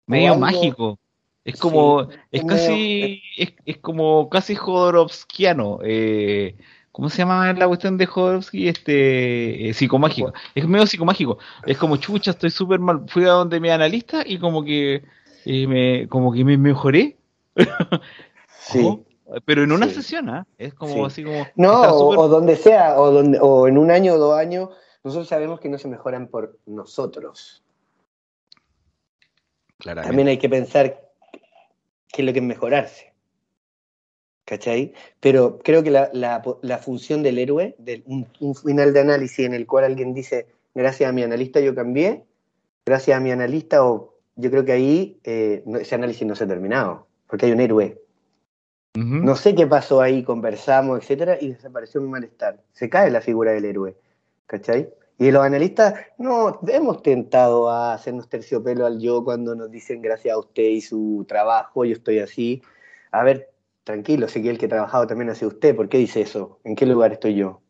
medio 0.08 0.34
algo- 0.34 0.42
mágico. 0.42 1.00
Es 1.46 1.58
como, 1.58 2.04
Sí, 2.04 2.18
es 2.34 2.42
como- 2.42 2.50
casi, 2.54 3.22
es, 3.38 3.54
es 3.66 3.78
como 3.78 4.28
casi 4.30 4.56
Jodorowskiano. 4.56 5.80
Eh, 5.86 6.58
¿cómo 6.92 7.08
se 7.10 7.20
llama 7.20 7.54
la 7.54 7.68
cuestión 7.68 7.98
de 7.98 8.06
Jodorowsky? 8.08 8.68
Este, 8.68 9.70
eh, 9.70 9.74
psicomágico. 9.74 10.34
Es 10.54 10.68
medio 10.68 10.86
psicomágico. 10.86 11.38
Es 11.66 11.78
como, 11.78 11.96
chucha, 11.96 12.32
estoy 12.32 12.50
súper 12.50 12.82
mal. 12.82 13.06
Fui 13.08 13.24
a 13.24 13.30
donde 13.30 13.62
mi 13.62 13.70
analista 13.70 14.24
y 14.26 14.38
como 14.40 14.66
que, 14.66 15.04
eh, 15.46 15.68
me, 15.68 16.08
como 16.10 16.34
que 16.34 16.44
me 16.44 16.58
mejoré. 16.58 17.17
sí. 18.60 18.80
Ojo, 18.86 19.04
Pero 19.46 19.64
en 19.64 19.72
una 19.72 19.88
Sí. 19.88 19.96
sesión, 19.96 20.30
¿ah? 20.30 20.46
Es 20.58 20.74
como 20.74 20.94
Sí. 20.94 21.02
así 21.02 21.24
como. 21.24 21.46
No, 21.56 21.82
o, 21.82 22.28
donde 22.30 22.56
sea, 22.56 23.00
o, 23.00 23.12
donde, 23.12 23.40
o 23.42 23.68
en 23.68 23.78
un 23.78 23.92
año 23.92 24.14
o 24.14 24.18
dos 24.18 24.38
años, 24.38 24.70
nosotros 25.04 25.28
sabemos 25.28 25.60
que 25.60 25.70
no 25.70 25.78
se 25.78 25.88
mejoran 25.88 26.28
por 26.28 26.58
nosotros. 26.66 27.62
Claramente. 29.80 30.10
También 30.10 30.28
hay 30.30 30.38
que 30.38 30.50
pensar 30.50 31.02
qué 32.12 32.22
es 32.22 32.26
lo 32.26 32.34
que 32.34 32.40
es 32.40 32.46
mejorarse. 32.46 33.14
¿Cachai? 34.46 34.94
Pero 35.20 35.60
creo 35.60 35.84
que 35.84 35.92
la, 35.92 36.10
la- 36.14 36.42
la 36.62 36.78
función 36.78 37.22
del 37.22 37.38
héroe, 37.38 37.76
de 37.80 38.02
un, 38.06 38.28
un 38.40 38.56
final 38.56 38.94
de 38.94 39.02
análisis 39.02 39.46
en 39.46 39.54
el 39.54 39.68
cual 39.68 39.84
alguien 39.84 40.14
dice, 40.14 40.48
gracias 40.74 41.10
a 41.10 41.14
mi 41.14 41.22
analista 41.22 41.60
yo 41.60 41.76
cambié, 41.76 42.24
gracias 42.86 43.18
a 43.18 43.20
mi 43.20 43.32
analista, 43.32 43.84
o 43.86 44.14
yo 44.38 44.50
creo 44.50 44.64
que 44.64 44.72
ahí 44.72 45.20
eh, 45.26 45.64
no- 45.66 45.80
ese 45.80 45.96
análisis 45.96 46.26
no 46.26 46.34
se 46.36 46.46
ha 46.46 46.48
terminado, 46.48 47.07
porque 47.28 47.46
hay 47.46 47.52
un 47.52 47.62
héroe. 47.62 48.02
No 48.96 49.36
sé 49.36 49.54
qué 49.54 49.68
pasó 49.68 50.02
ahí, 50.02 50.24
conversamos, 50.24 51.00
etcétera, 51.00 51.38
y 51.40 51.50
desapareció 51.50 52.02
mi 52.02 52.10
malestar. 52.10 52.64
Se 52.72 52.90
cae 52.90 53.12
la 53.12 53.22
figura 53.22 53.52
del 53.52 53.66
héroe. 53.66 53.96
¿Cachai? 54.48 54.90
Y 55.20 55.30
los 55.30 55.44
analistas, 55.44 55.96
no, 56.18 56.60
hemos 56.68 57.04
tentado 57.04 57.70
a 57.70 57.94
hacernos 57.94 58.30
terciopelo 58.30 58.86
al 58.86 59.00
yo 59.00 59.24
cuando 59.24 59.56
nos 59.56 59.70
dicen 59.70 60.02
gracias 60.02 60.34
a 60.34 60.40
usted 60.40 60.64
y 60.64 60.82
su 60.82 61.26
trabajo, 61.28 61.86
yo 61.86 61.94
estoy 61.94 62.20
así. 62.20 62.64
A 63.12 63.24
ver, 63.24 63.52
tranquilo, 63.84 64.28
sé 64.28 64.42
que 64.42 64.50
el 64.50 64.58
que 64.58 64.66
ha 64.66 64.70
trabajado 64.70 65.08
también 65.08 65.30
hace 65.30 65.46
usted, 65.46 65.76
¿por 65.76 65.90
qué 65.90 65.98
dice 65.98 66.22
eso? 66.22 66.60
¿En 66.64 66.76
qué 66.76 66.86
lugar 66.86 67.14
estoy 67.14 67.36
yo? 67.36 67.62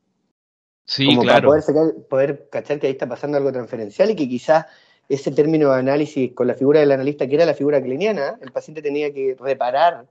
Sí, 0.86 1.08
Como 1.08 1.24
para 1.24 1.34
claro. 1.34 1.50
poder, 1.50 1.62
sacar, 1.62 1.94
poder 2.10 2.50
cachar 2.50 2.80
que 2.80 2.88
ahí 2.88 2.94
está 2.94 3.08
pasando 3.08 3.38
algo 3.38 3.52
transferencial 3.52 4.10
y 4.10 4.16
que 4.16 4.30
quizás 4.30 4.66
ese 5.10 5.32
término 5.32 5.72
de 5.72 5.80
análisis 5.80 6.34
con 6.34 6.48
la 6.48 6.54
figura 6.56 6.80
del 6.80 6.92
analista, 6.92 7.28
que 7.28 7.36
era 7.36 7.46
la 7.46 7.54
figura 7.54 7.82
cliniana, 7.82 8.38
el 8.42 8.52
paciente 8.52 8.82
tenía 8.82 9.14
que 9.14 9.36
reparar 9.40 10.06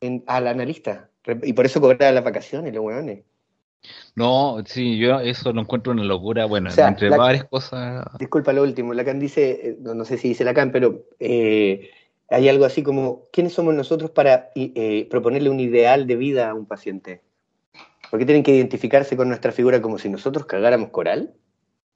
en- 0.00 0.22
al 0.26 0.46
analista. 0.46 1.08
Y 1.42 1.52
por 1.52 1.66
eso 1.66 1.80
cobraba 1.80 2.12
las 2.12 2.24
vacaciones, 2.24 2.74
los 2.74 2.84
hueones. 2.84 3.20
No, 4.14 4.58
sí, 4.64 4.98
yo 4.98 5.20
eso 5.20 5.52
lo 5.52 5.62
encuentro 5.62 5.92
una 5.92 6.04
locura. 6.04 6.44
Bueno, 6.46 6.68
O 6.68 6.72
sea, 6.72 6.88
entre 6.88 7.08
la- 7.08 7.16
varias 7.16 7.44
cosas. 7.44 8.04
Disculpa 8.18 8.52
lo 8.52 8.62
último, 8.62 8.94
Lacan 8.94 9.18
dice, 9.18 9.50
eh, 9.62 9.76
no, 9.80 9.94
no 9.94 10.04
sé 10.04 10.18
si 10.18 10.28
dice 10.28 10.44
Lacan, 10.44 10.70
pero 10.70 11.04
eh, 11.18 11.90
hay 12.28 12.48
algo 12.48 12.64
así 12.64 12.82
como, 12.82 13.24
¿quiénes 13.32 13.52
somos 13.54 13.74
nosotros 13.74 14.10
para 14.10 14.50
eh, 14.54 15.06
proponerle 15.10 15.50
un 15.50 15.60
ideal 15.60 16.06
de 16.06 16.16
vida 16.16 16.50
a 16.50 16.54
un 16.54 16.66
paciente? 16.66 17.20
¿Por 18.10 18.18
qué 18.18 18.26
tienen 18.26 18.42
que 18.42 18.54
identificarse 18.54 19.16
con 19.16 19.28
nuestra 19.28 19.52
figura 19.52 19.80
como 19.80 19.98
si 19.98 20.08
nosotros 20.08 20.44
cagáramos 20.44 20.90
coral? 20.90 21.32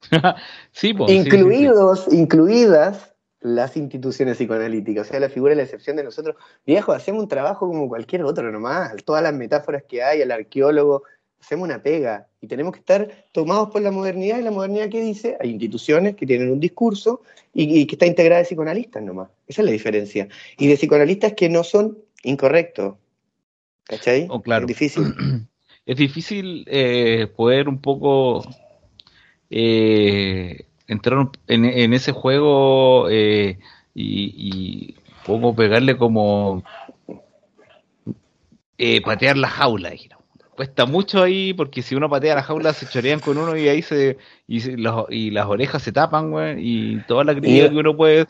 Sí, 0.71 0.93
pues, 0.93 1.11
sí, 1.11 1.17
sí, 1.17 1.29
sí. 1.29 1.35
Incluidos, 1.35 2.07
incluidas 2.11 3.13
las 3.39 3.77
instituciones 3.77 4.37
psicoanalíticas, 4.37 5.07
o 5.07 5.11
sea, 5.11 5.19
la 5.19 5.29
figura 5.29 5.51
de 5.51 5.57
la 5.57 5.63
excepción 5.63 5.95
de 5.95 6.03
nosotros. 6.03 6.35
Viejo, 6.65 6.91
hacemos 6.91 7.23
un 7.23 7.29
trabajo 7.29 7.67
como 7.67 7.87
cualquier 7.87 8.23
otro 8.23 8.51
nomás, 8.51 8.93
todas 9.05 9.23
las 9.23 9.33
metáforas 9.33 9.83
que 9.87 10.03
hay, 10.03 10.21
el 10.21 10.31
arqueólogo, 10.31 11.03
hacemos 11.39 11.65
una 11.65 11.81
pega 11.81 12.27
y 12.41 12.47
tenemos 12.47 12.73
que 12.73 12.79
estar 12.79 13.25
tomados 13.31 13.69
por 13.69 13.81
la 13.81 13.91
modernidad 13.91 14.39
y 14.39 14.41
la 14.41 14.51
modernidad 14.51 14.89
que 14.89 15.01
dice, 15.01 15.37
hay 15.39 15.51
instituciones 15.51 16.15
que 16.15 16.25
tienen 16.25 16.51
un 16.51 16.59
discurso 16.59 17.21
y, 17.53 17.85
que 17.85 17.95
está 17.95 18.05
integrada 18.05 18.41
de 18.41 18.45
psicoanalistas 18.45 19.03
nomás. 19.03 19.29
Esa 19.47 19.61
es 19.61 19.65
la 19.65 19.71
diferencia. 19.71 20.27
Y 20.57 20.67
de 20.67 20.75
psicoanalistas 20.75 21.33
que 21.33 21.49
no 21.49 21.63
son 21.63 21.97
incorrectos. 22.23 22.95
¿Cachai? 23.85 24.27
Oh, 24.29 24.41
claro. 24.41 24.63
Es 24.63 24.67
difícil. 24.67 25.13
Es 25.85 25.95
difícil 25.95 26.65
eh, 26.67 27.27
poder 27.33 27.69
un 27.69 27.79
poco 27.79 28.43
eh, 29.49 30.65
entrar 30.87 31.29
en, 31.47 31.93
ese 31.93 32.11
juego 32.11 33.09
eh, 33.09 33.59
y, 33.93 34.33
y 34.37 34.95
pegarle 35.55 35.97
como 35.97 36.63
patear 39.03 39.37
la 39.37 39.49
jaula, 39.49 39.91
cuesta 40.57 40.87
mucho 40.87 41.21
ahí 41.21 41.53
porque 41.53 41.83
si 41.83 41.95
uno 41.95 42.09
patea 42.09 42.35
la 42.35 42.43
jaula 42.43 42.73
se 42.73 42.87
chorean 42.87 43.19
con 43.19 43.37
uno 43.37 43.55
y 43.55 43.69
ahí 43.69 43.83
se 43.83 44.17
y, 44.47 44.57
y 45.09 45.31
las 45.31 45.45
orejas 45.45 45.83
se 45.83 45.91
tapan 45.91 46.31
güey, 46.31 46.55
y 46.59 46.99
toda 47.07 47.23
la 47.23 47.35
crítica 47.35 47.69
que 47.69 47.77
uno 47.77 47.95
puede. 47.95 48.25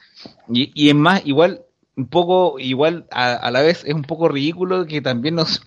Y, 0.49 0.71
y 0.75 0.89
es 0.89 0.95
más 0.95 1.25
igual 1.25 1.61
un 1.95 2.07
poco 2.07 2.59
igual 2.59 3.05
a, 3.11 3.49
la 3.49 3.61
vez 3.61 3.83
es 3.85 3.93
un 3.93 4.03
poco 4.03 4.27
ridículo 4.27 4.85
que 4.85 5.01
también 5.01 5.35
nos 5.35 5.61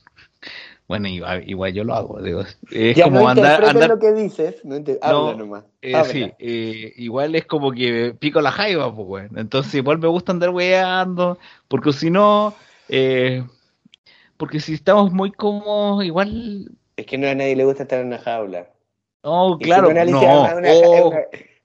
bueno 0.91 1.09
igual, 1.09 1.49
igual 1.49 1.73
yo 1.73 1.85
lo 1.85 1.95
hago 1.95 2.21
digo, 2.21 2.43
es 2.71 3.03
como 3.03 3.29
andar, 3.29 3.65
andar 3.65 3.89
lo 3.89 3.99
que 3.99 4.13
dices 4.13 4.65
no, 4.65 4.77
habla 5.01 5.35
nomás 5.35 5.65
eh, 5.81 6.05
sí 6.05 6.33
eh, 6.39 6.93
igual 6.97 7.35
es 7.35 7.47
como 7.47 7.73
que 7.73 8.15
pico 8.19 8.41
la 8.41 8.51
jaiba 8.51 8.95
pues 8.95 9.07
güey. 9.07 9.29
entonces 9.37 9.75
igual 9.75 9.99
me 9.99 10.09
gusta 10.09 10.33
andar 10.33 10.51
weando 10.51 11.39
porque 11.69 11.93
si 11.93 12.11
no 12.11 12.55
eh, 12.89 13.45
porque 14.41 14.59
si 14.59 14.73
estamos 14.73 15.13
muy 15.13 15.31
cómodos, 15.33 16.03
igual. 16.03 16.71
Es 16.97 17.05
que 17.05 17.19
no 17.19 17.29
a 17.29 17.35
nadie 17.35 17.55
le 17.55 17.67
gusta 17.67 17.83
estar 17.83 18.01
en 18.01 18.07
una 18.07 18.19
jaula. 18.19 18.71
No, 19.23 19.59
claro. 19.61 19.93
no, 19.93 21.13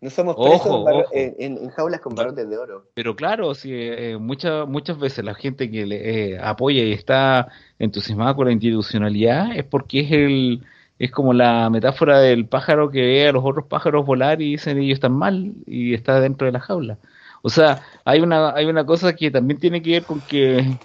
no 0.05 0.11
somos 0.11 0.35
presos 0.35 0.85
en, 1.11 1.67
jaulas 1.71 1.99
con 1.99 2.13
barrotes 2.13 2.47
de 2.47 2.57
oro. 2.57 2.85
Pero 2.93 3.15
claro, 3.15 3.55
si, 3.55 3.71
eh, 3.73 4.17
muchas, 4.19 4.67
muchas 4.67 4.99
veces 4.99 5.25
la 5.25 5.33
gente 5.33 5.71
que 5.71 5.83
le 5.87 6.33
eh, 6.33 6.39
apoya 6.39 6.83
y 6.83 6.91
está 6.91 7.47
entusiasmada 7.79 8.35
con 8.35 8.45
la 8.45 8.51
institucionalidad 8.51 9.55
es 9.55 9.63
porque 9.63 10.01
es 10.01 10.11
el 10.11 10.63
es 10.99 11.11
como 11.11 11.33
la 11.33 11.69
metáfora 11.71 12.19
del 12.19 12.47
pájaro 12.47 12.91
que 12.91 13.01
ve 13.01 13.27
a 13.27 13.31
los 13.31 13.43
otros 13.43 13.65
pájaros 13.65 14.05
volar 14.05 14.41
y 14.41 14.51
dicen 14.51 14.77
ellos 14.77 14.93
están 14.93 15.13
mal 15.13 15.53
y 15.65 15.95
está 15.95 16.21
dentro 16.21 16.45
de 16.45 16.53
la 16.53 16.59
jaula. 16.59 16.99
O 17.41 17.49
sea, 17.49 17.81
hay 18.05 18.21
una, 18.21 18.51
hay 18.51 18.67
una 18.67 18.85
cosa 18.85 19.13
que 19.15 19.31
también 19.31 19.59
tiene 19.59 19.81
que 19.81 19.91
ver 19.91 20.03
con 20.03 20.21
que 20.21 20.77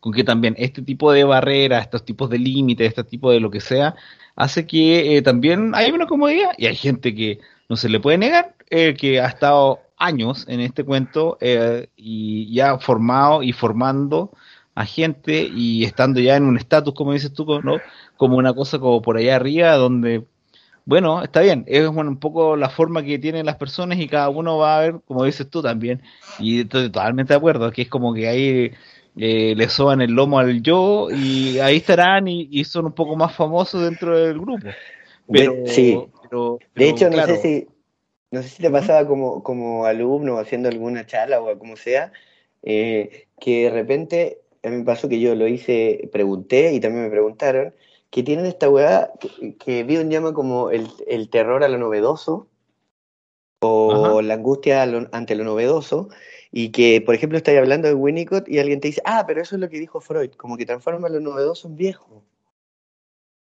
con 0.00 0.12
que 0.12 0.24
también 0.24 0.54
este 0.58 0.82
tipo 0.82 1.12
de 1.12 1.24
barreras, 1.24 1.84
estos 1.84 2.04
tipos 2.04 2.28
de 2.28 2.38
límites, 2.38 2.88
este 2.88 3.04
tipo 3.04 3.30
de 3.30 3.40
lo 3.40 3.50
que 3.50 3.60
sea, 3.60 3.94
hace 4.36 4.66
que 4.66 5.16
eh, 5.16 5.22
también 5.22 5.72
hay 5.74 5.92
una 5.92 6.06
comodidad 6.06 6.50
y 6.58 6.66
hay 6.66 6.76
gente 6.76 7.14
que 7.14 7.38
no 7.68 7.76
se 7.76 7.88
le 7.88 8.00
puede 8.00 8.18
negar 8.18 8.54
eh, 8.70 8.94
que 8.94 9.20
ha 9.20 9.26
estado 9.26 9.80
años 9.96 10.44
en 10.48 10.60
este 10.60 10.84
cuento 10.84 11.38
eh, 11.40 11.88
y 11.96 12.52
ya 12.54 12.78
formado 12.78 13.42
y 13.42 13.52
formando 13.52 14.32
a 14.74 14.84
gente 14.84 15.48
y 15.54 15.84
estando 15.84 16.20
ya 16.20 16.36
en 16.36 16.44
un 16.44 16.56
estatus, 16.56 16.94
como 16.94 17.12
dices 17.12 17.32
tú, 17.32 17.46
¿no? 17.62 17.78
como 18.16 18.36
una 18.36 18.52
cosa 18.54 18.78
como 18.78 19.00
por 19.02 19.16
allá 19.16 19.36
arriba 19.36 19.72
donde 19.74 20.24
bueno, 20.86 21.22
está 21.22 21.40
bien, 21.40 21.64
es 21.66 21.88
un 21.88 22.18
poco 22.18 22.56
la 22.56 22.68
forma 22.68 23.02
que 23.02 23.18
tienen 23.18 23.46
las 23.46 23.56
personas 23.56 23.98
y 23.98 24.06
cada 24.06 24.28
uno 24.28 24.58
va 24.58 24.76
a 24.76 24.80
ver, 24.80 25.00
como 25.06 25.24
dices 25.24 25.48
tú 25.48 25.62
también, 25.62 26.02
y 26.38 26.60
estoy 26.60 26.90
totalmente 26.90 27.32
de 27.32 27.38
acuerdo, 27.38 27.70
que 27.72 27.82
es 27.82 27.88
como 27.88 28.12
que 28.12 28.28
hay 28.28 28.72
eh, 29.16 29.54
le 29.56 29.68
soban 29.68 30.02
el 30.02 30.10
lomo 30.10 30.40
al 30.40 30.60
yo 30.60 31.08
y 31.10 31.58
ahí 31.60 31.76
estarán 31.76 32.26
y, 32.26 32.64
son 32.64 32.86
un 32.86 32.92
poco 32.92 33.14
más 33.16 33.34
famosos 33.34 33.82
dentro 33.82 34.18
del 34.18 34.40
grupo. 34.40 34.66
Pero, 35.30 35.54
sí. 35.66 35.98
De 36.74 36.88
hecho, 36.88 37.10
no 37.10 37.24
sé 37.26 37.36
si 37.38 37.68
no 38.34 38.42
sé 38.42 38.48
si 38.48 38.62
te 38.62 38.70
pasaba 38.70 39.06
como, 39.06 39.42
como 39.44 39.86
alumno 39.86 40.38
haciendo 40.38 40.68
alguna 40.68 41.06
charla 41.06 41.40
o 41.40 41.56
como 41.58 41.76
sea, 41.76 42.12
eh, 42.62 43.28
que 43.40 43.64
de 43.64 43.70
repente, 43.70 44.42
a 44.64 44.70
mí 44.70 44.78
me 44.78 44.84
pasó 44.84 45.08
que 45.08 45.20
yo 45.20 45.36
lo 45.36 45.46
hice, 45.46 46.10
pregunté 46.12 46.72
y 46.72 46.80
también 46.80 47.04
me 47.04 47.10
preguntaron, 47.10 47.74
que 48.10 48.24
tienen 48.24 48.46
esta 48.46 48.68
weá 48.68 49.12
que, 49.20 49.56
que 49.56 49.84
llama 49.84 50.34
como 50.34 50.70
el, 50.70 50.88
el, 51.06 51.30
terror 51.30 51.62
a 51.62 51.68
lo 51.68 51.78
novedoso 51.78 52.48
o 53.60 54.20
la 54.20 54.34
angustia 54.34 54.82
ante 54.82 55.36
lo 55.36 55.44
novedoso, 55.44 56.08
y 56.50 56.70
que, 56.70 57.00
por 57.00 57.14
ejemplo, 57.14 57.38
estáis 57.38 57.58
hablando 57.58 57.88
de 57.88 57.94
Winnicott 57.94 58.48
y 58.48 58.58
alguien 58.58 58.80
te 58.80 58.88
dice, 58.88 59.00
ah, 59.04 59.24
pero 59.26 59.40
eso 59.42 59.54
es 59.54 59.60
lo 59.60 59.68
que 59.68 59.78
dijo 59.78 60.00
Freud, 60.00 60.32
como 60.32 60.56
que 60.56 60.66
transforma 60.66 61.08
lo 61.08 61.20
novedoso 61.20 61.68
en 61.68 61.76
viejo. 61.76 62.24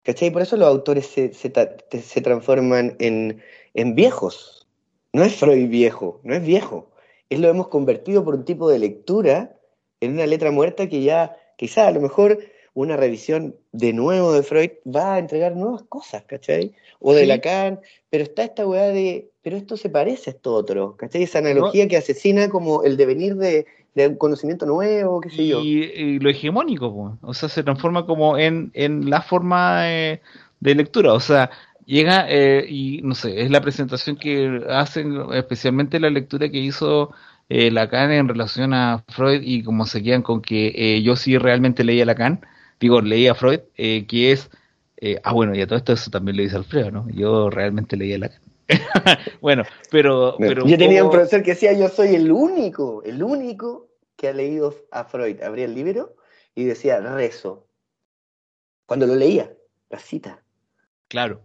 ¿Cachai? 0.02 0.30
Por 0.30 0.42
eso 0.42 0.56
los 0.56 0.68
autores 0.68 1.06
se, 1.06 1.34
se, 1.34 1.52
se 2.00 2.20
transforman 2.20 2.96
en, 2.98 3.42
en, 3.74 3.94
viejos. 3.94 4.66
No 5.12 5.24
es 5.24 5.34
Freud 5.36 5.68
viejo, 5.68 6.20
no 6.22 6.34
es 6.34 6.42
viejo. 6.42 6.90
Es 7.28 7.38
lo 7.38 7.48
hemos 7.48 7.68
convertido 7.68 8.24
por 8.24 8.34
un 8.34 8.44
tipo 8.44 8.70
de 8.70 8.78
lectura 8.78 9.56
en 10.00 10.12
una 10.12 10.26
letra 10.26 10.50
muerta 10.50 10.88
que 10.88 11.02
ya, 11.02 11.36
quizá 11.56 11.86
a 11.86 11.90
lo 11.92 12.00
mejor 12.00 12.38
una 12.72 12.96
revisión 12.96 13.56
de 13.72 13.92
nuevo 13.92 14.32
de 14.32 14.42
Freud 14.42 14.70
va 14.86 15.14
a 15.14 15.18
entregar 15.18 15.54
nuevas 15.54 15.82
cosas, 15.82 16.24
¿cachai? 16.24 16.74
O 16.98 17.12
de 17.12 17.26
Lacan, 17.26 17.80
pero 18.08 18.24
está 18.24 18.44
esta 18.44 18.66
weá 18.66 18.88
de, 18.88 19.30
pero 19.42 19.56
esto 19.56 19.76
se 19.76 19.90
parece 19.90 20.30
a 20.30 20.32
esto 20.32 20.54
otro, 20.54 20.96
¿cachai? 20.96 21.24
Esa 21.24 21.38
analogía 21.40 21.88
que 21.88 21.96
asesina 21.96 22.48
como 22.48 22.84
el 22.84 22.96
devenir 22.96 23.36
de, 23.36 23.66
un 23.94 24.16
conocimiento 24.16 24.66
nuevo, 24.66 25.20
qué 25.20 25.30
sé 25.30 25.46
yo. 25.46 25.60
Y, 25.60 26.18
lo 26.18 26.30
hegemónico, 26.30 27.18
o 27.20 27.34
sea, 27.34 27.48
se 27.48 27.62
transforma 27.62 28.06
como 28.06 28.38
en, 28.38 28.70
en 28.74 29.10
la 29.10 29.22
forma 29.22 29.82
de, 29.82 30.20
lectura, 30.60 31.12
o 31.12 31.20
sea, 31.20 31.50
llega 31.86 32.26
eh, 32.28 32.66
y 32.68 33.00
no 33.02 33.14
sé, 33.14 33.42
es 33.42 33.50
la 33.50 33.60
presentación 33.60 34.16
que 34.16 34.64
hacen, 34.68 35.16
especialmente 35.32 36.00
la 36.00 36.10
lectura 36.10 36.48
que 36.50 36.58
hizo 36.58 37.10
eh, 37.48 37.70
Lacan 37.70 38.12
en 38.12 38.28
relación 38.28 38.74
a 38.74 39.04
Freud 39.08 39.42
y 39.42 39.62
como 39.62 39.86
se 39.86 40.02
quedan 40.02 40.22
con 40.22 40.40
que 40.40 40.72
eh, 40.74 41.02
yo 41.02 41.16
sí 41.16 41.36
realmente 41.38 41.84
leía 41.84 42.04
Lacan 42.04 42.40
digo, 42.80 43.00
leí 43.00 43.28
a 43.28 43.34
Freud, 43.34 43.60
eh, 43.76 44.06
que 44.06 44.32
es, 44.32 44.50
eh, 44.96 45.20
ah, 45.22 45.32
bueno, 45.32 45.54
y 45.54 45.60
a 45.60 45.66
todo 45.66 45.76
esto 45.76 45.92
eso 45.92 46.10
también 46.10 46.36
le 46.36 46.44
dice 46.44 46.56
Alfredo, 46.56 46.90
¿no? 46.90 47.08
Yo 47.10 47.50
realmente 47.50 47.96
leí 47.96 48.14
a 48.14 48.18
la... 48.18 48.30
bueno, 49.40 49.64
pero, 49.90 50.36
pero... 50.38 50.66
Yo 50.66 50.78
tenía 50.78 51.04
un 51.04 51.10
profesor 51.10 51.42
que 51.42 51.52
decía, 51.52 51.72
yo 51.72 51.88
soy 51.88 52.14
el 52.14 52.30
único, 52.30 53.02
el 53.04 53.22
único 53.22 53.88
que 54.16 54.28
ha 54.28 54.32
leído 54.32 54.74
a 54.90 55.04
Freud. 55.04 55.42
Abría 55.42 55.64
el 55.64 55.74
libro 55.74 56.16
y 56.54 56.64
decía, 56.64 57.00
rezo. 57.00 57.66
Cuando 58.86 59.06
lo 59.06 59.14
leía, 59.14 59.52
la 59.88 59.98
cita. 59.98 60.42
Claro. 61.08 61.42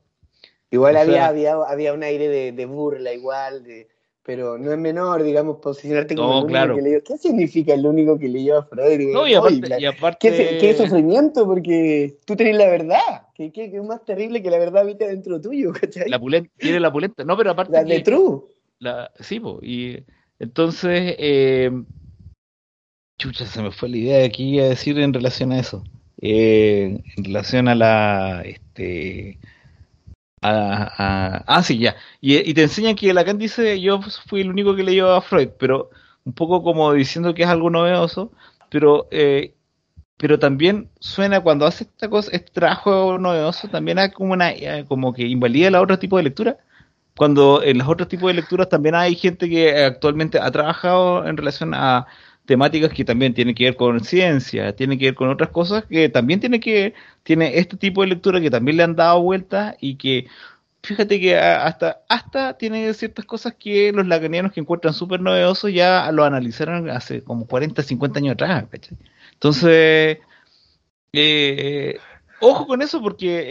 Igual 0.71 0.97
había, 0.97 1.27
había, 1.27 1.53
había 1.53 1.93
un 1.93 2.03
aire 2.03 2.27
de, 2.27 2.51
de 2.51 2.65
burla, 2.65 3.13
igual, 3.13 3.63
de, 3.63 3.87
pero 4.25 4.57
no 4.57 4.71
es 4.71 4.77
menor, 4.79 5.21
digamos, 5.21 5.57
posicionarte 5.57 6.15
como 6.15 6.39
el 6.39 6.45
único 6.45 6.75
que 6.75 6.81
leyó. 6.81 7.03
¿Qué 7.03 7.17
significa 7.17 7.75
el 7.75 7.85
único 7.85 8.17
que 8.17 8.27
leyó 8.27 8.57
a 8.57 8.63
Freud? 8.63 9.13
No, 9.13 9.27
y 9.27 9.35
aparte, 9.35 10.57
¿qué, 10.59 10.73
sufrimiento? 10.75 11.45
Porque 11.45 12.17
tú 12.25 12.35
tenés 12.35 12.57
la 12.57 12.65
verdad. 12.65 13.24
¿Qué, 13.35 13.51
qué, 13.51 13.65
es 13.65 13.83
más 13.83 14.03
terrible 14.05 14.41
que 14.41 14.49
la 14.49 14.57
verdad 14.57 14.83
habita 14.83 15.05
dentro 15.07 15.41
tuyo? 15.41 15.73
¿cachai? 15.73 16.09
La 16.09 16.19
pulenta, 16.19 16.49
tiene 16.57 16.79
la 16.79 16.91
pulenta. 16.91 17.23
No, 17.25 17.35
pero 17.37 17.51
aparte. 17.51 17.73
La 17.73 17.83
de 17.83 17.99
True. 17.99 18.43
La, 18.79 19.11
sí, 19.19 19.39
po, 19.39 19.59
y 19.61 20.03
entonces. 20.39 21.15
Eh, 21.19 21.69
chucha, 23.17 23.45
se 23.45 23.61
me 23.61 23.71
fue 23.71 23.89
la 23.89 23.97
idea 23.97 24.17
de 24.19 24.25
aquí 24.25 24.59
a 24.59 24.69
decir 24.69 24.97
en 24.99 25.13
relación 25.13 25.51
a 25.51 25.59
eso. 25.59 25.83
Eh, 26.21 27.01
en 27.17 27.23
relación 27.25 27.67
a 27.67 27.75
la. 27.75 28.41
Este, 28.45 29.37
ah, 30.41 31.61
sí, 31.63 31.77
ya. 31.79 31.95
Y, 32.21 32.53
te 32.53 32.63
enseñan 32.63 32.95
que 32.95 33.13
Lacan 33.13 33.37
dice, 33.37 33.81
yo 33.81 33.99
fui 34.27 34.41
el 34.41 34.49
único 34.49 34.75
que 34.75 34.83
leyó 34.83 35.13
a 35.13 35.21
Freud, 35.21 35.49
pero 35.59 35.89
un 36.23 36.33
poco 36.33 36.63
como 36.63 36.93
diciendo 36.93 37.33
que 37.33 37.43
es 37.43 37.49
algo 37.49 37.69
novedoso, 37.69 38.31
pero 38.69 39.07
eh, 39.11 39.55
pero 40.17 40.39
también 40.39 40.89
suena 40.99 41.41
cuando 41.41 41.65
hace 41.65 41.83
esta 41.85 42.09
cosa, 42.09 42.31
este 42.33 42.51
trabajo 42.51 43.17
novedoso, 43.17 43.67
también 43.67 43.99
hay 43.99 44.11
como 44.11 44.33
una 44.33 44.51
eh, 44.51 44.85
como 44.87 45.13
que 45.13 45.23
invalida 45.23 45.67
el 45.67 45.75
otro 45.75 45.99
tipo 45.99 46.17
de 46.17 46.23
lectura. 46.23 46.57
Cuando 47.17 47.63
en 47.63 47.77
los 47.77 47.87
otros 47.87 48.09
tipos 48.09 48.27
de 48.27 48.33
lecturas 48.35 48.69
también 48.69 48.95
hay 48.95 49.15
gente 49.15 49.49
que 49.49 49.85
actualmente 49.85 50.39
ha 50.39 50.51
trabajado 50.51 51.25
en 51.27 51.37
relación 51.37 51.73
a 51.73 52.07
temáticas 52.45 52.91
que 52.91 53.05
también 53.05 53.33
tienen 53.33 53.55
que 53.55 53.65
ver 53.65 53.75
con 53.75 54.03
ciencia, 54.03 54.75
tienen 54.75 54.99
que 54.99 55.05
ver 55.05 55.15
con 55.15 55.29
otras 55.29 55.49
cosas 55.49 55.85
que 55.85 56.09
también 56.09 56.39
tiene 56.39 56.59
que 56.59 56.93
tiene 57.23 57.57
este 57.57 57.77
tipo 57.77 58.01
de 58.01 58.07
lectura 58.07 58.41
que 58.41 58.51
también 58.51 58.77
le 58.77 58.83
han 58.83 58.95
dado 58.95 59.21
vuelta 59.21 59.75
y 59.79 59.95
que 59.95 60.27
fíjate 60.83 61.19
que 61.19 61.37
hasta 61.37 62.01
hasta 62.09 62.57
tiene 62.57 62.93
ciertas 62.93 63.25
cosas 63.25 63.55
que 63.55 63.91
los 63.91 64.07
lacanianos 64.07 64.51
que 64.51 64.59
encuentran 64.61 64.93
súper 64.93 65.21
novedosos 65.21 65.73
ya 65.73 66.11
lo 66.11 66.23
analizaron 66.23 66.89
hace 66.89 67.23
como 67.23 67.47
40, 67.47 67.81
50 67.83 68.19
años 68.19 68.33
atrás. 68.33 68.65
Entonces, 69.35 70.19
eh, 71.13 71.97
ojo 72.41 72.67
con 72.67 72.81
eso 72.81 73.01
porque 73.01 73.43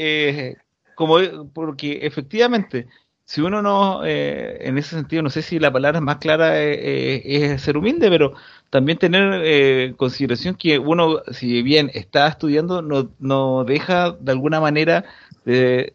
eh, 0.50 0.56
como 0.94 1.16
porque 1.52 2.00
efectivamente 2.02 2.86
si 3.24 3.40
uno 3.40 3.62
no, 3.62 4.04
eh, 4.04 4.58
en 4.68 4.76
ese 4.78 4.96
sentido, 4.96 5.22
no 5.22 5.30
sé 5.30 5.42
si 5.42 5.58
la 5.58 5.72
palabra 5.72 6.00
más 6.00 6.18
clara 6.18 6.60
eh, 6.62 7.22
es 7.24 7.62
ser 7.62 7.76
humilde, 7.78 8.10
pero 8.10 8.34
también 8.70 8.98
tener 8.98 9.40
eh, 9.44 9.94
consideración 9.96 10.56
que 10.56 10.78
uno, 10.78 11.22
si 11.32 11.62
bien 11.62 11.90
está 11.94 12.26
estudiando, 12.28 12.82
no, 12.82 13.10
no 13.18 13.64
deja 13.64 14.12
de 14.12 14.32
alguna 14.32 14.60
manera 14.60 15.04
de, 15.44 15.94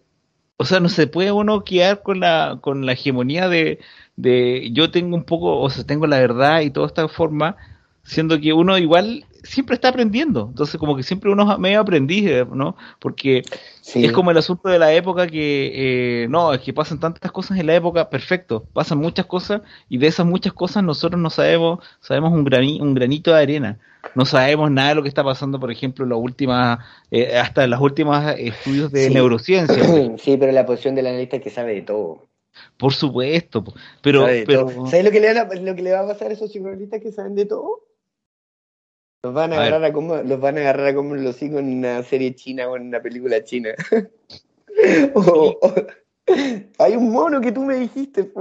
o 0.58 0.66
sea, 0.66 0.80
no 0.80 0.90
se 0.90 1.08
puede 1.08 1.32
uno 1.32 1.64
quedar 1.64 2.02
con 2.02 2.20
la, 2.20 2.58
con 2.62 2.86
la 2.86 2.94
hegemonía 2.94 3.48
de, 3.48 3.80
de 4.16 4.72
yo 4.74 4.92
tengo 4.92 5.16
un 5.16 5.24
poco, 5.24 5.60
o 5.60 5.70
sea, 5.70 5.86
tengo 5.86 6.08
la 6.08 6.20
verdad 6.20 6.62
y 6.62 6.72
toda 6.72 6.88
esta 6.88 7.08
forma, 7.08 7.58
siendo 8.04 8.40
que 8.40 8.54
uno 8.54 8.78
igual 8.78 9.26
siempre 9.44 9.76
está 9.76 9.90
aprendiendo. 9.90 10.48
Entonces, 10.50 10.78
como 10.78 10.96
que 10.96 11.04
siempre 11.04 11.30
uno 11.30 11.58
medio 11.58 11.80
aprendiz, 11.80 12.48
¿no? 12.52 12.76
Porque 13.00 13.44
es 13.96 14.12
como 14.12 14.32
el 14.32 14.38
asunto 14.38 14.70
de 14.70 14.80
la 14.80 14.94
época 14.94 15.28
que, 15.28 16.24
eh, 16.24 16.28
no, 16.30 16.54
es 16.54 16.62
que 16.62 16.74
pasan 16.74 17.00
tantas 17.00 17.32
cosas 17.32 17.60
en 17.60 17.68
la 17.68 17.76
época, 17.76 18.10
perfecto, 18.10 18.66
pasan 18.74 19.00
muchas 19.00 19.26
cosas 19.26 19.62
y 19.88 19.98
de 19.98 20.08
esas 20.08 20.26
muchas 20.26 20.54
cosas 20.54 20.84
nosotros 20.84 21.20
no 21.22 21.30
sabemos, 21.30 21.80
sabemos 22.00 22.32
un, 22.32 22.48
un 22.82 22.94
granito 22.94 23.32
de 23.32 23.42
arena. 23.42 23.80
No 24.16 24.26
sabemos 24.26 24.72
nada 24.72 24.90
de 24.90 24.96
lo 24.96 25.04
que 25.04 25.10
está 25.10 25.24
pasando, 25.24 25.60
por 25.60 25.72
ejemplo, 25.72 26.06
en 26.06 26.10
las 26.10 26.20
últimas, 26.20 26.80
eh, 27.12 27.38
hasta 27.38 27.66
en 27.66 27.70
las 27.70 27.82
últimas 27.82 28.36
estudios 28.40 28.92
de 28.92 29.10
neurociencia. 29.10 29.76
Sí, 30.18 30.38
pero 30.38 30.52
la 30.52 30.66
posición 30.66 30.96
del 30.96 31.08
analista 31.08 31.38
es 31.38 31.44
que 31.44 31.50
sabe 31.50 31.74
de 31.74 31.82
todo. 31.82 32.28
Por 32.78 32.94
supuesto, 32.94 33.64
pero... 34.02 34.26
pero... 34.46 34.88
¿Sabes 34.88 35.06
lo 35.06 35.12
que, 35.12 35.20
le 35.20 35.34
va 35.34 35.42
a, 35.42 35.56
lo 35.56 35.76
que 35.76 35.82
le 35.82 35.92
va 35.92 36.02
a 36.02 36.08
pasar 36.08 36.30
a 36.30 36.34
esos 36.34 36.52
psicologistas 36.52 37.02
que 37.02 37.12
saben 37.12 37.36
de 37.36 37.46
todo? 37.46 37.89
Los 39.22 39.34
van 39.34 39.52
a, 39.52 39.58
agarrar 39.58 39.84
a 39.84 39.92
como, 39.92 40.16
los 40.16 40.40
van 40.40 40.58
a 40.58 40.62
agarrar 40.62 40.96
como 40.96 41.14
los 41.16 41.42
hijos 41.42 41.60
en 41.60 41.80
una 41.80 42.02
serie 42.04 42.34
china 42.36 42.70
o 42.70 42.78
en 42.78 42.84
una 42.84 43.02
película 43.02 43.44
china. 43.44 43.72
hay 46.80 46.96
un 46.96 47.12
mono 47.12 47.42
que 47.42 47.52
tú 47.52 47.66
me 47.66 47.76
dijiste, 47.76 48.32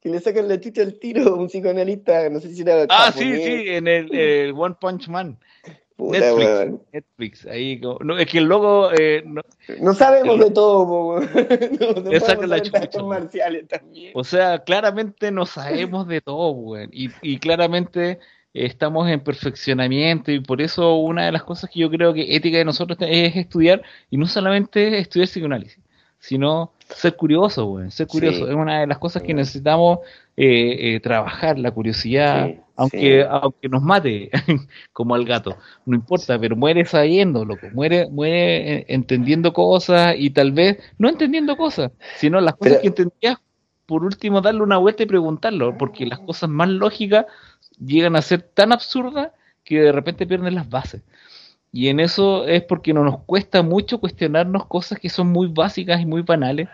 que 0.00 0.08
le 0.08 0.20
sacan 0.20 0.46
la 0.46 0.60
chucha 0.60 0.82
al 0.82 1.00
tiro 1.00 1.34
a 1.34 1.34
un 1.34 1.48
psicoanalista, 1.48 2.30
no 2.30 2.38
sé 2.38 2.54
si 2.54 2.62
era 2.62 2.86
Ah, 2.88 3.10
sí, 3.12 3.36
sí, 3.36 3.64
en 3.66 3.88
el, 3.88 4.54
One 4.56 4.76
Punch 4.80 5.08
Man. 5.08 5.36
Netflix, 5.98 6.78
Netflix, 6.92 7.46
ahí 7.46 7.80
no, 7.80 8.18
es 8.18 8.26
que 8.26 8.36
el 8.36 8.44
logo 8.44 8.90
eh, 8.92 9.24
no, 9.80 9.94
sabemos 9.94 10.38
de 10.38 10.50
todo, 10.50 11.20
no, 11.20 12.46
la 12.46 12.60
chucha, 12.60 13.02
marciales 13.02 13.66
también. 13.66 14.12
O 14.14 14.22
sea, 14.22 14.62
claramente 14.62 15.32
no 15.32 15.46
sabemos 15.46 16.06
de 16.06 16.20
todo, 16.20 16.52
güey. 16.52 16.86
Y, 16.92 17.08
y 17.22 17.38
claramente 17.38 18.18
estamos 18.64 19.08
en 19.08 19.20
perfeccionamiento 19.20 20.32
y 20.32 20.40
por 20.40 20.62
eso 20.62 20.96
una 20.96 21.26
de 21.26 21.32
las 21.32 21.44
cosas 21.44 21.70
que 21.70 21.80
yo 21.80 21.90
creo 21.90 22.14
que 22.14 22.36
ética 22.36 22.58
de 22.58 22.64
nosotros 22.64 22.98
es 23.00 23.36
estudiar 23.36 23.82
y 24.10 24.16
no 24.16 24.26
solamente 24.26 24.98
estudiar 24.98 25.28
psicoanálisis, 25.28 25.82
sino 26.18 26.72
ser 26.88 27.16
curioso, 27.16 27.78
ser 27.90 28.06
curioso. 28.06 28.48
Es 28.48 28.54
una 28.54 28.80
de 28.80 28.86
las 28.86 28.98
cosas 28.98 29.22
que 29.22 29.34
necesitamos 29.34 30.00
eh, 30.36 30.94
eh, 30.94 31.00
trabajar, 31.00 31.58
la 31.58 31.70
curiosidad, 31.70 32.50
aunque 32.76 33.24
aunque 33.28 33.68
nos 33.68 33.82
mate, 33.82 34.30
como 34.92 35.14
al 35.14 35.24
gato, 35.24 35.56
no 35.84 35.96
importa, 35.96 36.38
pero 36.38 36.56
muere 36.56 36.84
sabiendo, 36.84 37.44
loco, 37.44 37.66
muere, 37.72 38.08
muere 38.08 38.74
eh, 38.74 38.86
entendiendo 38.88 39.52
cosas 39.52 40.14
y 40.18 40.30
tal 40.30 40.52
vez 40.52 40.78
no 40.98 41.08
entendiendo 41.08 41.56
cosas, 41.56 41.92
sino 42.16 42.40
las 42.40 42.54
cosas 42.54 42.78
que 42.78 42.88
entendías, 42.88 43.38
por 43.86 44.04
último 44.04 44.40
darle 44.40 44.62
una 44.62 44.76
vuelta 44.76 45.04
y 45.04 45.06
preguntarlo, 45.06 45.76
porque 45.78 46.06
las 46.06 46.18
cosas 46.18 46.50
más 46.50 46.68
lógicas 46.68 47.26
llegan 47.78 48.16
a 48.16 48.22
ser 48.22 48.42
tan 48.42 48.72
absurdas 48.72 49.30
que 49.64 49.80
de 49.80 49.92
repente 49.92 50.26
pierden 50.26 50.54
las 50.54 50.68
bases. 50.68 51.02
Y 51.72 51.88
en 51.88 52.00
eso 52.00 52.46
es 52.46 52.62
porque 52.62 52.94
no 52.94 53.04
nos 53.04 53.18
cuesta 53.24 53.62
mucho 53.62 53.98
cuestionarnos 53.98 54.66
cosas 54.66 54.98
que 54.98 55.10
son 55.10 55.28
muy 55.28 55.48
básicas 55.48 56.00
y 56.00 56.06
muy 56.06 56.22
banales, 56.22 56.68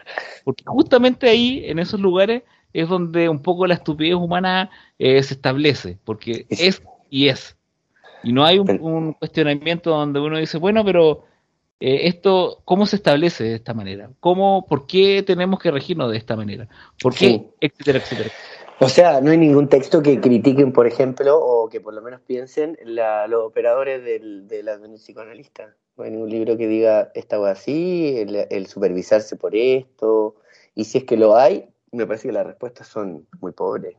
porque 0.44 0.64
justamente 0.66 1.28
ahí, 1.28 1.62
en 1.66 1.78
esos 1.78 2.00
lugares, 2.00 2.42
es 2.72 2.88
donde 2.88 3.28
un 3.28 3.40
poco 3.40 3.66
la 3.66 3.74
estupidez 3.74 4.14
humana 4.14 4.70
eh, 4.98 5.22
se 5.22 5.34
establece, 5.34 5.98
porque 6.04 6.46
es 6.48 6.82
y 7.10 7.28
es. 7.28 7.56
Y 8.22 8.32
no 8.32 8.44
hay 8.44 8.58
un, 8.58 9.14
cuestionamiento 9.14 9.90
donde 9.90 10.20
uno 10.20 10.38
dice, 10.38 10.58
bueno, 10.58 10.84
pero 10.84 11.24
eh, 11.80 12.08
esto, 12.08 12.62
¿cómo 12.64 12.86
se 12.86 12.96
establece 12.96 13.44
de 13.44 13.54
esta 13.54 13.74
manera? 13.74 14.10
¿Cómo, 14.20 14.66
¿Por 14.66 14.86
qué 14.86 15.22
tenemos 15.22 15.58
que 15.58 15.70
regirnos 15.70 16.10
de 16.10 16.18
esta 16.18 16.36
manera? 16.36 16.68
¿Por 17.00 17.14
qué? 17.14 17.50
Etcétera, 17.60 17.98
etcétera. 17.98 18.30
O 18.82 18.88
sea, 18.88 19.20
no 19.20 19.30
hay 19.30 19.38
ningún 19.38 19.68
texto 19.68 20.02
que 20.02 20.20
critiquen, 20.20 20.72
por 20.72 20.88
ejemplo, 20.88 21.38
o 21.38 21.68
que 21.68 21.80
por 21.80 21.94
lo 21.94 22.02
menos 22.02 22.20
piensen 22.20 22.76
los 22.84 23.44
operadores 23.44 24.02
del, 24.02 24.48
del 24.48 24.68
psicoanalista. 24.96 25.76
No 25.96 26.02
hay 26.02 26.10
ningún 26.10 26.30
libro 26.30 26.56
que 26.56 26.66
diga 26.66 27.12
esta 27.14 27.38
o 27.38 27.44
así, 27.44 28.16
el, 28.18 28.66
supervisarse 28.66 29.36
por 29.36 29.54
esto. 29.54 30.34
Y 30.74 30.84
si 30.84 30.98
es 30.98 31.04
que 31.04 31.16
lo 31.16 31.36
hay, 31.36 31.68
me 31.92 32.06
parece 32.06 32.26
que 32.26 32.32
las 32.32 32.44
respuestas 32.44 32.88
son 32.88 33.28
muy 33.40 33.52
pobres. 33.52 33.94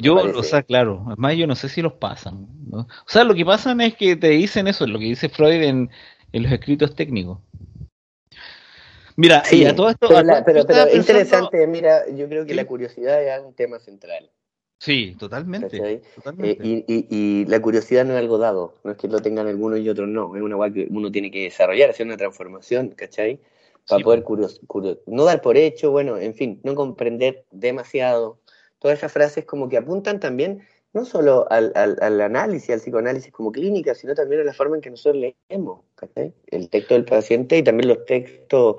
Yo, 0.00 0.16
o 0.16 0.42
sea, 0.42 0.62
claro, 0.62 1.04
además 1.06 1.36
yo 1.36 1.46
no 1.46 1.54
sé 1.54 1.68
si 1.68 1.82
los 1.82 1.94
pasan. 1.94 2.48
O 2.72 2.86
sea, 3.06 3.24
lo 3.24 3.34
que 3.34 3.44
pasan 3.44 3.80
es 3.80 3.94
que 3.94 4.16
te 4.16 4.28
dicen 4.28 4.68
eso, 4.68 4.86
lo 4.86 4.98
que 4.98 5.06
dice 5.06 5.28
Freud 5.28 5.62
en, 5.62 5.90
en 6.32 6.42
los 6.42 6.52
escritos 6.52 6.94
técnicos. 6.94 7.38
Mira, 9.16 9.44
sí, 9.44 9.66
todo 9.76 9.90
esto. 9.90 10.08
Pero, 10.46 10.64
pero, 10.64 10.94
interesante, 10.94 11.66
mira, 11.66 12.08
yo 12.08 12.28
creo 12.28 12.46
que 12.46 12.54
la 12.54 12.64
curiosidad 12.64 13.22
es 13.22 13.44
un 13.44 13.54
tema 13.54 13.78
central. 13.78 14.30
Sí, 14.80 15.14
totalmente. 15.18 15.76
Eh, 15.76 16.84
y, 17.10 17.44
la 17.44 17.60
curiosidad 17.60 18.06
no 18.06 18.14
es 18.14 18.18
algo 18.18 18.38
dado, 18.38 18.76
no 18.82 18.92
es 18.92 18.96
que 18.96 19.08
lo 19.08 19.20
tengan 19.20 19.46
algunos 19.46 19.78
y 19.80 19.88
otros 19.90 20.08
no, 20.08 20.34
es 20.34 20.40
una 20.40 20.56
cual 20.56 20.72
que 20.72 20.88
uno 20.90 21.12
tiene 21.12 21.30
que 21.30 21.42
desarrollar, 21.42 21.90
hacer 21.90 22.06
una 22.06 22.16
transformación, 22.16 22.88
¿cachai? 22.88 23.40
Para 23.86 24.02
poder 24.02 24.22
curios, 24.22 24.58
no 25.06 25.24
dar 25.24 25.42
por 25.42 25.58
hecho, 25.58 25.90
bueno, 25.90 26.16
en 26.16 26.34
fin, 26.34 26.60
no 26.62 26.74
comprender 26.74 27.44
demasiado. 27.50 28.38
Todas 28.80 28.98
esas 28.98 29.12
frases 29.12 29.44
como 29.44 29.68
que 29.68 29.76
apuntan 29.76 30.18
también 30.18 30.62
no 30.92 31.04
solo 31.04 31.46
al, 31.50 31.72
al, 31.76 32.20
análisis, 32.20 32.70
al 32.70 32.80
psicoanálisis 32.80 33.32
como 33.32 33.52
clínica, 33.52 33.94
sino 33.94 34.14
también 34.14 34.40
a 34.40 34.44
la 34.44 34.52
forma 34.52 34.74
en 34.74 34.82
que 34.82 34.90
nosotros 34.90 35.22
leemos, 35.48 35.82
¿cachai? 35.94 36.34
El 36.48 36.68
texto 36.68 36.94
del 36.94 37.04
paciente 37.04 37.58
y 37.58 37.62
también 37.62 37.88
los 37.88 38.04
textos 38.04 38.78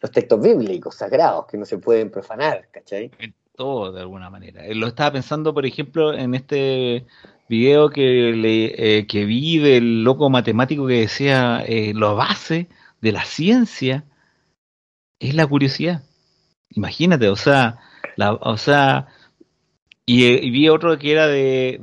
los 0.00 0.12
textos 0.12 0.40
bíblicos 0.40 0.94
sagrados 0.94 1.46
que 1.46 1.56
no 1.56 1.64
se 1.64 1.78
pueden 1.78 2.10
profanar, 2.10 2.68
¿cachai? 2.70 3.10
Todo, 3.56 3.90
de 3.92 4.00
alguna 4.00 4.30
manera. 4.30 4.64
Eh, 4.66 4.74
lo 4.74 4.86
estaba 4.86 5.12
pensando, 5.12 5.52
por 5.52 5.66
ejemplo, 5.66 6.14
en 6.14 6.34
este 6.34 7.06
video 7.48 7.90
que, 7.90 8.32
le, 8.32 8.98
eh, 8.98 9.06
que 9.06 9.24
vi 9.24 9.58
del 9.58 10.04
loco 10.04 10.30
matemático 10.30 10.86
que 10.86 11.00
decía 11.00 11.64
eh, 11.66 11.92
la 11.94 12.12
base 12.12 12.68
de 13.00 13.12
la 13.12 13.24
ciencia 13.24 14.04
es 15.18 15.34
la 15.34 15.46
curiosidad. 15.46 16.02
Imagínate, 16.70 17.28
o 17.28 17.36
sea, 17.36 17.78
la, 18.16 18.34
o 18.34 18.56
sea, 18.56 19.08
y, 20.12 20.50
vi 20.50 20.68
otro 20.68 20.98
que 20.98 21.12
era 21.12 21.26
de, 21.26 21.78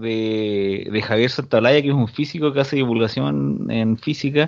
de, 0.92 1.02
Javier 1.02 1.30
Santaolalla, 1.30 1.82
que 1.82 1.90
es 1.90 1.94
un 1.94 2.08
físico 2.08 2.54
que 2.54 2.62
hace 2.62 2.76
divulgación 2.76 3.68
en 3.70 3.98
física, 3.98 4.48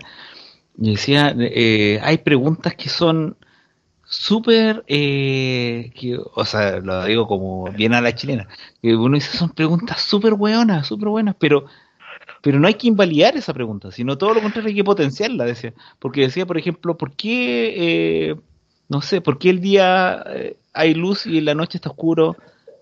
y 0.78 0.92
decía, 0.92 1.36
hay 2.02 2.18
preguntas 2.20 2.76
que 2.76 2.90
son 2.90 3.38
súper, 4.08 4.84
eh, 4.88 5.92
o 6.34 6.46
sea, 6.46 6.80
lo 6.80 7.06
digo 7.06 7.28
como 7.28 7.66
bien 7.72 7.94
a 7.94 8.02
la 8.02 8.16
chilena, 8.16 8.48
que 8.82 8.96
uno 8.96 9.16
dice, 9.16 9.38
son 9.38 9.50
preguntas 9.50 10.02
súper 10.02 10.34
buenas, 10.34 10.88
súper 10.88 11.10
buenas, 11.10 11.36
pero, 11.38 11.66
pero 12.42 12.60
no 12.60 12.68
hay 12.68 12.76
que 12.76 12.88
invalidar 12.88 13.36
esa 13.36 13.54
pregunta, 13.54 13.92
sino 13.92 14.18
todo 14.18 14.34
lo 14.34 14.42
contrario, 14.42 14.70
hay 14.70 14.76
que 14.76 14.84
potenciarla, 14.84 15.46
decía. 15.46 15.74
Porque 16.00 16.22
decía, 16.22 16.46
por 16.46 16.58
ejemplo, 16.58 16.98
¿por 16.98 17.16
qué, 17.16 18.30
eh, 18.30 18.36
no 18.88 19.02
sé, 19.02 19.22
por 19.22 19.38
qué 19.38 19.50
el 19.50 19.60
día 19.60 20.24
eh, 20.28 20.58
hay 20.74 20.94
luz 20.94 21.26
y 21.26 21.40
en 21.40 21.46
la 21.46 21.56
noche 21.56 21.78
está 21.78 21.90
oscuro? 21.90 22.38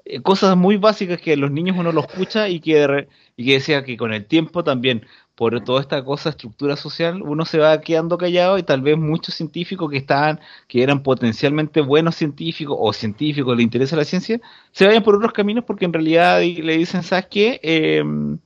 Eh, 0.05 0.21
cosas 0.21 0.55
muy 0.55 0.77
básicas 0.77 1.19
que 1.19 1.35
los 1.35 1.49
niños 1.49 1.75
uno 1.79 1.91
lo 1.91 2.01
escucha 2.01 2.47
y 2.47 2.59
que, 2.59 3.07
y 3.35 3.45
que 3.45 3.53
decía 3.53 3.83
que 3.83 3.97
con 3.97 4.13
el 4.13 4.25
tiempo 4.25 4.63
también 4.63 5.05
por 5.33 5.61
toda 5.63 5.81
esta 5.81 6.03
cosa, 6.03 6.29
estructura 6.29 6.77
social, 6.77 7.21
uno 7.23 7.43
se 7.43 7.57
va 7.57 7.81
quedando 7.81 8.17
callado 8.17 8.57
y 8.57 8.63
tal 8.63 8.81
vez 8.81 8.97
muchos 8.97 9.35
científicos 9.35 9.89
que 9.91 9.97
estaban, 9.97 10.39
que 10.67 10.83
eran 10.83 11.03
potencialmente 11.03 11.81
buenos 11.81 12.15
científicos 12.15 12.77
o 12.79 12.93
científicos, 12.93 13.57
le 13.57 13.63
interesa 13.63 13.95
la 13.97 14.05
ciencia, 14.05 14.39
se 14.71 14.85
vayan 14.85 15.03
por 15.03 15.15
otros 15.15 15.33
caminos 15.33 15.65
porque 15.65 15.85
en 15.85 15.93
realidad 15.93 16.39
le 16.39 16.77
dicen, 16.77 17.03
¿sabes 17.03 17.27
qué? 17.29 17.59
Em, 17.63 18.37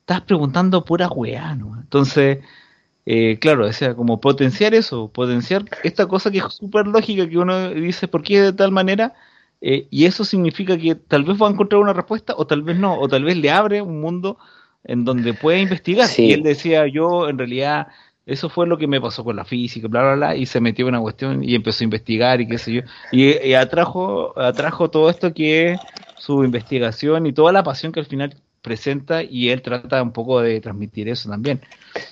estás 0.00 0.22
preguntando 0.22 0.84
pura 0.84 1.08
weá, 1.08 1.54
¿no? 1.56 1.76
Entonces, 1.80 2.38
eh, 3.06 3.38
claro, 3.40 3.66
o 3.66 3.72
sea, 3.72 3.94
como 3.94 4.20
potenciar 4.20 4.74
eso, 4.74 5.08
potenciar 5.12 5.64
esta 5.82 6.06
cosa 6.06 6.30
que 6.30 6.38
es 6.38 6.44
súper 6.54 6.86
lógica, 6.86 7.28
que 7.28 7.38
uno 7.38 7.70
dice, 7.70 8.08
¿por 8.08 8.22
qué 8.22 8.40
de 8.40 8.52
tal 8.52 8.72
manera? 8.72 9.14
Eh, 9.66 9.86
y 9.88 10.04
eso 10.04 10.26
significa 10.26 10.76
que 10.76 10.94
tal 10.94 11.24
vez 11.24 11.40
va 11.40 11.48
a 11.48 11.50
encontrar 11.50 11.80
una 11.80 11.94
respuesta 11.94 12.34
o 12.36 12.46
tal 12.46 12.60
vez 12.60 12.76
no, 12.76 12.98
o 13.00 13.08
tal 13.08 13.24
vez 13.24 13.34
le 13.38 13.50
abre 13.50 13.80
un 13.80 13.98
mundo 13.98 14.36
en 14.84 15.06
donde 15.06 15.32
puede 15.32 15.60
investigar. 15.60 16.06
Y 16.18 16.32
él 16.32 16.42
decía, 16.42 16.86
yo 16.86 17.30
en 17.30 17.38
realidad, 17.38 17.86
eso 18.26 18.50
fue 18.50 18.66
lo 18.66 18.76
que 18.76 18.86
me 18.86 19.00
pasó 19.00 19.24
con 19.24 19.36
la 19.36 19.46
física, 19.46 19.88
bla, 19.88 20.02
bla, 20.02 20.14
bla, 20.16 20.36
y 20.36 20.44
se 20.44 20.60
metió 20.60 20.86
en 20.86 20.96
una 20.96 21.00
cuestión 21.00 21.42
y 21.42 21.54
empezó 21.54 21.82
a 21.82 21.84
investigar 21.84 22.42
y 22.42 22.46
qué 22.46 22.58
sé 22.58 22.72
yo. 22.74 22.82
Y, 23.10 23.54
atrajo, 23.54 24.38
atrajo 24.38 24.90
todo 24.90 25.08
esto 25.08 25.32
que 25.32 25.70
es 25.70 25.80
su 26.18 26.44
investigación 26.44 27.24
y 27.24 27.32
toda 27.32 27.50
la 27.50 27.62
pasión 27.62 27.90
que 27.90 28.00
al 28.00 28.06
final 28.06 28.34
presenta 28.60 29.22
y 29.22 29.48
él 29.48 29.62
trata 29.62 30.02
un 30.02 30.12
poco 30.12 30.42
de 30.42 30.60
transmitir 30.60 31.08
eso 31.08 31.30
también. 31.30 31.62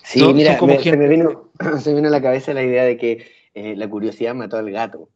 Sí, 0.05 0.25
mira, 0.33 0.59
se, 0.59 0.97
me 0.97 1.07
vino, 1.07 1.51
se 1.81 1.91
me 1.91 1.97
vino 1.97 2.09
a 2.09 2.13
la 2.13 2.23
cabeza 2.23 2.55
la 2.55 2.63
idea 2.63 2.85
de 2.85 2.97
que 2.97 3.27
eh, 3.53 3.75
la 3.77 3.91
curiosidad 3.91 4.35
mató 4.35 4.57
al 4.57 4.71
gato. 4.71 5.11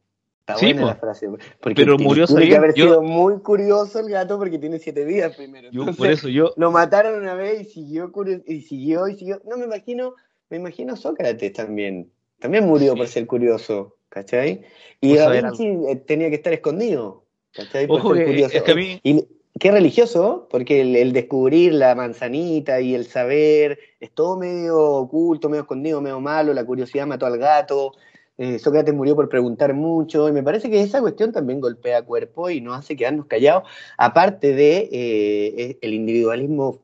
Está 0.47 0.59
Sí, 0.59 0.67
buena 0.67 0.81
po. 0.81 0.87
la 0.87 0.95
frase. 0.95 1.27
Porque 1.59 1.75
Pero 1.83 1.97
murió 1.97 2.25
tiene 2.25 2.47
que 2.47 2.55
haber 2.55 2.73
yo- 2.73 2.85
sido 2.85 3.01
muy 3.01 3.39
curioso 3.41 3.99
el 3.99 4.07
gato 4.09 4.37
porque 4.37 4.57
tiene 4.57 4.79
siete 4.79 5.03
vidas 5.03 5.35
primero. 5.35 5.69
Yo, 5.71 5.81
Entonces, 5.81 5.97
por 5.97 6.07
eso 6.07 6.29
yo, 6.29 6.53
Lo 6.55 6.71
mataron 6.71 7.19
una 7.19 7.33
vez 7.33 7.63
y 7.63 7.65
siguió 7.65 8.13
curio- 8.13 8.41
y 8.47 8.61
siguió 8.61 9.09
y 9.09 9.15
siguió. 9.17 9.41
No 9.45 9.57
me 9.57 9.65
imagino, 9.65 10.13
me 10.49 10.55
imagino 10.55 10.95
Sócrates 10.95 11.51
también. 11.51 12.09
También 12.39 12.65
murió 12.65 12.93
Sí. 12.93 12.97
por 12.97 13.07
ser 13.07 13.27
curioso, 13.27 13.97
¿cachai? 14.07 14.61
Y 15.01 15.17
saber 15.17 15.43
Vinci 15.43 15.65
eh, 15.89 15.95
tenía 15.97 16.29
que 16.29 16.35
estar 16.35 16.53
escondido, 16.53 17.25
¿cachai? 17.53 17.85
Por 17.85 17.99
Ojo 17.99 18.15
ser 18.15 18.27
curioso. 18.27 18.55
es 18.55 18.63
que 18.63 18.71
a 18.71 18.75
mí- 18.75 19.01
Y 19.03 19.27
qué 19.59 19.71
religioso, 19.71 20.47
porque 20.49 20.79
el, 20.79 20.95
el 20.95 21.11
descubrir 21.11 21.73
la 21.73 21.93
manzanita 21.93 22.79
y 22.79 22.95
el 22.95 23.05
saber 23.05 23.79
es 23.99 24.11
todo 24.11 24.37
medio 24.37 24.79
oculto, 24.79 25.49
medio 25.49 25.63
escondido, 25.63 25.99
medio 25.99 26.21
malo. 26.21 26.53
La 26.53 26.63
curiosidad 26.63 27.05
mató 27.05 27.25
al 27.25 27.37
gato. 27.37 27.91
Eh, 28.37 28.59
Sócrates 28.59 28.93
murió 28.93 29.15
por 29.15 29.29
preguntar 29.29 29.73
mucho, 29.73 30.29
y 30.29 30.31
me 30.31 30.43
parece 30.43 30.69
que 30.69 30.81
esa 30.81 31.01
cuestión 31.01 31.31
también 31.31 31.59
golpea 31.59 32.03
cuerpo 32.03 32.49
y 32.49 32.61
nos 32.61 32.77
hace 32.77 32.95
quedarnos 32.95 33.25
callados, 33.25 33.63
aparte 33.97 34.53
de 34.53 34.89
eh, 34.91 35.77
el 35.81 35.93
individualismo 35.93 36.79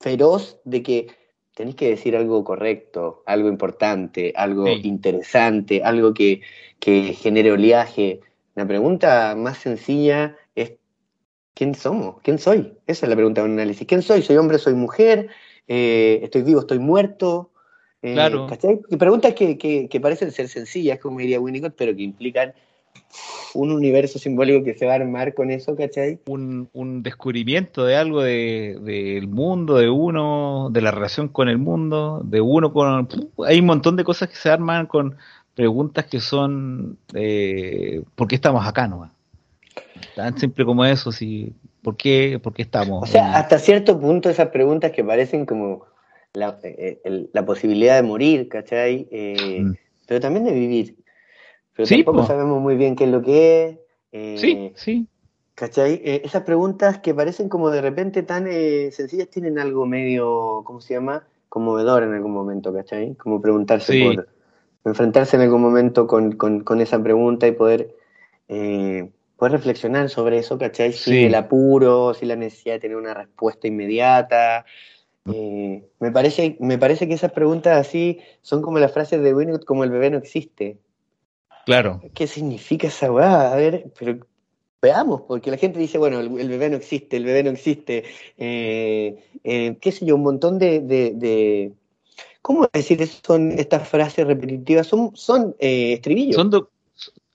feroz 0.00 0.60
de 0.64 0.82
que 0.82 1.08
tenéis 1.54 1.76
que 1.76 1.90
decir 1.90 2.16
algo 2.16 2.44
correcto, 2.44 3.22
algo 3.26 3.48
importante, 3.48 4.32
algo 4.36 4.66
Sí. 4.66 4.80
interesante, 4.84 5.82
algo 5.82 6.14
que, 6.14 6.40
que 6.78 7.14
genere 7.14 7.52
oleaje. 7.52 8.20
La 8.54 8.66
pregunta 8.66 9.34
más 9.36 9.58
sencilla 9.58 10.36
es, 10.54 10.74
¿quién 11.54 11.74
somos? 11.74 12.16
¿Quién 12.22 12.38
soy? 12.38 12.78
Esa 12.86 13.06
es 13.06 13.10
la 13.10 13.16
pregunta 13.16 13.42
de 13.42 13.48
un 13.48 13.54
análisis. 13.54 13.86
¿Quién 13.86 14.02
soy? 14.02 14.22
¿Soy 14.22 14.36
hombre? 14.36 14.58
¿Soy 14.58 14.74
mujer? 14.74 15.28
Eh, 15.68 16.20
¿Estoy 16.22 16.42
vivo? 16.42 16.60
¿Estoy 16.60 16.78
muerto? 16.78 17.50
Eh, 18.02 18.14
Claro. 18.14 18.46
¿cachai? 18.46 18.80
Y 18.88 18.96
preguntas 18.96 19.34
que, 19.34 19.58
que, 19.58 19.88
que 19.88 20.00
parecen 20.00 20.30
ser 20.32 20.48
sencillas, 20.48 20.98
como 20.98 21.18
diría 21.18 21.40
Winnicott, 21.40 21.74
pero 21.76 21.94
que 21.94 22.02
implican 22.02 22.54
un 23.54 23.72
universo 23.72 24.18
simbólico 24.18 24.64
que 24.64 24.74
se 24.74 24.86
va 24.86 24.92
a 24.92 24.96
armar 24.96 25.34
con 25.34 25.50
eso, 25.50 25.76
¿cachai? 25.76 26.18
un, 26.26 26.68
un 26.72 27.02
descubrimiento 27.02 27.84
de 27.84 27.96
algo 27.96 28.22
de- 28.22 28.78
del 28.80 29.26
mundo, 29.28 29.76
de 29.76 29.88
uno, 29.90 30.70
de 30.72 30.80
la 30.80 30.90
relación 30.90 31.28
con 31.28 31.48
el 31.48 31.58
mundo, 31.58 32.22
de 32.24 32.40
uno 32.40 32.72
con... 32.72 33.08
Hay 33.46 33.58
un 33.60 33.66
montón 33.66 33.96
de 33.96 34.04
cosas 34.04 34.28
que 34.28 34.36
se 34.36 34.48
arman 34.50 34.86
con 34.86 35.16
preguntas 35.54 36.06
que 36.06 36.20
son... 36.20 36.96
Eh, 37.14 38.02
¿Por 38.14 38.28
qué 38.28 38.36
estamos 38.36 38.66
acá 38.66 38.86
nomás? 38.88 39.12
Tan 40.14 40.38
simple 40.38 40.64
como 40.64 40.84
eso, 40.84 41.12
sí. 41.12 41.52
¿Por 41.82 41.96
qué, 41.96 42.38
por 42.42 42.52
qué 42.54 42.62
estamos? 42.62 43.02
O 43.02 43.06
sea, 43.06 43.28
en- 43.28 43.34
hasta 43.34 43.58
cierto 43.58 43.98
punto 44.00 44.30
esas 44.30 44.48
preguntas 44.48 44.92
que 44.92 45.02
parecen 45.04 45.46
como 45.46 45.84
la, 46.34 46.58
eh, 46.62 47.00
el- 47.04 47.30
la 47.32 47.44
posibilidad 47.44 47.96
de 47.96 48.02
morir, 48.06 48.48
¿cachai? 48.48 49.08
Eh, 49.10 49.60
Mm. 49.62 49.74
Pero 50.06 50.20
también 50.20 50.44
de 50.44 50.52
vivir. 50.52 50.96
Pero 51.76 51.86
Sí, 51.86 51.96
tampoco 51.98 52.18
po. 52.22 52.26
sabemos 52.26 52.60
muy 52.60 52.74
bien 52.76 52.96
qué 52.96 53.04
es 53.04 53.10
lo 53.10 53.22
que 53.22 53.68
es. 53.68 53.78
eh, 54.12 54.36
sí, 54.38 54.72
sí. 54.74 55.06
¿Cachai? 55.54 56.00
Eh, 56.04 56.22
esas 56.24 56.42
preguntas 56.42 56.98
que 56.98 57.14
parecen 57.14 57.48
como 57.48 57.70
de 57.70 57.80
repente 57.80 58.24
tan 58.24 58.46
eh, 58.48 58.90
sencillas 58.90 59.28
tienen 59.28 59.56
algo 59.58 59.86
medio, 59.86 60.62
¿cómo 60.64 60.80
se 60.80 60.94
llama? 60.94 61.28
Conmovedor 61.48 62.02
en 62.02 62.14
algún 62.14 62.32
momento, 62.32 62.72
¿cachai? 62.72 63.14
Como 63.14 63.40
preguntarse 63.40 63.92
Sí. 63.92 64.02
por, 64.02 64.28
enfrentarse 64.84 65.36
en 65.36 65.42
algún 65.42 65.60
momento 65.62 66.06
con, 66.08 66.32
con- 66.32 66.64
con 66.64 66.80
esa 66.80 67.00
pregunta 67.00 67.46
y 67.46 67.52
poder, 67.52 67.94
reflexionar 69.38 70.08
sobre 70.08 70.38
eso, 70.38 70.58
¿cachai? 70.58 70.92
Sí. 70.92 71.24
el 71.24 71.34
apuro, 71.34 72.14
sin 72.14 72.28
la 72.28 72.36
necesidad 72.36 72.74
de 72.74 72.80
tener 72.80 72.96
una 72.96 73.14
respuesta 73.14 73.68
inmediata. 73.68 74.64
Eh, 75.34 75.88
me, 76.00 76.10
parece, 76.10 76.56
me 76.60 76.78
parece 76.78 77.06
que 77.08 77.14
esas 77.14 77.32
preguntas 77.32 77.78
así 77.78 78.18
son 78.42 78.62
como 78.62 78.78
las 78.78 78.92
frases 78.92 79.22
de 79.22 79.34
Winnicott, 79.34 79.64
como 79.64 79.84
el 79.84 79.90
bebé 79.90 80.10
no 80.10 80.18
existe. 80.18 80.78
Claro. 81.66 82.02
¿Qué 82.14 82.26
significa 82.26 82.88
esa 82.88 83.12
weá? 83.12 83.52
A 83.52 83.56
ver, 83.56 83.92
pero 83.98 84.18
veamos, 84.82 85.22
porque 85.28 85.50
la 85.50 85.56
gente 85.58 85.78
dice, 85.78 85.98
bueno, 85.98 86.20
el, 86.20 86.38
el 86.40 86.48
bebé 86.48 86.70
no 86.70 86.76
existe, 86.76 87.16
el 87.16 87.24
bebé 87.24 87.42
no 87.42 87.50
existe, 87.50 88.04
eh, 88.38 89.24
eh, 89.44 89.76
qué 89.80 89.92
sé 89.92 90.06
yo, 90.06 90.16
un 90.16 90.22
montón 90.22 90.58
de, 90.58 90.80
de, 90.80 91.12
de- 91.14 91.72
¿cómo 92.42 92.66
decir? 92.72 93.06
Son 93.06 93.52
estas 93.52 93.86
frases 93.88 94.26
repetitivas, 94.26 94.86
son, 94.86 95.14
son 95.14 95.54
eh, 95.58 95.92
estribillos. 95.94 96.36
Son 96.36 96.50
do- 96.50 96.70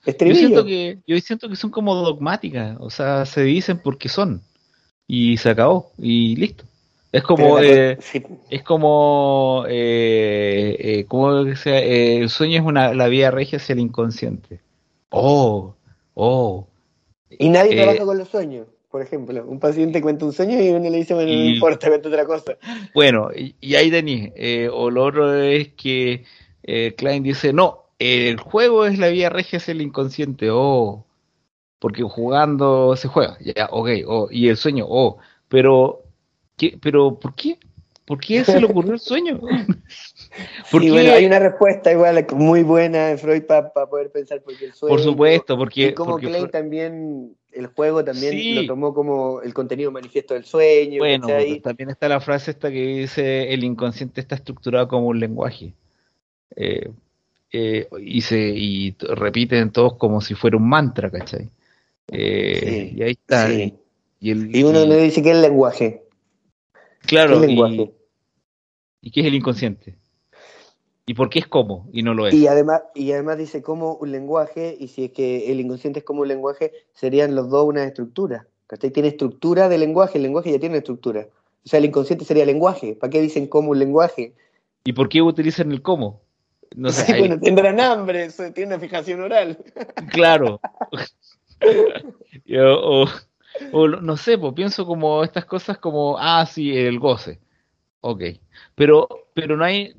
yo 0.05 0.11
estribillos. 0.11 0.39
siento 0.39 0.65
que 0.65 0.99
yo 1.07 1.19
siento 1.19 1.49
que 1.49 1.55
son 1.55 1.69
como 1.71 1.95
dogmáticas, 1.95 2.77
o 2.79 2.89
sea, 2.89 3.25
se 3.25 3.43
dicen 3.43 3.79
porque 3.83 4.09
son 4.09 4.41
y 5.07 5.37
se 5.37 5.49
acabó 5.49 5.91
y 5.97 6.35
listo. 6.35 6.63
Es 7.15 7.23
como 7.23 7.59
eh, 7.59 7.97
sí, 8.01 8.23
es 8.49 8.61
como 8.63 9.63
eh, 9.69 10.75
eh, 10.79 11.05
como 11.05 11.45
que 11.45 11.55
sea, 11.55 11.79
eh, 11.79 12.17
el 12.17 12.29
sueño 12.29 12.59
es 12.59 12.65
una 12.65 12.93
la 12.93 13.07
vía 13.07 13.31
regia 13.31 13.57
hacia 13.57 13.73
el 13.73 13.79
inconsciente. 13.79 14.59
Oh, 15.11 15.75
oh. 16.13 16.67
y 17.29 17.49
nadie 17.49 17.73
eh, 17.73 17.75
trabaja 17.77 18.05
con 18.05 18.17
los 18.17 18.27
sueños. 18.27 18.67
Por 18.91 19.01
ejemplo, 19.01 19.45
un 19.45 19.59
paciente 19.59 20.01
cuenta 20.01 20.25
un 20.25 20.31
sueño 20.31 20.61
y 20.61 20.69
uno 20.69 20.89
le 20.89 20.97
dice, 20.97 21.13
bueno, 21.13 21.29
no 21.31 21.45
importa, 21.45 21.89
cuenta 21.89 22.07
otra 22.07 22.25
cosa. 22.25 22.57
Bueno, 22.93 23.29
y, 23.35 23.53
y 23.59 23.75
ahí 23.75 23.91
tenéis. 23.91 24.31
eh, 24.37 24.69
o 24.71 24.89
lo 24.89 25.03
otro 25.03 25.33
es 25.35 25.69
que 25.73 26.23
eh, 26.63 26.93
Klein 26.95 27.21
dice, 27.21 27.51
no, 27.51 27.85
el 27.99 28.39
juego 28.39 28.85
es 28.85 28.97
la 28.97 29.09
vía 29.09 29.29
regia 29.29 29.57
hacia 29.57 29.73
el 29.73 29.81
inconsciente. 29.81 30.47
Oh, 30.49 31.05
porque 31.79 32.03
jugando 32.03 32.95
se 32.95 33.09
juega. 33.09 33.37
Ya, 33.41 33.67
ok. 33.69 33.89
Oh, 34.07 34.27
y 34.31 34.47
el 34.47 34.55
sueño, 34.55 34.85
oh. 34.87 35.17
Pero, 35.49 36.04
¿qué, 36.57 36.77
pero 36.81 37.19
¿por 37.19 37.35
qué? 37.35 37.57
¿Por 38.05 38.19
qué 38.19 38.43
se 38.45 38.59
le 38.59 38.67
ocurrió 38.67 38.93
el 38.93 38.99
sueño? 38.99 39.39
¿Por 40.71 40.81
Sí, 40.81 40.91
bueno, 40.91 41.11
hay 41.13 41.25
una 41.25 41.39
respuesta 41.39 41.91
igual 41.91 42.25
muy 42.35 42.61
buena 42.61 43.07
de 43.07 43.17
Freud 43.17 43.43
para 43.43 43.71
poder 43.71 44.11
pensar 44.11 44.41
por 44.43 44.55
qué 44.57 44.65
el 44.65 44.73
sueño. 44.73 44.95
Por 44.95 45.03
supuesto, 45.03 45.57
porque... 45.57 45.87
y 45.87 45.93
como 45.93 46.11
porque 46.11 46.27
Klein 46.27 46.43
fue- 46.43 46.51
también, 46.51 47.35
el 47.51 47.67
juego 47.67 48.03
también 48.03 48.33
Sí. 48.33 48.53
lo 48.53 48.65
tomó 48.67 48.93
como 48.93 49.41
el 49.41 49.53
contenido 49.55 49.91
manifiesto 49.91 50.35
del 50.35 50.45
sueño. 50.45 50.99
Bueno, 50.99 51.27
también 51.63 51.89
está 51.89 52.07
la 52.07 52.19
frase 52.19 52.51
esta 52.51 52.69
que 52.69 52.85
dice 52.85 53.51
el 53.51 53.63
inconsciente 53.63 54.21
está 54.21 54.35
estructurado 54.35 54.87
como 54.87 55.07
un 55.07 55.19
lenguaje. 55.19 55.73
Eh, 56.55 56.91
eh, 57.51 57.87
y 58.01 58.21
se 58.21 58.37
y 58.37 58.95
repiten 58.99 59.71
todos 59.71 59.95
como 59.95 60.21
si 60.21 60.35
fuera 60.35 60.57
un 60.57 60.67
mantra, 60.69 61.09
¿cachai? 61.09 61.49
Eh, 62.11 62.59
Sí, 62.91 62.97
y 62.97 63.01
ahí 63.03 63.11
está. 63.11 63.47
sí. 63.47 63.73
Y, 64.19 64.29
el, 64.31 64.55
Y 64.55 64.63
uno 64.63 64.85
le 64.85 64.97
dice 64.97 65.23
que 65.23 65.29
es 65.31 65.35
el 65.35 65.41
lenguaje. 65.41 66.03
Claro, 67.05 67.39
¿Qué 67.41 67.45
es 67.45 67.51
y- 69.01 69.11
qué 69.11 69.21
es 69.21 69.27
el 69.27 69.35
inconsciente? 69.35 69.97
¿Y 71.05 71.13
por 71.13 71.29
qué 71.29 71.39
es 71.39 71.47
como 71.47 71.87
y 71.93 72.01
no 72.01 72.13
lo 72.13 72.27
es? 72.27 72.33
Y 72.33 72.47
además, 72.47 72.81
y 72.95 73.11
además 73.11 73.37
dice 73.37 73.61
como 73.61 73.93
un 73.95 74.11
lenguaje, 74.11 74.75
y 74.79 74.87
si 74.87 75.05
es 75.05 75.11
que 75.11 75.51
el 75.51 75.59
inconsciente 75.59 75.99
es 75.99 76.05
como 76.05 76.21
un 76.21 76.27
lenguaje, 76.27 76.71
serían 76.93 77.35
los 77.35 77.49
dos 77.49 77.65
una 77.65 77.83
estructura. 77.83 78.47
¿cachai? 78.67 78.89
Tiene 78.89 79.09
estructura 79.09 79.69
de 79.69 79.77
lenguaje, 79.77 80.17
el 80.17 80.23
lenguaje 80.23 80.51
ya 80.51 80.59
tiene 80.59 80.77
estructura. 80.77 81.27
O 81.63 81.69
sea, 81.69 81.77
el 81.79 81.85
inconsciente 81.85 82.25
sería 82.25 82.45
lenguaje. 82.45 82.95
¿Para 82.95 83.11
qué 83.11 83.21
dicen 83.21 83.47
como 83.47 83.71
un 83.71 83.79
lenguaje? 83.79 84.33
¿Y 84.83 84.93
por 84.93 85.09
qué 85.09 85.21
utilizan 85.21 85.71
el 85.71 85.81
cómo? 85.83 86.21
No 86.75 86.91
sé, 86.91 87.01
Sí, 87.05 87.11
hay- 87.13 87.19
bueno, 87.19 87.39
tendrán 87.39 87.79
hambre, 87.79 88.25
eso 88.25 88.51
tiene 88.51 88.73
una 88.73 88.79
fijación 88.79 89.21
oral. 89.21 89.57
Claro. 90.11 90.59
Yo, 92.45 92.79
o, 92.81 93.05
o 93.71 93.87
no 93.87 94.17
sé, 94.17 94.37
pues 94.37 94.53
pienso 94.53 94.85
como 94.85 95.23
estas 95.23 95.45
cosas 95.45 95.77
como, 95.79 96.17
ah, 96.19 96.45
sí, 96.45 96.75
el 96.77 96.99
goce. 96.99 97.39
Ok. 98.01 98.23
Pero, 98.75 99.07
pero 99.35 99.57
no 99.57 99.65
hay, 99.65 99.95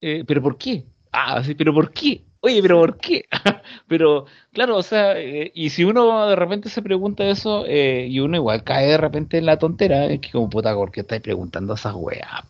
eh, 0.00 0.24
pero 0.26 0.42
¿por 0.42 0.58
qué? 0.58 0.84
Ah, 1.12 1.42
sí, 1.44 1.54
pero 1.54 1.74
¿por 1.74 1.92
qué? 1.92 2.24
Oye, 2.40 2.60
pero 2.62 2.78
¿por 2.80 2.98
qué? 2.98 3.24
pero, 3.88 4.26
claro, 4.52 4.76
o 4.76 4.82
sea, 4.82 5.18
eh, 5.20 5.52
y 5.54 5.70
si 5.70 5.84
uno 5.84 6.26
de 6.28 6.36
repente 6.36 6.68
se 6.68 6.82
pregunta 6.82 7.24
eso, 7.24 7.64
eh, 7.66 8.06
y 8.08 8.20
uno 8.20 8.36
igual 8.36 8.64
cae 8.64 8.88
de 8.88 8.96
repente 8.98 9.38
en 9.38 9.46
la 9.46 9.58
tontera, 9.58 10.06
es 10.06 10.20
que 10.20 10.30
como 10.32 10.50
puta, 10.50 10.74
¿por 10.74 10.90
qué 10.90 11.00
estáis 11.02 11.22
preguntando 11.22 11.74
esas 11.74 11.94
weas? 11.96 12.44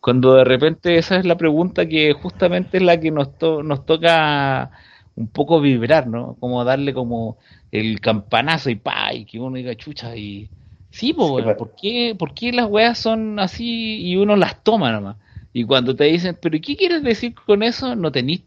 Cuando 0.00 0.34
de 0.34 0.44
repente 0.44 0.96
esa 0.98 1.16
es 1.16 1.24
la 1.26 1.36
pregunta 1.36 1.86
que 1.88 2.12
justamente 2.12 2.78
es 2.78 2.82
la 2.82 2.98
que 3.00 3.10
nos, 3.10 3.36
to- 3.38 3.62
nos 3.62 3.84
toca 3.86 4.70
un 5.18 5.26
poco 5.28 5.60
vibrar, 5.60 6.06
¿no? 6.06 6.36
Como 6.38 6.64
darle 6.64 6.94
como 6.94 7.38
el 7.72 8.00
campanazo 8.00 8.70
y 8.70 8.76
pa, 8.76 9.12
y 9.12 9.24
que 9.24 9.40
uno 9.40 9.56
diga 9.56 9.74
chucha 9.74 10.16
y... 10.16 10.48
Sí, 10.90 11.12
pues, 11.12 11.26
Sí, 11.26 11.32
bueno. 11.32 11.56
¿por 11.56 11.74
qué, 11.74 12.14
¿por 12.18 12.32
qué 12.34 12.52
las 12.52 12.66
weas 12.66 12.98
son 12.98 13.38
así 13.40 14.00
y 14.00 14.16
uno 14.16 14.36
las 14.36 14.62
toma 14.62 14.92
nomás? 14.92 15.16
Y 15.52 15.64
cuando 15.64 15.94
te 15.96 16.04
dicen, 16.04 16.38
pero 16.40 16.56
¿y 16.56 16.60
qué 16.60 16.76
quieres 16.76 17.02
decir 17.02 17.34
con 17.34 17.62
eso? 17.62 17.96
No 17.96 18.12
tenís, 18.12 18.42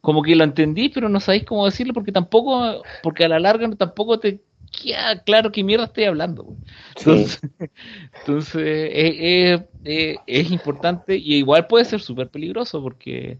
como 0.00 0.22
que 0.22 0.34
lo 0.34 0.44
entendí, 0.44 0.88
pero 0.88 1.08
no 1.08 1.20
sabéis 1.20 1.44
cómo 1.44 1.66
decirlo 1.66 1.92
porque 1.92 2.12
tampoco, 2.12 2.82
porque 3.02 3.24
a 3.24 3.28
la 3.28 3.38
larga 3.38 3.68
no, 3.68 3.76
tampoco 3.76 4.18
te 4.18 4.40
queda 4.82 5.22
claro 5.22 5.52
qué 5.52 5.62
mierda 5.62 5.84
estoy 5.84 6.04
hablando. 6.04 6.56
Sí. 6.96 7.10
Entonces, 7.10 7.40
entonces 8.20 8.54
eh, 8.56 9.52
eh, 9.52 9.68
eh, 9.84 10.16
es 10.26 10.50
importante 10.50 11.16
y 11.16 11.36
igual 11.36 11.66
puede 11.66 11.84
ser 11.84 12.00
súper 12.00 12.30
peligroso 12.30 12.82
porque 12.82 13.38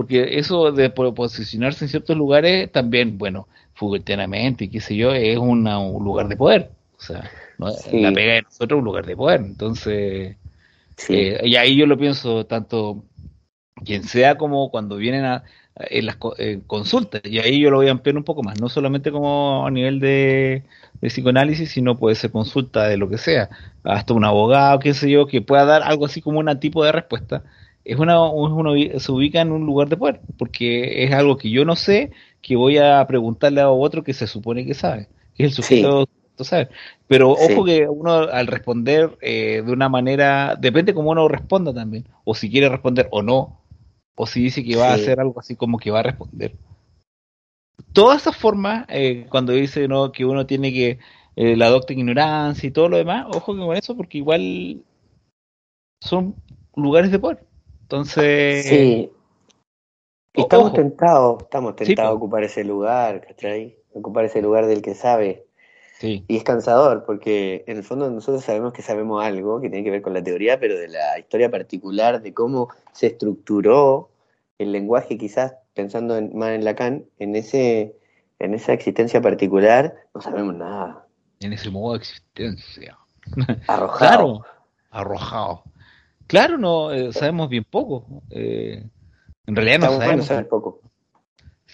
porque 0.00 0.38
eso 0.38 0.72
de 0.72 0.88
po- 0.88 1.12
posicionarse 1.14 1.84
en 1.84 1.90
ciertos 1.90 2.16
lugares 2.16 2.72
también, 2.72 3.18
bueno, 3.18 3.48
fugatenamente 3.74 4.64
y 4.64 4.68
qué 4.68 4.80
sé 4.80 4.96
yo, 4.96 5.12
es 5.12 5.36
una- 5.38 5.78
un 5.78 6.02
lugar 6.04 6.26
de 6.28 6.36
poder. 6.36 6.70
O 6.98 7.02
sea, 7.02 7.30
¿no? 7.58 7.70
Sí. 7.72 8.00
la 8.00 8.10
pega 8.12 8.34
de 8.34 8.42
nosotros 8.42 8.78
es 8.78 8.80
un 8.80 8.84
lugar 8.84 9.04
de 9.06 9.16
poder. 9.16 9.40
Entonces, 9.40 10.36
Sí. 10.96 11.14
eh, 11.16 11.40
y 11.44 11.56
ahí 11.56 11.76
yo 11.76 11.86
lo 11.86 11.98
pienso 11.98 12.46
tanto 12.46 13.04
quien 13.84 14.04
sea 14.04 14.36
como 14.38 14.70
cuando 14.70 14.96
vienen 14.96 15.24
a, 15.24 15.44
en 15.76 16.06
las 16.06 16.16
consultas. 16.66 17.22
Y 17.24 17.38
ahí 17.38 17.60
yo 17.60 17.70
lo 17.70 17.76
voy 17.78 17.88
a 17.88 17.92
ampliar 17.92 18.16
un 18.16 18.24
poco 18.24 18.42
más, 18.42 18.60
no 18.60 18.68
solamente 18.68 19.10
como 19.12 19.66
a 19.66 19.70
nivel 19.70 20.00
de, 20.00 20.64
psicoanálisis, 21.02 21.70
sino 21.70 21.98
puede 21.98 22.16
ser 22.16 22.30
consulta 22.30 22.86
de 22.88 22.96
lo 22.96 23.08
que 23.08 23.18
sea, 23.18 23.48
hasta 23.84 24.14
un 24.14 24.24
abogado, 24.24 24.78
qué 24.78 24.94
sé 24.94 25.10
yo, 25.10 25.26
que 25.26 25.40
pueda 25.42 25.64
dar 25.64 25.82
algo 25.82 26.06
así 26.06 26.20
como 26.22 26.38
un 26.40 26.60
tipo 26.60 26.84
de 26.84 26.92
respuesta. 26.92 27.42
Es 27.90 27.98
una, 27.98 28.22
uno 28.22 28.72
se 29.00 29.12
ubica 29.12 29.40
en 29.40 29.50
un 29.50 29.66
lugar 29.66 29.88
de 29.88 29.96
poder, 29.96 30.20
porque 30.38 31.02
es 31.02 31.12
algo 31.12 31.36
que 31.36 31.50
yo 31.50 31.64
no 31.64 31.74
sé, 31.74 32.12
que 32.40 32.54
voy 32.54 32.78
a 32.78 33.04
preguntarle 33.08 33.60
a 33.60 33.70
otro 33.70 34.04
que 34.04 34.14
se 34.14 34.28
supone 34.28 34.64
que 34.64 34.74
sabe, 34.74 35.08
que 35.34 35.44
es 35.44 35.58
el 35.58 35.64
sujeto 35.64 36.06
sabe. 36.44 36.68
Pero 37.06 37.32
ojo 37.32 37.64
que 37.64 37.88
uno 37.88 38.12
al 38.12 38.46
responder 38.46 39.18
eh, 39.20 39.62
de 39.64 39.72
una 39.72 39.88
manera, 39.88 40.56
depende 40.56 40.94
cómo 40.94 41.10
uno 41.10 41.26
responda 41.26 41.74
también, 41.74 42.06
o 42.22 42.34
si 42.34 42.48
quiere 42.48 42.68
responder 42.68 43.08
o 43.10 43.22
no, 43.22 43.60
o 44.14 44.26
si 44.26 44.42
dice 44.42 44.64
que 44.64 44.76
va 44.76 44.90
a 44.90 44.94
hacer 44.94 45.18
algo 45.18 45.40
así 45.40 45.56
como 45.56 45.78
que 45.78 45.90
va 45.90 45.98
a 46.00 46.04
responder. 46.04 46.54
Todas 47.92 48.22
esas 48.22 48.36
formas, 48.36 48.86
eh, 48.88 49.26
cuando 49.30 49.52
dice 49.52 49.88
¿no? 49.88 50.12
que 50.12 50.24
uno 50.24 50.46
tiene 50.46 50.72
que 50.72 50.98
eh, 51.34 51.56
la 51.56 51.66
adopta 51.66 51.92
ignorancia 51.92 52.68
y 52.68 52.70
todo 52.70 52.88
lo 52.88 52.98
demás, 52.98 53.26
ojo 53.34 53.54
que 53.54 53.60
con 53.60 53.76
eso, 53.76 53.96
porque 53.96 54.18
igual 54.18 54.82
son 56.00 56.36
lugares 56.76 57.10
de 57.10 57.18
poder. 57.18 57.49
Entonces. 57.90 58.66
Sí. 58.66 59.10
Estamos 60.32 60.72
tentados, 60.72 61.42
estamos 61.42 61.74
tentados 61.74 62.12
a 62.12 62.14
ocupar 62.14 62.44
ese 62.44 62.62
lugar, 62.62 63.26
¿cachai? 63.26 63.76
Ocupar 63.92 64.26
ese 64.26 64.40
lugar 64.40 64.66
del 64.66 64.80
que 64.80 64.94
sabe. 64.94 65.48
Sí. 65.98 66.24
Y 66.28 66.36
es 66.36 66.44
cansador, 66.44 67.04
porque 67.04 67.64
en 67.66 67.78
el 67.78 67.82
fondo 67.82 68.08
nosotros 68.08 68.44
sabemos 68.44 68.72
que 68.72 68.82
sabemos 68.82 69.24
algo 69.24 69.60
que 69.60 69.68
tiene 69.68 69.82
que 69.82 69.90
ver 69.90 70.02
con 70.02 70.14
la 70.14 70.22
teoría, 70.22 70.60
pero 70.60 70.78
de 70.78 70.86
la 70.86 71.18
historia 71.18 71.50
particular, 71.50 72.22
de 72.22 72.32
cómo 72.32 72.68
se 72.92 73.08
estructuró 73.08 74.10
el 74.58 74.70
lenguaje, 74.70 75.18
quizás 75.18 75.56
pensando 75.74 76.14
más 76.32 76.50
en 76.50 76.64
Lacan, 76.64 77.06
en, 77.18 77.34
ese, 77.34 77.96
en 78.38 78.54
esa 78.54 78.72
existencia 78.72 79.20
particular, 79.20 79.96
no 80.14 80.20
sabemos 80.20 80.54
nada. 80.54 81.06
En 81.40 81.52
ese 81.52 81.70
modo 81.70 81.94
de 81.94 81.98
existencia. 81.98 82.96
Arrojado. 83.66 83.98
Claro, 83.98 84.42
arrojado. 84.90 85.64
Claro, 86.30 86.58
no 86.58 86.92
eh, 86.92 87.12
sabemos 87.12 87.48
bien 87.48 87.64
poco. 87.68 88.22
Eh, 88.30 88.84
en 89.46 89.56
realidad 89.56 89.80
no 89.80 89.98
sabemos. 89.98 90.26
saber 90.26 90.46
poco. 90.46 90.80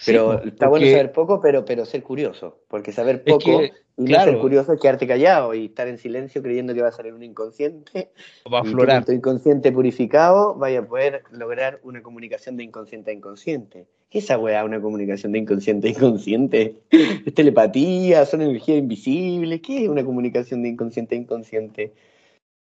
Pero 0.03 0.43
está 0.43 0.67
bueno 0.67 0.87
saber 0.87 1.11
poco, 1.11 1.39
pero, 1.39 1.63
pero 1.63 1.85
ser 1.85 2.01
curioso. 2.01 2.57
Porque 2.67 2.91
saber 2.91 3.23
poco 3.23 3.61
y 3.61 3.71
no 4.03 4.23
ser 4.23 4.39
curioso 4.39 4.73
es 4.73 4.81
quedarte 4.81 5.05
callado 5.05 5.53
y 5.53 5.65
estar 5.65 5.87
en 5.87 5.99
silencio 5.99 6.41
creyendo 6.41 6.73
que 6.73 6.81
va 6.81 6.87
a 6.87 6.91
salir 6.91 7.13
un 7.13 7.21
inconsciente. 7.21 8.09
Va 8.51 8.57
a 8.57 8.61
aflorar. 8.61 9.05
tu 9.05 9.11
inconsciente 9.11 9.71
purificado 9.71 10.55
vaya 10.55 10.79
a 10.79 10.85
poder 10.87 11.21
lograr 11.29 11.79
una 11.83 12.01
comunicación 12.01 12.57
de 12.57 12.63
inconsciente 12.63 13.11
a 13.11 13.13
inconsciente. 13.13 13.85
¿Qué 14.09 14.17
es 14.17 14.23
esa 14.23 14.39
weá, 14.39 14.65
una 14.65 14.81
comunicación 14.81 15.33
de 15.33 15.39
inconsciente 15.39 15.89
a 15.89 15.91
inconsciente? 15.91 16.77
¿Es 16.89 17.33
telepatía? 17.35 18.25
¿Son 18.25 18.41
energías 18.41 18.79
invisibles? 18.79 19.61
¿Qué 19.61 19.83
es 19.83 19.89
una 19.89 20.03
comunicación 20.03 20.63
de 20.63 20.69
inconsciente 20.69 21.13
a 21.13 21.19
inconsciente? 21.19 21.93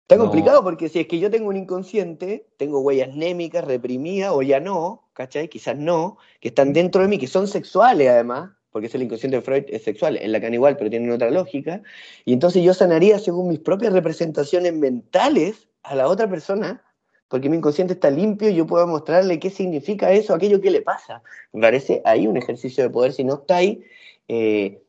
Está 0.08 0.18
complicado 0.18 0.62
porque 0.62 0.88
si 0.88 1.00
es 1.00 1.08
que 1.08 1.18
yo 1.18 1.32
tengo 1.32 1.48
un 1.48 1.56
inconsciente, 1.56 2.46
tengo 2.58 2.78
huellas 2.78 3.12
némicas, 3.16 3.64
reprimidas 3.64 4.30
o 4.32 4.40
ya 4.40 4.60
no, 4.60 5.08
¿cachai? 5.14 5.48
Quizás 5.48 5.76
no, 5.76 6.16
que 6.38 6.46
están 6.46 6.72
dentro 6.72 7.02
de 7.02 7.08
mí, 7.08 7.18
que 7.18 7.26
son 7.26 7.48
sexuales 7.48 8.08
además, 8.08 8.52
porque 8.70 8.86
es 8.86 8.94
el 8.94 9.02
inconsciente 9.02 9.38
de 9.38 9.42
Freud, 9.42 9.64
es 9.66 9.82
sexual, 9.82 10.16
en 10.16 10.30
Lacan 10.30 10.54
igual, 10.54 10.76
pero 10.76 10.90
tienen 10.90 11.10
otra 11.10 11.28
lógica, 11.32 11.82
y 12.24 12.34
entonces 12.34 12.62
yo 12.62 12.72
sanaría 12.72 13.18
según 13.18 13.48
mis 13.48 13.58
propias 13.58 13.92
representaciones 13.92 14.72
mentales 14.74 15.66
a 15.82 15.96
la 15.96 16.06
otra 16.06 16.30
persona, 16.30 16.84
porque 17.26 17.48
mi 17.48 17.56
inconsciente 17.56 17.94
está 17.94 18.08
limpio 18.08 18.48
y 18.48 18.54
yo 18.54 18.64
puedo 18.64 18.86
mostrarle 18.86 19.40
qué 19.40 19.50
significa 19.50 20.12
eso, 20.12 20.34
aquello 20.34 20.60
que 20.60 20.70
le 20.70 20.82
pasa. 20.82 21.20
Me 21.52 21.62
parece 21.62 22.00
ahí 22.04 22.28
un 22.28 22.36
ejercicio 22.36 22.84
de 22.84 22.90
poder, 22.90 23.12
si 23.12 23.24
no 23.24 23.34
está 23.34 23.56
ahí, 23.56 23.82
eh, 24.28 24.80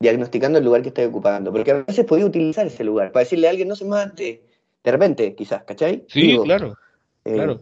diagnosticando 0.00 0.58
el 0.58 0.64
lugar 0.64 0.80
que 0.80 0.88
estoy 0.88 1.04
ocupando, 1.04 1.52
porque 1.52 1.72
a 1.72 1.82
veces 1.82 2.06
podía 2.06 2.24
utilizar 2.24 2.66
ese 2.66 2.84
lugar 2.84 3.12
para 3.12 3.24
decirle 3.24 3.48
a 3.48 3.50
alguien 3.50 3.68
no 3.68 3.76
se 3.76 3.84
mate, 3.84 4.45
de 4.86 4.92
repente, 4.92 5.34
quizás, 5.34 5.64
¿cachai? 5.64 6.04
Sí, 6.06 6.38
claro, 6.44 6.78
eh, 7.24 7.34
claro. 7.34 7.60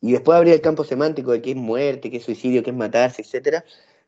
Y 0.00 0.12
después 0.12 0.38
habría 0.38 0.54
el 0.54 0.62
campo 0.62 0.84
semántico 0.84 1.32
de 1.32 1.42
qué 1.42 1.50
es 1.50 1.56
muerte, 1.56 2.10
qué 2.10 2.16
es 2.16 2.24
suicidio, 2.24 2.62
qué 2.62 2.70
es 2.70 2.76
matarse, 2.76 3.20
etcétera. 3.20 3.62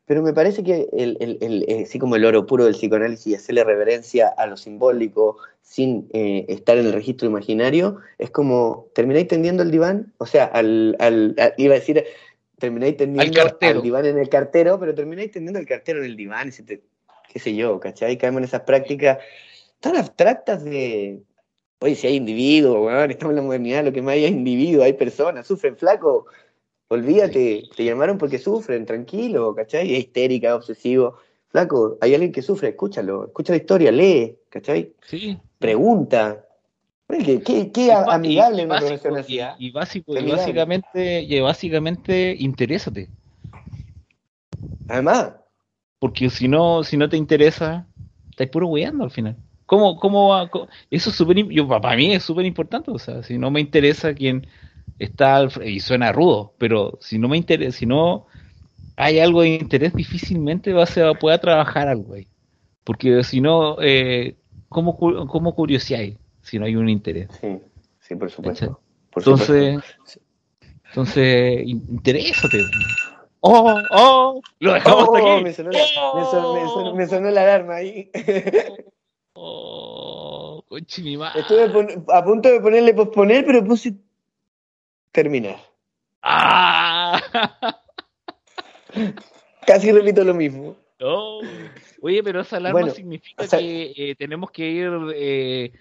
Pero 0.07 0.23
me 0.23 0.33
parece 0.33 0.63
que 0.63 0.89
el, 0.91 1.15
el, 1.19 1.37
el, 1.41 1.65
eh, 1.67 1.83
así 1.83 1.99
como 1.99 2.15
el 2.15 2.25
oro 2.25 2.47
puro 2.47 2.65
del 2.65 2.73
psicoanálisis 2.73 3.27
y 3.27 3.35
hacerle 3.35 3.63
reverencia 3.63 4.29
a 4.29 4.47
lo 4.47 4.57
simbólico 4.57 5.37
sin 5.61 6.09
eh, 6.11 6.47
estar 6.49 6.75
en 6.79 6.87
el 6.87 6.93
registro 6.93 7.27
imaginario, 7.27 7.97
es 8.17 8.31
como, 8.31 8.87
¿termináis 8.95 9.27
tendiendo 9.27 9.61
el 9.61 9.69
diván? 9.69 10.11
O 10.17 10.25
sea, 10.25 10.45
al, 10.45 10.95
al, 10.97 11.35
iba 11.57 11.75
a 11.75 11.79
decir, 11.79 12.03
termináis 12.57 12.97
tendiendo 12.97 13.41
al, 13.61 13.81
diván 13.83 14.07
en 14.07 14.17
el 14.17 14.27
cartero, 14.27 14.79
pero 14.79 14.95
termináis 14.95 15.29
tendiendo 15.29 15.59
el 15.59 15.67
cartero 15.67 15.99
en 15.99 16.05
el 16.05 16.15
diván, 16.15 16.49
y 16.49 16.63
te, 16.63 16.81
qué 17.31 17.37
sé 17.37 17.53
yo, 17.53 17.79
¿cachai? 17.79 18.17
Caemos 18.17 18.39
en 18.39 18.45
esas 18.45 18.61
prácticas 18.61 19.19
tan 19.79 19.95
abstractas 19.97 20.63
de, 20.63 21.21
oye, 21.79 21.95
si 21.95 22.07
hay 22.07 22.15
individuos, 22.15 22.77
weón, 22.85 23.11
estamos 23.11 23.31
en 23.31 23.37
la 23.37 23.41
modernidad, 23.41 23.85
lo 23.85 23.93
que 23.93 24.01
más 24.01 24.13
hay 24.13 24.25
es 24.25 24.31
individuos, 24.31 24.85
hay 24.85 24.93
personas, 24.93 25.47
sufren 25.47 25.77
flaco, 25.77 26.25
olvídate, 26.89 27.63
te 27.75 27.83
llamaron 27.83 28.17
porque 28.17 28.37
sufren, 28.37 28.85
tranquilo, 28.85 29.55
¿cachai? 29.55 29.93
Es 29.93 29.99
histérica, 29.99 30.55
obsesivo. 30.55 31.17
Flaco, 31.49 31.97
hay 32.01 32.13
alguien 32.13 32.31
que 32.31 32.41
sufre, 32.41 32.69
escúchalo, 32.69 33.25
escucha 33.25 33.53
la 33.53 33.57
historia, 33.57 33.91
lee, 33.91 34.37
¿cachai? 34.49 34.93
Sí. 35.07 35.37
Pregunta. 35.57 36.45
Qué, 37.07 37.71
qué, 37.71 37.91
amigable 37.91 38.65
una 38.65 38.77
profesión 38.77 39.17
así. 39.17 39.39
Y, 39.57 39.71
básico, 39.71 40.15
y 40.15 40.29
básicamente, 40.29 41.21
y 41.21 41.39
básicamente, 41.39 42.35
interésate. 42.37 43.09
Además. 44.87 45.33
Porque 45.97 46.29
si 46.29 46.47
no, 46.47 46.83
si 46.83 46.97
no 46.97 47.09
te 47.09 47.17
interesa, 47.17 47.87
estás 48.29 48.47
puro 48.49 48.67
weyando 48.67 49.03
al 49.03 49.11
final. 49.11 49.35
¿Cómo, 49.69 49.99
cómo 49.99 50.29
va? 50.29 50.49
Eso 50.89 51.11
es 51.11 51.15
súper, 51.15 51.45
para 51.67 51.95
mí 51.95 52.11
es 52.11 52.23
súper 52.23 52.43
importante, 52.47 52.89
o 52.89 52.97
sea, 52.97 53.21
si 53.21 53.37
no 53.37 53.51
me 53.51 53.59
interesa 53.59 54.15
quién 54.15 54.47
está, 54.97 55.47
y 55.63 55.79
suena 55.79 56.11
rudo, 56.11 56.55
pero 56.57 56.97
si 57.01 57.19
no 57.19 57.27
me 57.27 57.37
interesa, 57.37 57.77
si 57.77 57.85
no 57.85 58.25
hay 58.95 59.19
algo 59.19 59.43
de 59.43 59.49
interés, 59.49 59.93
difícilmente 59.93 60.73
va 60.73 60.85
a, 60.85 61.13
pueda 61.13 61.37
trabajar 61.37 61.87
algo 61.87 62.15
ahí. 62.15 62.25
Porque 62.83 63.23
si 63.23 63.41
no, 63.41 63.77
eh, 63.79 64.37
¿cómo, 64.69 64.97
cómo 64.97 65.53
curiosidad 65.53 65.99
si 66.41 66.57
no 66.57 66.65
hay 66.65 66.75
un 66.75 66.89
interés? 66.89 67.29
Sí, 67.39 67.59
sí, 67.99 68.15
por 68.15 68.31
supuesto. 68.31 68.81
entonces, 69.15 69.83
entonces, 70.87 71.61
interésate. 71.67 72.57
¡Oh! 73.41 73.79
¡Oh! 73.91 74.41
Lo 74.61 74.73
dejamos 74.73 75.09
oh, 75.09 75.15
aquí. 75.15 75.43
Me 75.43 75.53
sonó, 75.53 75.69
la, 75.69 75.79
me, 76.91 76.93
me 76.97 77.05
sonó 77.05 77.29
la 77.29 77.41
alarma 77.43 77.75
ahí. 77.75 78.09
Oh, 79.41 80.61
Estuve 80.69 81.23
a 82.09 82.23
punto 82.25 82.49
de 82.49 82.59
ponerle 82.59 82.93
posponer, 82.93 83.45
pero 83.45 83.63
puse 83.63 83.93
terminar. 85.13 85.55
¡Ah! 86.21 87.21
Casi 89.65 89.93
repito 89.93 90.25
lo 90.25 90.33
mismo. 90.33 90.75
Oye, 92.01 92.21
pero 92.21 92.41
esa 92.41 92.57
alarma 92.57 92.89
significa 92.89 93.47
que 93.47 93.93
eh, 93.95 94.15
tenemos 94.15 94.51
que 94.51 94.69
ir 94.69 94.91
eh, 95.15 95.71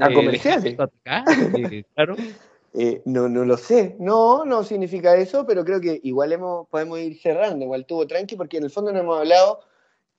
a 0.00 0.12
comerciales. 0.12 0.76
Eh, 1.04 1.84
claro. 1.94 2.16
Eh, 2.72 3.02
no, 3.04 3.28
no 3.28 3.44
lo 3.44 3.56
sé. 3.56 3.96
No, 3.98 4.44
no 4.44 4.62
significa 4.62 5.16
eso, 5.16 5.44
pero 5.44 5.64
creo 5.64 5.80
que 5.80 5.98
igual 6.04 6.32
hemos, 6.32 6.68
podemos 6.68 7.00
ir 7.00 7.20
cerrando. 7.20 7.64
Igual 7.64 7.84
tuvo 7.84 8.06
tranqui, 8.06 8.36
porque 8.36 8.58
en 8.58 8.62
el 8.62 8.70
fondo 8.70 8.92
no 8.92 9.00
hemos 9.00 9.18
hablado 9.18 9.58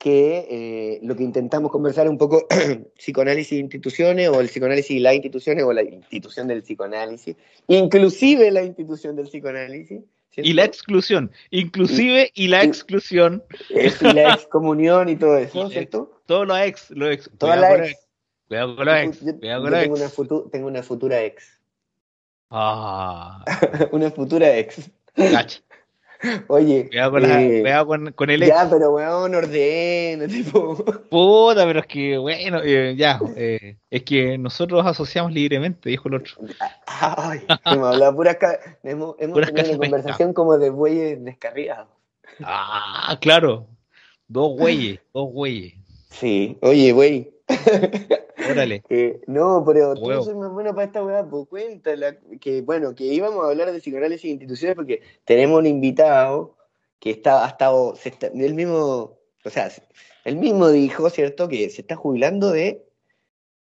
que 0.02 0.48
eh, 0.50 0.98
lo 1.04 1.14
que 1.14 1.22
intentamos 1.22 1.70
conversar 1.70 2.06
es 2.06 2.10
un 2.10 2.18
poco 2.18 2.48
psicoanálisis 2.98 3.52
de 3.52 3.58
instituciones 3.58 4.28
o 4.30 4.40
el 4.40 4.48
psicoanálisis 4.48 4.90
y 4.90 4.98
las 4.98 5.14
instituciones 5.14 5.62
o 5.62 5.72
la 5.72 5.84
institución 5.84 6.48
del 6.48 6.62
psicoanálisis, 6.62 7.36
inclusive 7.68 8.50
la 8.50 8.64
institución 8.64 9.14
del 9.14 9.28
psicoanálisis. 9.28 10.00
Y 10.34 10.54
la 10.54 10.64
exclusión, 10.64 11.30
inclusive 11.50 12.32
y, 12.34 12.48
la 12.48 12.64
exclusión. 12.64 13.44
y 13.70 14.12
la 14.12 14.34
excomunión 14.34 15.08
y 15.08 15.14
todo 15.14 15.36
eso, 15.36 15.68
¿cierto? 15.68 16.20
Todo 16.26 16.46
lo 16.46 16.58
ex, 16.58 16.90
lo 16.90 17.08
ex. 17.08 17.30
Toda 17.38 17.56
la 17.56 17.86
ex. 17.86 18.08
Cuidado 18.48 18.74
con 18.74 18.86
la 18.86 19.04
ex. 19.04 19.20
Yo, 19.20 19.38
tengo, 19.38 19.94
Una 19.94 20.10
tengo 20.50 20.66
una 20.66 20.82
futura 20.82 21.22
ex. 21.22 21.60
Ah. 22.50 23.44
una 23.92 24.10
futura 24.10 24.56
ex. 24.58 24.90
Oye. 26.48 26.88
Cuidado 26.90 27.10
con, 27.10 27.24
eh, 27.24 27.84
con, 27.86 28.12
con, 28.12 28.30
el 28.30 28.42
ex. 28.42 28.54
Ya, 28.54 28.68
pero 28.68 28.92
weón, 28.92 29.34
ordena, 29.34 30.26
tipo. 30.28 30.76
Puta, 31.10 31.64
pero 31.64 31.80
es 31.80 31.86
que, 31.86 32.18
bueno, 32.18 32.60
eh, 32.62 32.94
ya. 32.96 33.20
Eh, 33.36 33.76
es 33.90 34.02
que 34.02 34.38
nosotros 34.38 34.86
asociamos 34.86 35.32
libremente, 35.32 35.88
dijo 35.88 36.08
el 36.08 36.14
otro. 36.14 36.34
Ay, 36.86 37.40
hemos 37.66 37.92
hablado 37.94 38.16
puras. 38.16 38.36
Hemos, 38.82 39.16
hemos 39.18 39.40
tenido 39.40 39.68
una 39.68 39.78
conversación 39.78 40.32
como 40.32 40.58
de 40.58 40.70
bueyes 40.70 41.24
descarriados. 41.24 41.88
Ah, 42.42 43.18
claro. 43.20 43.66
Dos 44.28 44.56
güeyes, 44.56 45.00
dos 45.12 45.30
güeyes. 45.30 45.74
Sí, 46.10 46.56
oye, 46.62 46.92
güey. 46.92 47.32
Órale. 48.50 48.82
Eh, 48.90 49.20
no, 49.26 49.64
pero 49.66 49.94
tú 49.94 50.10
eres 50.10 50.34
más 50.34 50.52
bueno 50.52 50.74
para 50.74 50.86
esta 50.86 51.02
weá, 51.04 51.24
pues 51.24 51.48
cuéntala. 51.48 52.16
Que 52.40 52.60
bueno, 52.62 52.94
que 52.94 53.04
íbamos 53.04 53.44
a 53.44 53.48
hablar 53.48 53.72
de 53.72 53.78
psicoanálisis 53.80 54.24
e 54.24 54.28
instituciones 54.28 54.76
porque 54.76 55.02
tenemos 55.24 55.58
un 55.58 55.66
invitado 55.66 56.56
que 56.98 57.10
está, 57.10 57.44
ha 57.44 57.48
estado, 57.48 57.96
se 57.96 58.10
está- 58.10 58.28
él 58.28 58.54
mismo, 58.54 59.18
o 59.44 59.50
sea, 59.50 59.70
él 60.24 60.36
mismo 60.36 60.68
dijo, 60.68 61.08
¿cierto?, 61.10 61.48
que 61.48 61.68
se 61.70 61.80
está 61.80 61.96
jubilando 61.96 62.50
de, 62.52 62.84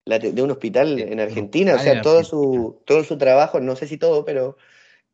la 0.04 0.18
de 0.18 0.42
un 0.42 0.50
hospital 0.50 0.98
en 0.98 1.20
Argentina, 1.20 1.74
o 1.74 1.78
sea, 1.78 2.00
todo 2.02 2.24
su, 2.24 2.80
todo 2.86 3.04
su 3.04 3.18
trabajo, 3.18 3.60
no 3.60 3.76
sé 3.76 3.86
si 3.86 3.98
todo, 3.98 4.24
pero 4.24 4.56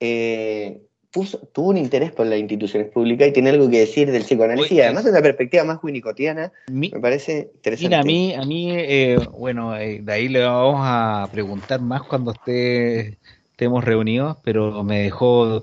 eh, 0.01 0.81
puso, 1.15 1.39
tuvo 1.53 1.71
un 1.71 1.77
interés 1.77 2.11
por 2.13 2.27
las 2.27 2.39
instituciones 2.39 2.91
públicas 2.91 3.29
y 3.29 3.33
tiene 3.33 3.51
algo 3.51 3.71
que 3.71 3.79
decir 3.79 4.11
del 4.11 4.25
psicoanálisis 4.25 4.73
y 4.73 4.81
además 4.81 5.05
de 5.05 5.11
una 5.13 5.23
perspectiva 5.23 5.65
más 5.65 5.79
winnicottiana, 5.83 6.53
Mi- 6.69 6.91
me 6.91 7.01
parece 7.01 7.53
interesante. 7.55 7.89
Mira, 7.89 8.01
a 8.01 8.05
mí, 8.05 8.35
a 8.35 8.45
mí 8.45 8.73
eh, 8.73 9.19
bueno, 9.39 9.77
eh, 9.77 10.01
de 10.03 10.13
ahí 10.13 10.29
le 10.29 10.45
vamos 10.45 10.81
a 10.83 11.29
preguntar 11.33 11.81
más 11.81 12.03
cuando 12.03 12.33
esté, 12.33 13.19
estemos 13.53 13.85
reunidos, 13.85 14.39
pero 14.43 14.83
me 14.83 15.03
dejó, 15.05 15.63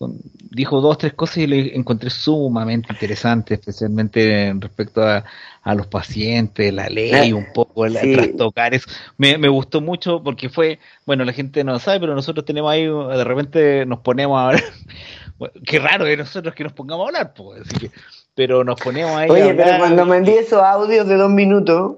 con- 0.00 0.16
dijo 0.50 0.80
dos, 0.80 0.96
tres 0.96 1.12
cosas 1.12 1.36
y 1.38 1.46
le 1.46 1.76
encontré 1.76 2.08
sumamente 2.08 2.90
interesante, 2.90 3.52
especialmente 3.54 4.46
en 4.46 4.58
respecto 4.58 5.02
a, 5.02 5.22
a 5.62 5.74
los 5.74 5.88
pacientes, 5.88 6.72
la 6.72 6.88
ley, 6.88 7.32
Ah, 7.32 7.36
un 7.36 7.52
poco, 7.52 7.84
el 7.84 7.98
sí. 7.98 8.10
trastocar 8.10 8.72
eso. 8.72 8.88
Me, 9.18 9.36
me 9.36 9.48
gustó 9.50 9.82
mucho 9.82 10.22
porque 10.22 10.48
fue, 10.48 10.78
bueno, 11.04 11.22
la 11.26 11.34
gente 11.34 11.62
no 11.64 11.78
sabe, 11.78 12.00
pero 12.00 12.14
nosotros 12.14 12.46
tenemos 12.46 12.72
ahí, 12.72 12.86
de 12.86 13.24
repente 13.24 13.84
nos 13.84 13.98
ponemos 14.00 14.38
a 14.38 14.46
hablar. 14.46 14.64
Qué 15.66 15.78
raro 15.78 16.06
de 16.06 16.16
nosotros 16.16 16.54
que 16.54 16.64
nos 16.64 16.72
pongamos 16.72 17.04
a 17.04 17.08
hablar, 17.08 17.34
pues, 17.34 17.60
así 17.60 17.76
que, 17.76 17.90
pero 18.34 18.64
nos 18.64 18.80
ponemos 18.80 19.14
ahí 19.18 19.28
a 19.28 19.32
Oye, 19.34 19.42
pero 19.54 19.62
hablar. 19.64 19.78
cuando 19.80 20.06
me 20.06 20.16
envíe 20.16 20.38
esos 20.38 20.62
audios 20.62 21.06
de 21.06 21.16
dos 21.16 21.30
minutos, 21.30 21.96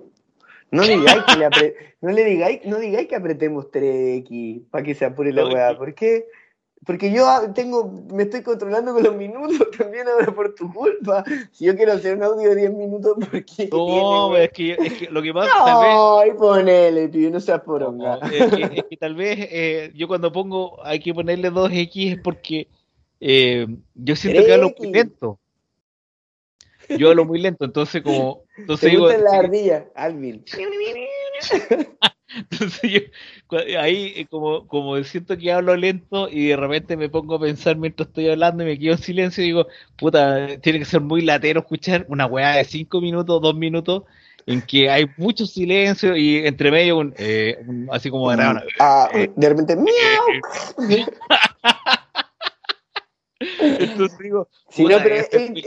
no 0.72 0.82
digáis 0.82 1.22
que 1.22 1.36
le 1.38 1.46
apre- 1.46 1.74
no 2.00 2.10
le 2.10 2.24
digáis, 2.24 2.60
no 2.64 2.78
digáis 2.78 3.06
que 3.06 3.14
apretemos 3.14 3.66
3X 3.70 4.62
para 4.72 4.82
que 4.82 4.96
se 4.96 5.04
apure 5.04 5.32
la 5.32 5.42
No, 5.46 5.52
weá. 5.52 5.76
¿Por 5.78 5.94
qué? 5.94 6.24
Porque 6.84 7.12
yo 7.12 7.24
tengo, 7.54 7.92
me 8.12 8.24
estoy 8.24 8.42
controlando 8.42 8.92
con 8.92 9.04
los 9.04 9.14
minutos 9.14 9.70
también 9.78 10.08
ahora 10.08 10.34
por 10.34 10.54
tu 10.54 10.72
culpa. 10.72 11.24
Si 11.52 11.64
yo 11.66 11.76
quiero 11.76 11.92
hacer 11.92 12.16
un 12.16 12.24
audio 12.24 12.50
de 12.50 12.56
10 12.56 12.72
minutos, 12.74 13.16
¿por 13.18 13.44
qué? 13.44 13.68
No, 13.70 14.30
tiene, 14.30 14.44
es 14.44 14.52
que, 14.52 14.72
es 14.72 14.92
que 14.94 15.10
lo 15.10 15.22
que 15.22 15.32
pasa 15.32 15.52
tal 15.64 15.80
vez, 15.80 16.34
No, 16.34 16.38
ponele, 16.38 17.08
tío, 17.08 17.30
no 17.30 17.38
seas 17.38 17.60
poronga. 17.60 18.16
no, 18.16 18.26
es 18.26 18.54
que, 18.54 18.62
es 18.62 18.84
que 18.90 18.96
tal 18.96 19.14
vez 19.14 19.38
eh, 19.40 19.92
yo 19.94 20.08
cuando 20.08 20.32
pongo 20.32 20.84
hay 20.84 20.98
que 20.98 21.14
ponerle 21.14 21.52
2X 21.52 22.12
es 22.12 22.18
porque 22.18 22.66
eh, 23.20 23.66
yo 23.94 24.16
siento 24.16 24.44
que 24.44 24.52
hablo 24.52 24.72
muy 24.76 24.88
3X. 24.88 24.92
lento. 24.92 25.38
Yo 26.98 27.10
hablo 27.10 27.24
muy 27.24 27.40
lento, 27.40 27.64
entonces 27.64 28.02
como 28.02 28.42
entonces 28.56 28.90
¿Te 28.90 28.96
digo, 28.96 29.08
sí, 29.08 29.16
ardillas, 29.30 29.84
Alvin? 29.94 30.44
entonces 32.36 32.90
yo 32.90 33.00
ahí 33.78 34.12
eh, 34.16 34.26
como 34.30 34.66
como 34.66 35.02
siento 35.04 35.36
que 35.36 35.52
hablo 35.52 35.76
lento 35.76 36.28
y 36.30 36.48
de 36.48 36.56
repente 36.56 36.96
me 36.96 37.08
pongo 37.08 37.36
a 37.36 37.40
pensar 37.40 37.76
mientras 37.76 38.08
estoy 38.08 38.28
hablando 38.28 38.62
y 38.62 38.66
me 38.66 38.78
quedo 38.78 38.92
en 38.92 38.98
silencio 38.98 39.42
y 39.42 39.48
digo, 39.48 39.66
puta, 39.96 40.58
tiene 40.60 40.78
que 40.78 40.84
ser 40.84 41.00
muy 41.00 41.22
latero 41.22 41.60
escuchar 41.60 42.06
una 42.08 42.26
weá 42.26 42.56
de 42.56 42.64
5 42.64 43.00
minutos, 43.00 43.40
2 43.42 43.54
minutos 43.54 44.04
en 44.46 44.60
que 44.62 44.90
hay 44.90 45.06
mucho 45.18 45.46
silencio 45.46 46.16
y 46.16 46.38
entre 46.46 46.70
medio 46.70 46.98
un, 46.98 47.14
eh, 47.16 47.58
un- 47.66 47.88
así 47.92 48.10
como 48.10 48.28
de 48.30 48.36
raro, 48.36 48.60
Ah, 48.80 49.08
de 49.12 49.48
repente, 49.48 49.76
miau. 49.76 49.92
Entonces 53.60 54.18
digo, 54.18 54.48
puta, 54.76 54.96
no, 54.96 55.02
pero 55.02 55.14
eh, 55.16 55.18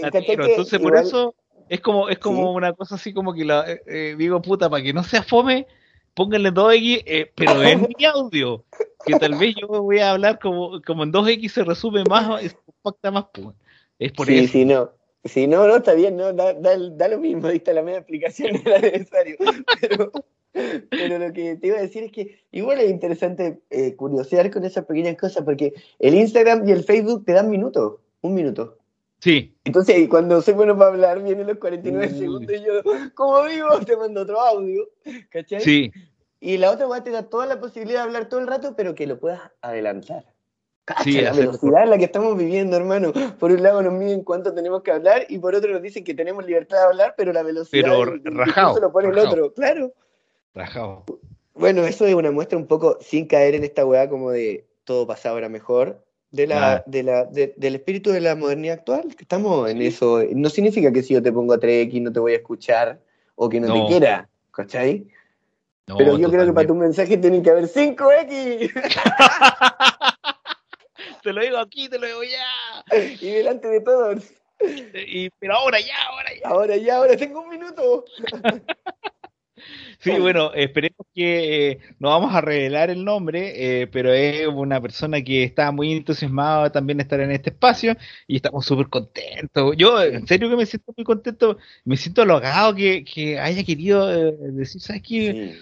latero. 0.01 0.11
¿cachai 0.11 0.25
que 0.25 0.43
Entonces 0.43 0.79
por 0.79 0.89
igual- 0.89 1.03
eso 1.05 1.35
es 1.69 1.81
como 1.81 2.09
es 2.09 2.19
como 2.19 2.51
Sí. 2.51 2.57
una 2.57 2.73
cosa 2.73 2.95
así 2.95 3.13
como 3.13 3.33
que 3.33 3.45
la, 3.45 3.69
eh, 3.71 3.81
eh, 3.87 4.15
digo, 4.17 4.41
puta, 4.41 4.69
para 4.69 4.83
que 4.83 4.93
no 4.93 5.03
sea 5.03 5.23
fome, 5.23 5.67
pónganle 6.15 6.51
2X, 6.51 7.03
eh, 7.05 7.31
pero 7.35 7.61
en 7.63 7.81
mi 7.81 8.05
audio, 8.05 8.65
que 9.05 9.13
tal 9.19 9.35
vez 9.35 9.55
yo 9.55 9.67
voy 9.67 9.99
a 9.99 10.11
hablar 10.11 10.39
como, 10.39 10.81
como 10.81 11.03
en 11.03 11.13
2X 11.13 11.49
se 11.49 11.63
resume 11.63 12.03
más, 12.09 12.41
se 12.41 12.57
compacta 12.65 13.11
más, 13.11 13.25
pues. 13.31 13.47
Es 13.99 14.11
por 14.11 14.25
sí, 14.27 14.39
eso. 14.39 14.51
sí, 14.51 14.65
no. 14.65 14.91
Sí, 15.23 15.47
no, 15.47 15.67
no, 15.67 15.77
está 15.77 15.95
bien, 15.95 16.17
no, 16.17 16.33
da, 16.33 16.53
da, 16.53 16.77
da 16.77 17.07
lo 17.07 17.17
mismo, 17.17 17.47
diste 17.47 17.73
la 17.73 17.81
media 17.81 17.99
explicación, 17.99 18.55
era 18.65 18.79
necesario. 18.79 19.37
Pero, 19.81 20.11
pero 20.89 21.19
lo 21.19 21.33
que 21.33 21.55
te 21.55 21.67
iba 21.67 21.77
a 21.77 21.81
decir 21.81 22.03
es 22.03 22.11
que 22.11 22.39
igual 22.51 22.79
es 22.79 22.91
interesante 22.91 23.59
eh, 23.71 23.95
curiosear 23.95 24.51
con 24.51 24.63
esas 24.65 24.85
pequeñas 24.85 25.17
cosas, 25.17 25.43
porque 25.43 25.73
el 25.99 26.13
Instagram 26.13 26.67
y 26.67 26.71
el 26.71 26.83
Facebook 26.83 27.25
te 27.25 27.33
dan 27.33 27.49
minutos, 27.49 27.99
un 28.21 28.35
minuto. 28.35 28.77
Sí, 29.19 29.55
Entonces, 29.63 30.07
cuando 30.09 30.41
soy 30.41 30.53
bueno 30.53 30.77
para 30.77 30.91
hablar, 30.91 31.23
vienen 31.23 31.47
los 31.47 31.57
49 31.57 32.07
Uy. 32.13 32.19
segundos 32.19 32.55
y 32.55 32.63
yo, 32.63 32.73
como 33.15 33.43
digo, 33.45 33.67
te 33.79 33.97
mando 33.97 34.21
otro 34.21 34.39
audio, 34.39 34.87
¿cachai? 35.29 35.61
sí. 35.61 35.91
Y 36.41 36.57
la 36.57 36.69
otra 36.69 36.87
weá 36.87 37.03
te 37.03 37.09
da 37.09 37.23
toda 37.23 37.47
la 37.47 37.59
posibilidad 37.59 38.01
de 38.01 38.05
hablar 38.05 38.29
todo 38.29 38.39
el 38.39 38.45
rato, 38.45 38.75
pero 38.75 38.93
que 38.93 39.07
lo 39.07 39.19
puedas 39.19 39.41
adelantar. 39.61 40.25
Cacha 40.83 41.03
Sí, 41.03 41.19
la 41.19 41.31
velocidad 41.31 41.83
en 41.83 41.89
la 41.89 41.97
que 41.97 42.03
estamos 42.03 42.37
viviendo, 42.37 42.77
hermano. 42.77 43.11
Por 43.39 43.51
un 43.51 43.63
lado 43.63 43.81
nos 43.81 43.93
miden 43.93 44.23
cuánto 44.23 44.53
tenemos 44.53 44.83
que 44.83 44.91
hablar 44.91 45.25
y 45.29 45.39
por 45.39 45.55
otro 45.55 45.71
nos 45.71 45.81
dicen 45.81 46.03
que 46.03 46.13
tenemos 46.13 46.45
libertad 46.45 46.77
de 46.77 46.83
hablar, 46.83 47.15
pero 47.17 47.33
la 47.33 47.41
velocidad 47.41 47.81
Pero 47.89 48.05
del- 48.11 48.21
discurso 48.45 48.79
lo 48.79 48.91
pone 48.91 49.07
el 49.09 49.17
otro. 49.17 49.53
Claro. 49.53 49.91
Rajado. 50.53 51.03
Bueno, 51.55 51.83
eso 51.85 52.05
es 52.05 52.13
una 52.13 52.29
muestra 52.29 52.59
un 52.59 52.67
poco 52.67 52.97
sin 53.01 53.25
caer 53.25 53.55
en 53.55 53.63
esta 53.63 53.83
weá 53.85 54.07
como 54.07 54.29
de 54.29 54.67
todo 54.83 55.07
pasa 55.07 55.29
ahora 55.31 55.49
mejor. 55.49 56.05
De 56.35 56.47
la, 56.47 56.83
de 56.85 57.03
la, 57.03 57.23
de- 57.25 57.53
del 57.55 57.75
espíritu 57.75 58.11
de 58.11 58.19
la 58.19 58.35
modernidad 58.35 58.79
actual, 58.79 59.15
que 59.15 59.23
estamos 59.23 59.69
en 59.69 59.81
eso. 59.81 60.21
No 60.33 60.49
significa 60.49 60.91
que 60.91 61.01
si 61.01 61.13
yo 61.13 61.23
te 61.23 61.31
pongo 61.31 61.53
a 61.53 61.59
3X 61.59 62.01
no 62.01 62.11
te 62.11 62.19
voy 62.19 62.33
a 62.33 62.37
escuchar 62.37 62.99
o 63.35 63.47
que 63.47 63.61
no, 63.61 63.67
No. 63.67 63.73
te 63.73 63.85
quiera, 63.87 64.27
¿cachai? 64.51 65.07
No, 65.87 65.97
Pero 65.97 66.17
yo 66.17 66.29
creo 66.29 66.45
que 66.45 66.51
para 66.53 66.67
tu 66.67 66.75
mensaje 66.75 67.15
tiene 67.17 67.41
que 67.41 67.49
haber 67.51 67.67
5X 67.69 68.73
Te 71.23 71.33
lo 71.33 71.41
digo 71.41 71.57
aquí, 71.57 71.89
te 71.89 71.97
lo 71.99 72.07
digo 72.07 72.21
ya. 72.23 72.97
y 73.21 73.31
delante 73.31 73.67
de 73.67 73.81
todos. 73.81 74.23
Y, 74.93 75.29
pero 75.39 75.55
ahora 75.55 75.79
ya, 75.79 75.95
ahora 76.09 76.29
ya. 76.41 76.47
Ahora 76.49 76.77
ya, 76.77 76.95
ahora 76.97 77.17
tengo 77.17 77.41
un 77.41 77.49
minuto. 77.49 78.05
Sí, 79.99 80.11
bueno, 80.19 80.53
esperemos 80.53 81.07
que 81.13 81.71
eh, 81.71 81.79
no 81.99 82.09
vamos 82.09 82.33
a 82.33 82.41
revelar 82.41 82.89
el 82.89 83.03
nombre, 83.03 83.81
eh, 83.81 83.87
pero 83.87 84.13
es 84.13 84.47
una 84.47 84.79
persona 84.79 85.21
que 85.23 85.43
está 85.43 85.71
muy 85.71 85.93
entusiasmada 85.93 86.71
también 86.71 86.97
de 86.97 87.03
estar 87.03 87.19
en 87.19 87.31
este 87.31 87.49
espacio 87.49 87.95
y 88.27 88.35
estamos 88.35 88.65
súper 88.65 88.87
contentos. 88.87 89.75
Yo, 89.77 90.01
en 90.03 90.27
serio 90.27 90.49
que 90.49 90.55
me 90.55 90.65
siento 90.65 90.93
muy 90.95 91.03
contento, 91.03 91.57
me 91.85 91.97
siento 91.97 92.21
halagado 92.21 92.75
que, 92.75 93.03
que 93.03 93.39
haya 93.39 93.63
querido 93.63 94.11
eh, 94.13 94.35
decir, 94.51 94.81
¿sabes 94.81 95.01
qué? 95.01 95.57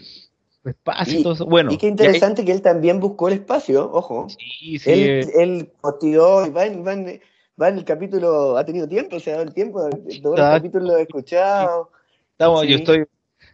Espacio 0.66 1.20
y, 1.20 1.24
todo 1.24 1.34
eso. 1.34 1.46
Bueno, 1.46 1.72
y 1.72 1.78
qué 1.78 1.88
interesante 1.88 2.46
que 2.46 2.52
él 2.52 2.62
también 2.62 3.00
buscó 3.00 3.28
el 3.28 3.36
espacio, 3.36 3.92
ojo. 3.92 4.28
sí, 4.30 4.80
sí, 4.80 4.92
él, 4.92 5.30
él 5.36 5.72
y 6.02 6.16
va 6.16 6.66
en, 6.66 6.86
va, 6.86 6.94
en, 6.94 7.22
va 7.62 7.70
en 7.70 7.78
el 7.78 7.86
capítulo, 7.86 8.58
ha 8.58 8.66
tenido 8.66 8.88
tiempo, 8.88 9.20
se 9.20 9.32
ha 9.32 9.34
dado 9.34 9.46
el 9.46 9.54
tiempo, 9.54 9.82
todos 9.82 9.94
los 10.00 10.16
Exacto. 10.16 10.58
capítulos 10.58 10.88
lo 10.88 10.98
he 10.98 11.02
escuchado. 11.02 11.92
estamos, 12.32 12.62
sí. 12.62 12.68
yo 12.68 12.76
estoy, 12.78 13.06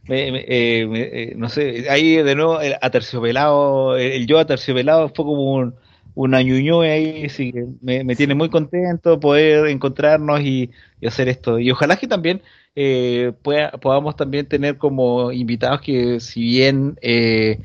me- 0.07 0.31
me- 0.31 0.45
eh, 0.47 0.87
me- 0.87 1.01
eh, 1.01 1.33
no 1.35 1.49
sé, 1.49 1.85
ahí 1.89 2.15
de 2.17 2.35
nuevo 2.35 2.59
el 2.61 2.75
aterciopelado, 2.81 3.95
el, 3.97 4.11
el 4.13 4.27
yo 4.27 4.39
aterciopelado 4.39 5.09
fue 5.09 5.25
como 5.25 5.53
un, 5.53 5.75
una 6.15 6.37
ahí, 6.39 7.25
así 7.25 7.51
que 7.51 7.65
me, 7.81 8.03
me 8.03 8.15
tiene 8.15 8.35
muy 8.35 8.49
contento 8.49 9.19
poder 9.19 9.67
encontrarnos 9.67 10.41
y, 10.41 10.71
y 10.99 11.07
hacer 11.07 11.29
esto. 11.29 11.59
Y 11.59 11.71
ojalá 11.71 11.95
que 11.95 12.07
también 12.07 12.41
eh, 12.75 13.31
pueda- 13.41 13.71
podamos 13.71 14.15
también 14.15 14.45
tener 14.45 14.77
como 14.77 15.31
invitados 15.31 15.81
que 15.81 16.19
si 16.19 16.41
bien 16.41 16.97
eh, 17.01 17.59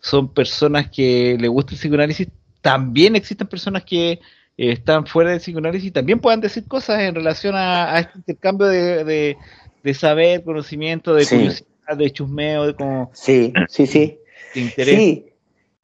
son 0.00 0.32
personas 0.32 0.90
que 0.90 1.36
le 1.40 1.48
gusta 1.48 1.72
el 1.72 1.78
psicoanálisis, 1.78 2.28
también 2.60 3.16
existen 3.16 3.46
personas 3.46 3.84
que 3.84 4.12
eh, 4.12 4.18
están 4.56 5.06
fuera 5.06 5.30
del 5.30 5.40
psicoanálisis 5.40 5.88
y 5.88 5.92
también 5.92 6.20
puedan 6.20 6.40
decir 6.40 6.66
cosas 6.66 7.00
en 7.00 7.14
relación 7.14 7.54
a, 7.56 7.92
a 7.94 8.00
este 8.00 8.18
intercambio 8.18 8.66
de, 8.68 9.04
de, 9.04 9.36
de 9.82 9.94
saber, 9.94 10.44
conocimiento, 10.44 11.14
de 11.14 11.24
Sí. 11.24 11.36
curiosidad, 11.36 11.66
de 11.94 12.10
chusmeo, 12.10 12.66
de, 12.66 12.74
como, 12.74 13.10
Sí, 13.14 13.52
sí, 13.68 13.86
sí. 13.86 14.18
de 14.54 14.60
interés. 14.60 14.96
Sí, 14.96 15.26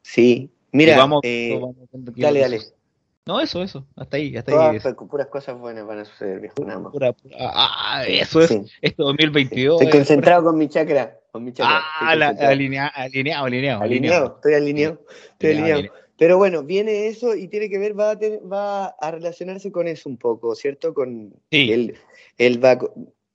sí. 0.03 0.51
Mira, 0.73 0.97
vamos- 0.97 1.21
eh, 1.25 1.59
vamos 1.61 1.77
dale, 2.17 2.41
dale. 2.41 2.61
No, 3.25 3.41
eso, 3.41 3.63
eso, 3.63 3.87
hasta 3.95 4.17
ahí, 4.17 4.37
hasta 4.37 4.51
Todas 4.51 4.85
ahí. 4.85 4.95
puras 5.09 5.29
cosas 5.29 5.57
buenas 5.57 5.87
van 5.87 6.01
a 6.01 6.05
suceder, 6.05 6.41
viejo. 6.41 6.55
Nada 6.65 6.81
más. 6.81 6.93
pura- 6.93 7.13
pura- 7.13 7.37
ah, 7.39 7.99
ah, 8.01 8.05
eso 8.07 8.41
es, 8.41 8.49
Sí. 8.49 8.63
esto 8.81 9.05
2022. 9.05 9.81
Estoy 9.81 9.87
es 10.01 10.07
concentrado 10.07 10.43
con 10.45 10.59
mi 10.59 10.69
chakra. 10.69 11.21
Con 11.31 11.45
mi 11.45 11.53
chakra. 11.53 11.77
Ah, 11.79 11.83
estoy 12.07 12.19
la- 12.19 12.27
concentrado. 12.27 12.53
alinea- 12.53 12.87
alineado, 12.89 13.45
alineado, 13.47 13.83
alineado, 13.83 14.35
estoy 14.37 14.55
alineado. 14.55 14.99
Estoy 15.33 15.51
Alineado, 15.51 15.75
alineado. 15.81 15.99
Pero 16.19 16.37
bueno, 16.37 16.63
viene 16.65 17.07
eso 17.07 17.35
y 17.37 17.47
tiene 17.49 17.69
que 17.71 17.79
ver, 17.79 17.99
va 17.99 18.11
a, 18.13 18.19
va 18.53 18.87
a 18.87 19.11
relacionarse 19.13 19.71
con 19.71 19.87
eso 19.89 20.09
un 20.09 20.17
poco, 20.19 20.55
¿cierto? 20.57 20.93
Con 20.93 21.33
Sí. 21.51 21.71
él, 21.73 21.95
él 22.39 22.65
va, 22.65 22.79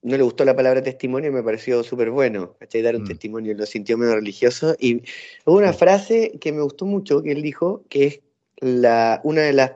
no 0.08 0.16
le 0.16 0.22
gustó 0.22 0.44
la 0.44 0.56
palabra 0.56 0.82
testimonio 0.82 1.30
y 1.30 1.32
me 1.32 1.42
pareció 1.42 1.82
súper 1.84 2.10
bueno, 2.10 2.56
¿cachai? 2.58 2.82
Dar 2.82 2.96
un 2.96 3.02
Mm. 3.02 3.06
testimonio, 3.08 3.54
lo 3.54 3.66
sintió 3.66 3.96
medio 3.98 4.14
religioso. 4.16 4.74
Y 4.78 5.02
hubo 5.44 5.58
una 5.58 5.72
frase 5.72 6.32
que 6.40 6.52
me 6.52 6.62
gustó 6.62 6.86
mucho 6.86 7.22
que 7.22 7.32
él 7.32 7.42
dijo, 7.42 7.84
que 7.88 8.06
es 8.06 8.20
la, 8.60 9.20
una 9.24 9.42
de 9.42 9.52
las 9.52 9.72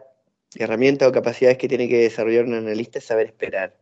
herramientas 0.57 1.09
o 1.09 1.13
capacidades 1.13 1.59
que 1.59 1.69
tiene 1.69 1.89
que 1.89 1.99
desarrollar 1.99 2.45
un 2.45 2.55
analista 2.55 2.99
es 2.99 3.05
saber 3.05 3.27
esperar. 3.27 3.75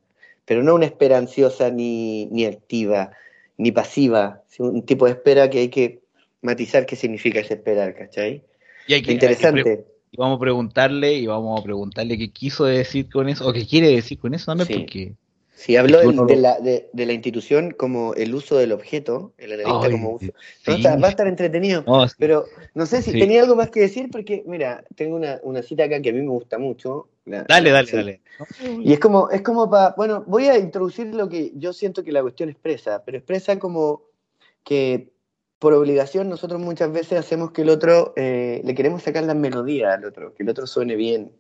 Pero 0.45 0.63
no 0.63 0.75
una 0.75 0.87
espera 0.87 1.19
ansiosa 1.19 1.71
ni, 1.71 2.27
ni 2.27 2.45
activa, 2.45 3.13
ni 3.57 3.73
pasiva, 3.73 4.43
un 4.59 4.85
tipo 4.85 5.07
de 5.07 5.13
espera 5.13 5.49
que 5.51 5.59
hay 5.61 5.69
que 5.69 6.01
matizar 6.43 6.87
qué 6.87 6.97
significa 6.97 7.41
ese 7.41 7.55
esperar, 7.55 7.95
¿cachai? 7.95 8.43
Y 8.87 8.95
hay 8.95 9.03
que, 9.03 9.13
Interesante. 9.13 9.59
hay 9.61 9.65
que 9.65 9.77
pre- 9.83 9.87
y 10.13 10.17
vamos 10.17 10.39
a 10.39 10.41
preguntarle 10.41 11.15
y 11.15 11.27
vamos 11.27 11.61
a 11.61 11.63
preguntarle 11.63 12.19
qué 12.19 12.33
quiso 12.33 12.65
decir 12.65 13.09
con 13.09 13.29
eso 13.29 13.47
o 13.49 13.53
qué 13.53 13.65
quiere 13.67 13.89
decir 13.91 14.19
con 14.19 14.35
eso 14.35 14.47
también 14.47 14.67
Sí. 14.67 14.75
porque 14.75 15.13
Sí, 15.61 15.77
habló 15.77 15.97
Es 15.99 16.01
que 16.01 16.07
del- 16.09 16.19
uno 16.19 16.27
de, 16.27 16.37
lo- 16.37 16.41
la, 16.41 16.59
de, 16.59 16.89
de 16.91 17.05
la 17.07 17.13
institución 17.13 17.73
como 17.73 18.15
el 18.15 18.35
uso 18.35 18.57
del 18.57 18.73
objeto, 18.73 19.35
el 19.37 19.53
analista 19.53 19.87
Ay, 19.89 19.91
como 19.93 20.11
uso. 20.13 20.25
sí. 20.25 20.33
No, 20.71 20.77
está- 20.77 20.97
va 20.97 21.09
a 21.09 21.11
estar 21.11 21.27
entretenido. 21.27 21.85
No, 21.87 22.09
sí. 22.09 22.15
Pero 22.19 22.47
no 22.75 22.87
sé 22.87 23.03
si 23.03 23.13
Sí. 23.13 23.19
tenía 23.19 23.43
algo 23.43 23.57
más 23.57 23.69
que 23.71 23.81
decir, 23.81 24.09
porque, 24.11 24.43
mira, 24.47 24.83
tengo 24.97 25.17
una, 25.17 25.39
una 25.43 25.63
cita 25.63 25.85
acá 25.85 26.01
que 26.01 26.09
a 26.09 26.13
mí 26.15 26.23
me 26.23 26.31
gusta 26.31 26.57
mucho. 26.59 27.09
La- 27.27 27.43
dale 27.43 27.71
dale 27.73 27.93
dale 27.93 28.21
Y 28.83 28.95
es 28.95 28.99
como, 29.01 29.29
es 29.29 29.43
como 29.43 29.69
para, 29.69 29.95
bueno, 29.99 30.25
voy 30.27 30.47
a 30.47 30.57
introducir 30.57 31.15
lo 31.15 31.29
que 31.29 31.53
yo 31.55 31.75
siento 31.75 32.03
que 32.03 32.11
la 32.13 32.23
cuestión 32.23 32.49
expresa, 32.49 33.03
pero 33.05 33.19
expresa 33.19 33.59
como 33.59 34.05
que 34.65 35.11
por 35.59 35.75
obligación 35.75 36.31
nosotros 36.31 36.59
muchas 36.59 36.91
veces 36.91 37.19
hacemos 37.19 37.51
que 37.51 37.61
el 37.61 37.69
otro, 37.69 38.15
eh, 38.17 38.63
le 38.65 38.75
queremos 38.75 39.03
sacar 39.03 39.25
la 39.25 39.35
melodía 39.35 39.93
al 39.93 40.07
otro, 40.07 40.33
que 40.33 40.43
el 40.43 40.49
otro 40.49 40.67
suene 40.67 40.97
bien. 40.97 41.33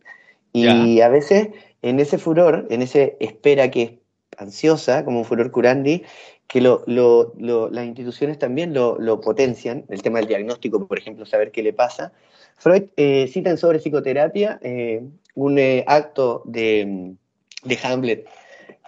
Y 0.52 1.00
a 1.00 1.08
veces 1.08 1.48
en 1.80 2.00
ese 2.00 2.18
furor, 2.18 2.66
en 2.68 2.82
ese 2.82 3.16
espera 3.20 3.70
que 3.70 3.82
es 3.82 3.90
ansiosa, 4.40 5.04
como 5.04 5.24
furor 5.24 5.50
curandi, 5.50 6.02
que 6.46 6.60
lo, 6.60 6.84
las 7.70 7.86
instituciones 7.86 8.38
también 8.38 8.74
lo, 8.74 9.20
potencian, 9.20 9.84
el 9.88 10.02
tema 10.02 10.18
del 10.18 10.28
diagnóstico, 10.28 10.86
por 10.86 10.98
ejemplo, 10.98 11.24
saber 11.24 11.52
qué 11.52 11.62
le 11.62 11.72
pasa. 11.72 12.12
Freud 12.56 12.84
eh, 12.96 13.28
cita 13.28 13.50
en 13.50 13.56
sobre 13.56 13.78
psicoterapia 13.78 14.58
eh, 14.62 15.02
un 15.34 15.58
eh, 15.58 15.84
acto 15.86 16.42
de, 16.46 17.14
de 17.62 17.78
Hamlet, 17.84 18.26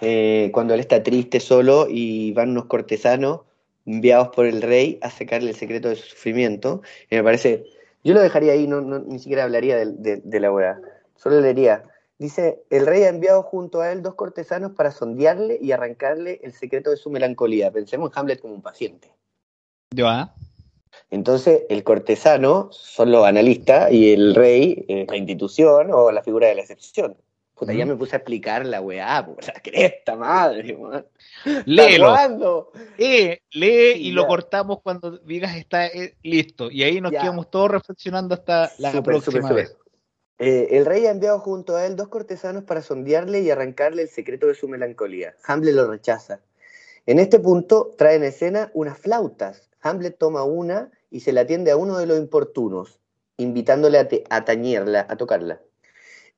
eh, 0.00 0.50
cuando 0.52 0.74
él 0.74 0.80
está 0.80 1.02
triste 1.02 1.38
solo 1.38 1.86
y 1.88 2.32
van 2.32 2.50
unos 2.50 2.64
cortesanos 2.64 3.42
enviados 3.86 4.28
por 4.34 4.46
el 4.46 4.60
rey 4.62 4.98
a 5.00 5.10
sacarle 5.10 5.50
el 5.50 5.56
secreto 5.56 5.88
de 5.88 5.96
su 5.96 6.08
sufrimiento. 6.08 6.82
Me 7.10 7.22
parece, 7.22 7.64
yo 8.02 8.14
lo 8.14 8.20
dejaría 8.20 8.52
ahí, 8.52 8.66
no, 8.66 8.80
ni 8.80 9.18
siquiera 9.20 9.44
hablaría 9.44 9.76
de- 9.76 10.16
de 10.16 10.40
la 10.40 10.50
obra, 10.52 10.80
solo 11.16 11.40
leería. 11.40 11.84
Dice, 12.22 12.62
el 12.70 12.86
rey 12.86 13.02
ha 13.02 13.08
enviado 13.08 13.42
junto 13.42 13.80
a 13.80 13.90
él 13.90 14.00
dos 14.00 14.14
cortesanos 14.14 14.70
para 14.76 14.92
sondearle 14.92 15.58
y 15.60 15.72
arrancarle 15.72 16.38
el 16.44 16.52
secreto 16.52 16.90
de 16.90 16.96
su 16.96 17.10
melancolía. 17.10 17.72
Pensemos 17.72 18.12
en 18.12 18.18
Hamlet 18.20 18.40
como 18.40 18.54
un 18.54 18.62
paciente. 18.62 19.10
ya 19.90 20.32
Entonces, 21.10 21.62
el 21.68 21.82
cortesano 21.82 22.68
son 22.70 23.10
los 23.10 23.26
analistas 23.26 23.90
y 23.90 24.12
el 24.12 24.36
rey 24.36 24.84
es 24.86 25.08
la 25.10 25.16
institución 25.16 25.90
o 25.92 26.12
la 26.12 26.22
figura 26.22 26.46
de 26.46 26.54
la 26.54 26.60
excepción. 26.60 27.16
Puta, 27.56 27.72
ya 27.72 27.82
Ujú. 27.86 27.94
me 27.94 27.98
puse 27.98 28.14
a 28.14 28.18
explicar 28.18 28.66
la 28.66 28.80
weá, 28.80 29.26
por 29.26 29.44
la 29.44 29.54
cresta, 29.54 30.14
madre, 30.14 30.76
weón. 30.76 31.04
léelo 31.66 32.06
¿Hasta 32.12 32.28
cuándo? 32.28 32.70
lee, 32.98 33.40
lee 33.50 33.92
y 33.96 34.12
lo 34.12 34.22
ya. 34.22 34.28
cortamos 34.28 34.80
cuando 34.80 35.18
digas 35.18 35.56
está 35.56 35.88
eh, 35.88 36.14
listo 36.22 36.70
y 36.70 36.84
ahí 36.84 37.00
nos 37.00 37.10
Ya. 37.10 37.22
quedamos 37.22 37.50
todos 37.50 37.68
reflexionando 37.72 38.36
hasta 38.36 38.70
la 38.78 39.02
próxima 39.02 39.50
vez. 39.50 39.76
Eh, 40.38 40.68
el 40.72 40.86
rey 40.86 41.06
ha 41.06 41.10
enviado 41.10 41.38
junto 41.38 41.76
a 41.76 41.86
él 41.86 41.96
dos 41.96 42.08
cortesanos 42.08 42.64
para 42.64 42.82
sondearle 42.82 43.40
y 43.40 43.50
arrancarle 43.50 44.02
el 44.02 44.08
secreto 44.08 44.46
de 44.46 44.54
su 44.54 44.68
melancolía. 44.68 45.36
Hamlet 45.44 45.74
lo 45.74 45.86
rechaza. 45.86 46.40
En 47.06 47.18
este 47.18 47.38
punto 47.38 47.94
trae 47.96 48.16
en 48.16 48.24
escena 48.24 48.70
unas 48.74 48.98
flautas. 48.98 49.68
Hamlet 49.80 50.16
toma 50.18 50.44
una 50.44 50.90
y 51.10 51.20
se 51.20 51.32
la 51.32 51.42
atiende 51.42 51.70
a 51.70 51.76
uno 51.76 51.98
de 51.98 52.06
los 52.06 52.18
importunos, 52.18 53.00
invitándole 53.36 53.98
a, 53.98 54.08
a 54.30 54.44
tañerla, 54.44 55.06
a 55.08 55.16
tocarla. 55.16 55.60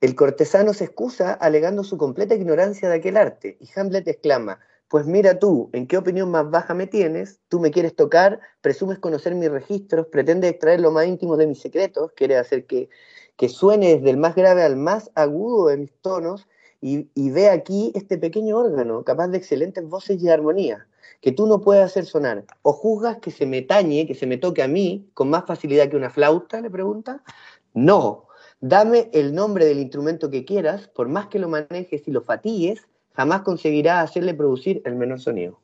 El 0.01 0.14
cortesano 0.14 0.74
se 0.74 0.84
excusa 0.84 1.32
alegando 1.32 1.84
su 1.84 1.97
completa 1.97 2.34
ignorancia 2.34 2.88
de 2.88 2.97
aquel 2.97 3.16
arte, 3.16 3.57
y 3.61 3.68
Hamlet 3.74 4.09
exclama, 4.09 4.61
pues 4.95 5.07
mira 5.07 5.40
tú, 5.40 5.70
¿en 5.72 5.88
qué 5.88 5.97
opinión 5.97 6.30
más 6.30 6.49
baja 6.49 6.72
me 6.72 6.86
tienes? 6.86 7.40
Tú 7.49 7.59
me 7.59 7.72
quieres 7.72 7.97
tocar, 7.97 8.38
presumes 8.61 9.01
conocer 9.01 9.34
mis 9.34 9.51
registros, 9.51 10.07
pretendes 10.07 10.53
extraer 10.53 10.78
lo 10.78 10.92
más 10.92 11.09
íntimo 11.09 11.36
de 11.36 11.49
mis 11.49 11.59
secretos, 11.59 12.12
quieres 12.12 12.38
hacer 12.38 12.64
que, 12.64 12.88
que 13.36 13.49
suene 13.49 13.97
desde 13.97 14.11
el 14.11 14.18
más 14.18 14.36
grave 14.36 14.62
al 14.62 14.76
más 14.76 15.11
agudo 15.16 15.66
de 15.66 15.78
mis 15.78 15.92
tonos, 16.01 16.47
y, 16.80 17.11
y 17.12 17.30
ve 17.30 17.49
aquí 17.49 17.90
este 17.97 18.18
pequeño 18.18 18.57
órgano, 18.57 19.03
capaz 19.03 19.26
de 19.26 19.38
excelentes 19.38 19.84
voces 19.84 20.22
y 20.22 20.28
armonía, 20.28 20.86
que 21.20 21.32
tú 21.32 21.49
no 21.49 21.61
puedes 21.61 21.84
hacer 21.84 22.05
sonar. 22.05 22.45
¿O 22.62 22.72
juzgas 22.72 23.18
que 23.18 23.32
se 23.32 23.47
me 23.47 23.62
tañe, 23.62 24.07
que 24.07 24.14
se 24.14 24.28
me 24.28 24.36
toque 24.36 24.62
a 24.62 24.68
mí 24.68 25.11
con 25.12 25.28
más 25.28 25.45
facilidad 25.45 25.88
que 25.88 25.97
una 25.97 26.11
flauta? 26.11 26.61
Le 26.61 26.70
pregunta. 26.70 27.24
No, 27.72 28.28
dame 28.61 29.11
el 29.12 29.34
nombre 29.34 29.64
del 29.64 29.80
instrumento 29.80 30.30
que 30.30 30.45
quieras, 30.45 30.86
por 30.86 31.09
más 31.09 31.26
que 31.26 31.40
lo 31.40 31.49
manejes 31.49 32.07
y 32.07 32.12
lo 32.12 32.22
fatigues, 32.22 32.86
jamás 33.14 33.42
conseguirás 33.42 34.10
hacerle 34.10 34.34
producir 34.34 34.82
el 34.84 34.94
menor 34.96 35.20
sonido. 35.20 35.60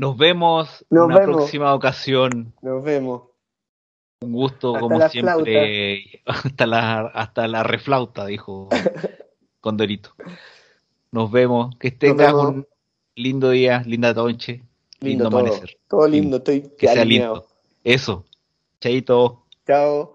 nos 0.00 0.16
vemos 0.16 0.84
en 0.90 0.98
una 0.98 1.18
vemos. 1.18 1.36
próxima 1.36 1.74
ocasión. 1.74 2.54
Nos 2.62 2.82
vemos. 2.82 3.22
un 4.22 4.32
gusto 4.32 4.74
Hasta 4.74 4.80
como 4.80 5.08
siempre. 5.08 6.22
hasta 6.26 6.66
la 6.66 7.00
hasta 7.00 7.46
la 7.48 7.62
reflauta 7.62 8.24
dijo 8.26 8.68
Condorito. 9.60 10.14
Nos 11.12 11.30
vemos. 11.30 11.76
Que 11.78 11.90
tengas 11.90 12.32
un 12.32 12.66
lindo 13.14 13.50
día 13.50 13.82
linda 13.84 14.14
noche 14.14 14.62
lindo, 15.00 15.24
Lindo 15.24 15.30
todo. 15.30 15.40
amanecer. 15.40 15.76
Todo 15.86 16.08
lindo, 16.08 16.36
estoy 16.38 16.62
que 16.78 16.88
sea 16.88 17.04
lindo. 17.04 17.46
eso. 17.84 18.24
Chaito. 18.80 19.44
Chao. 19.66 20.14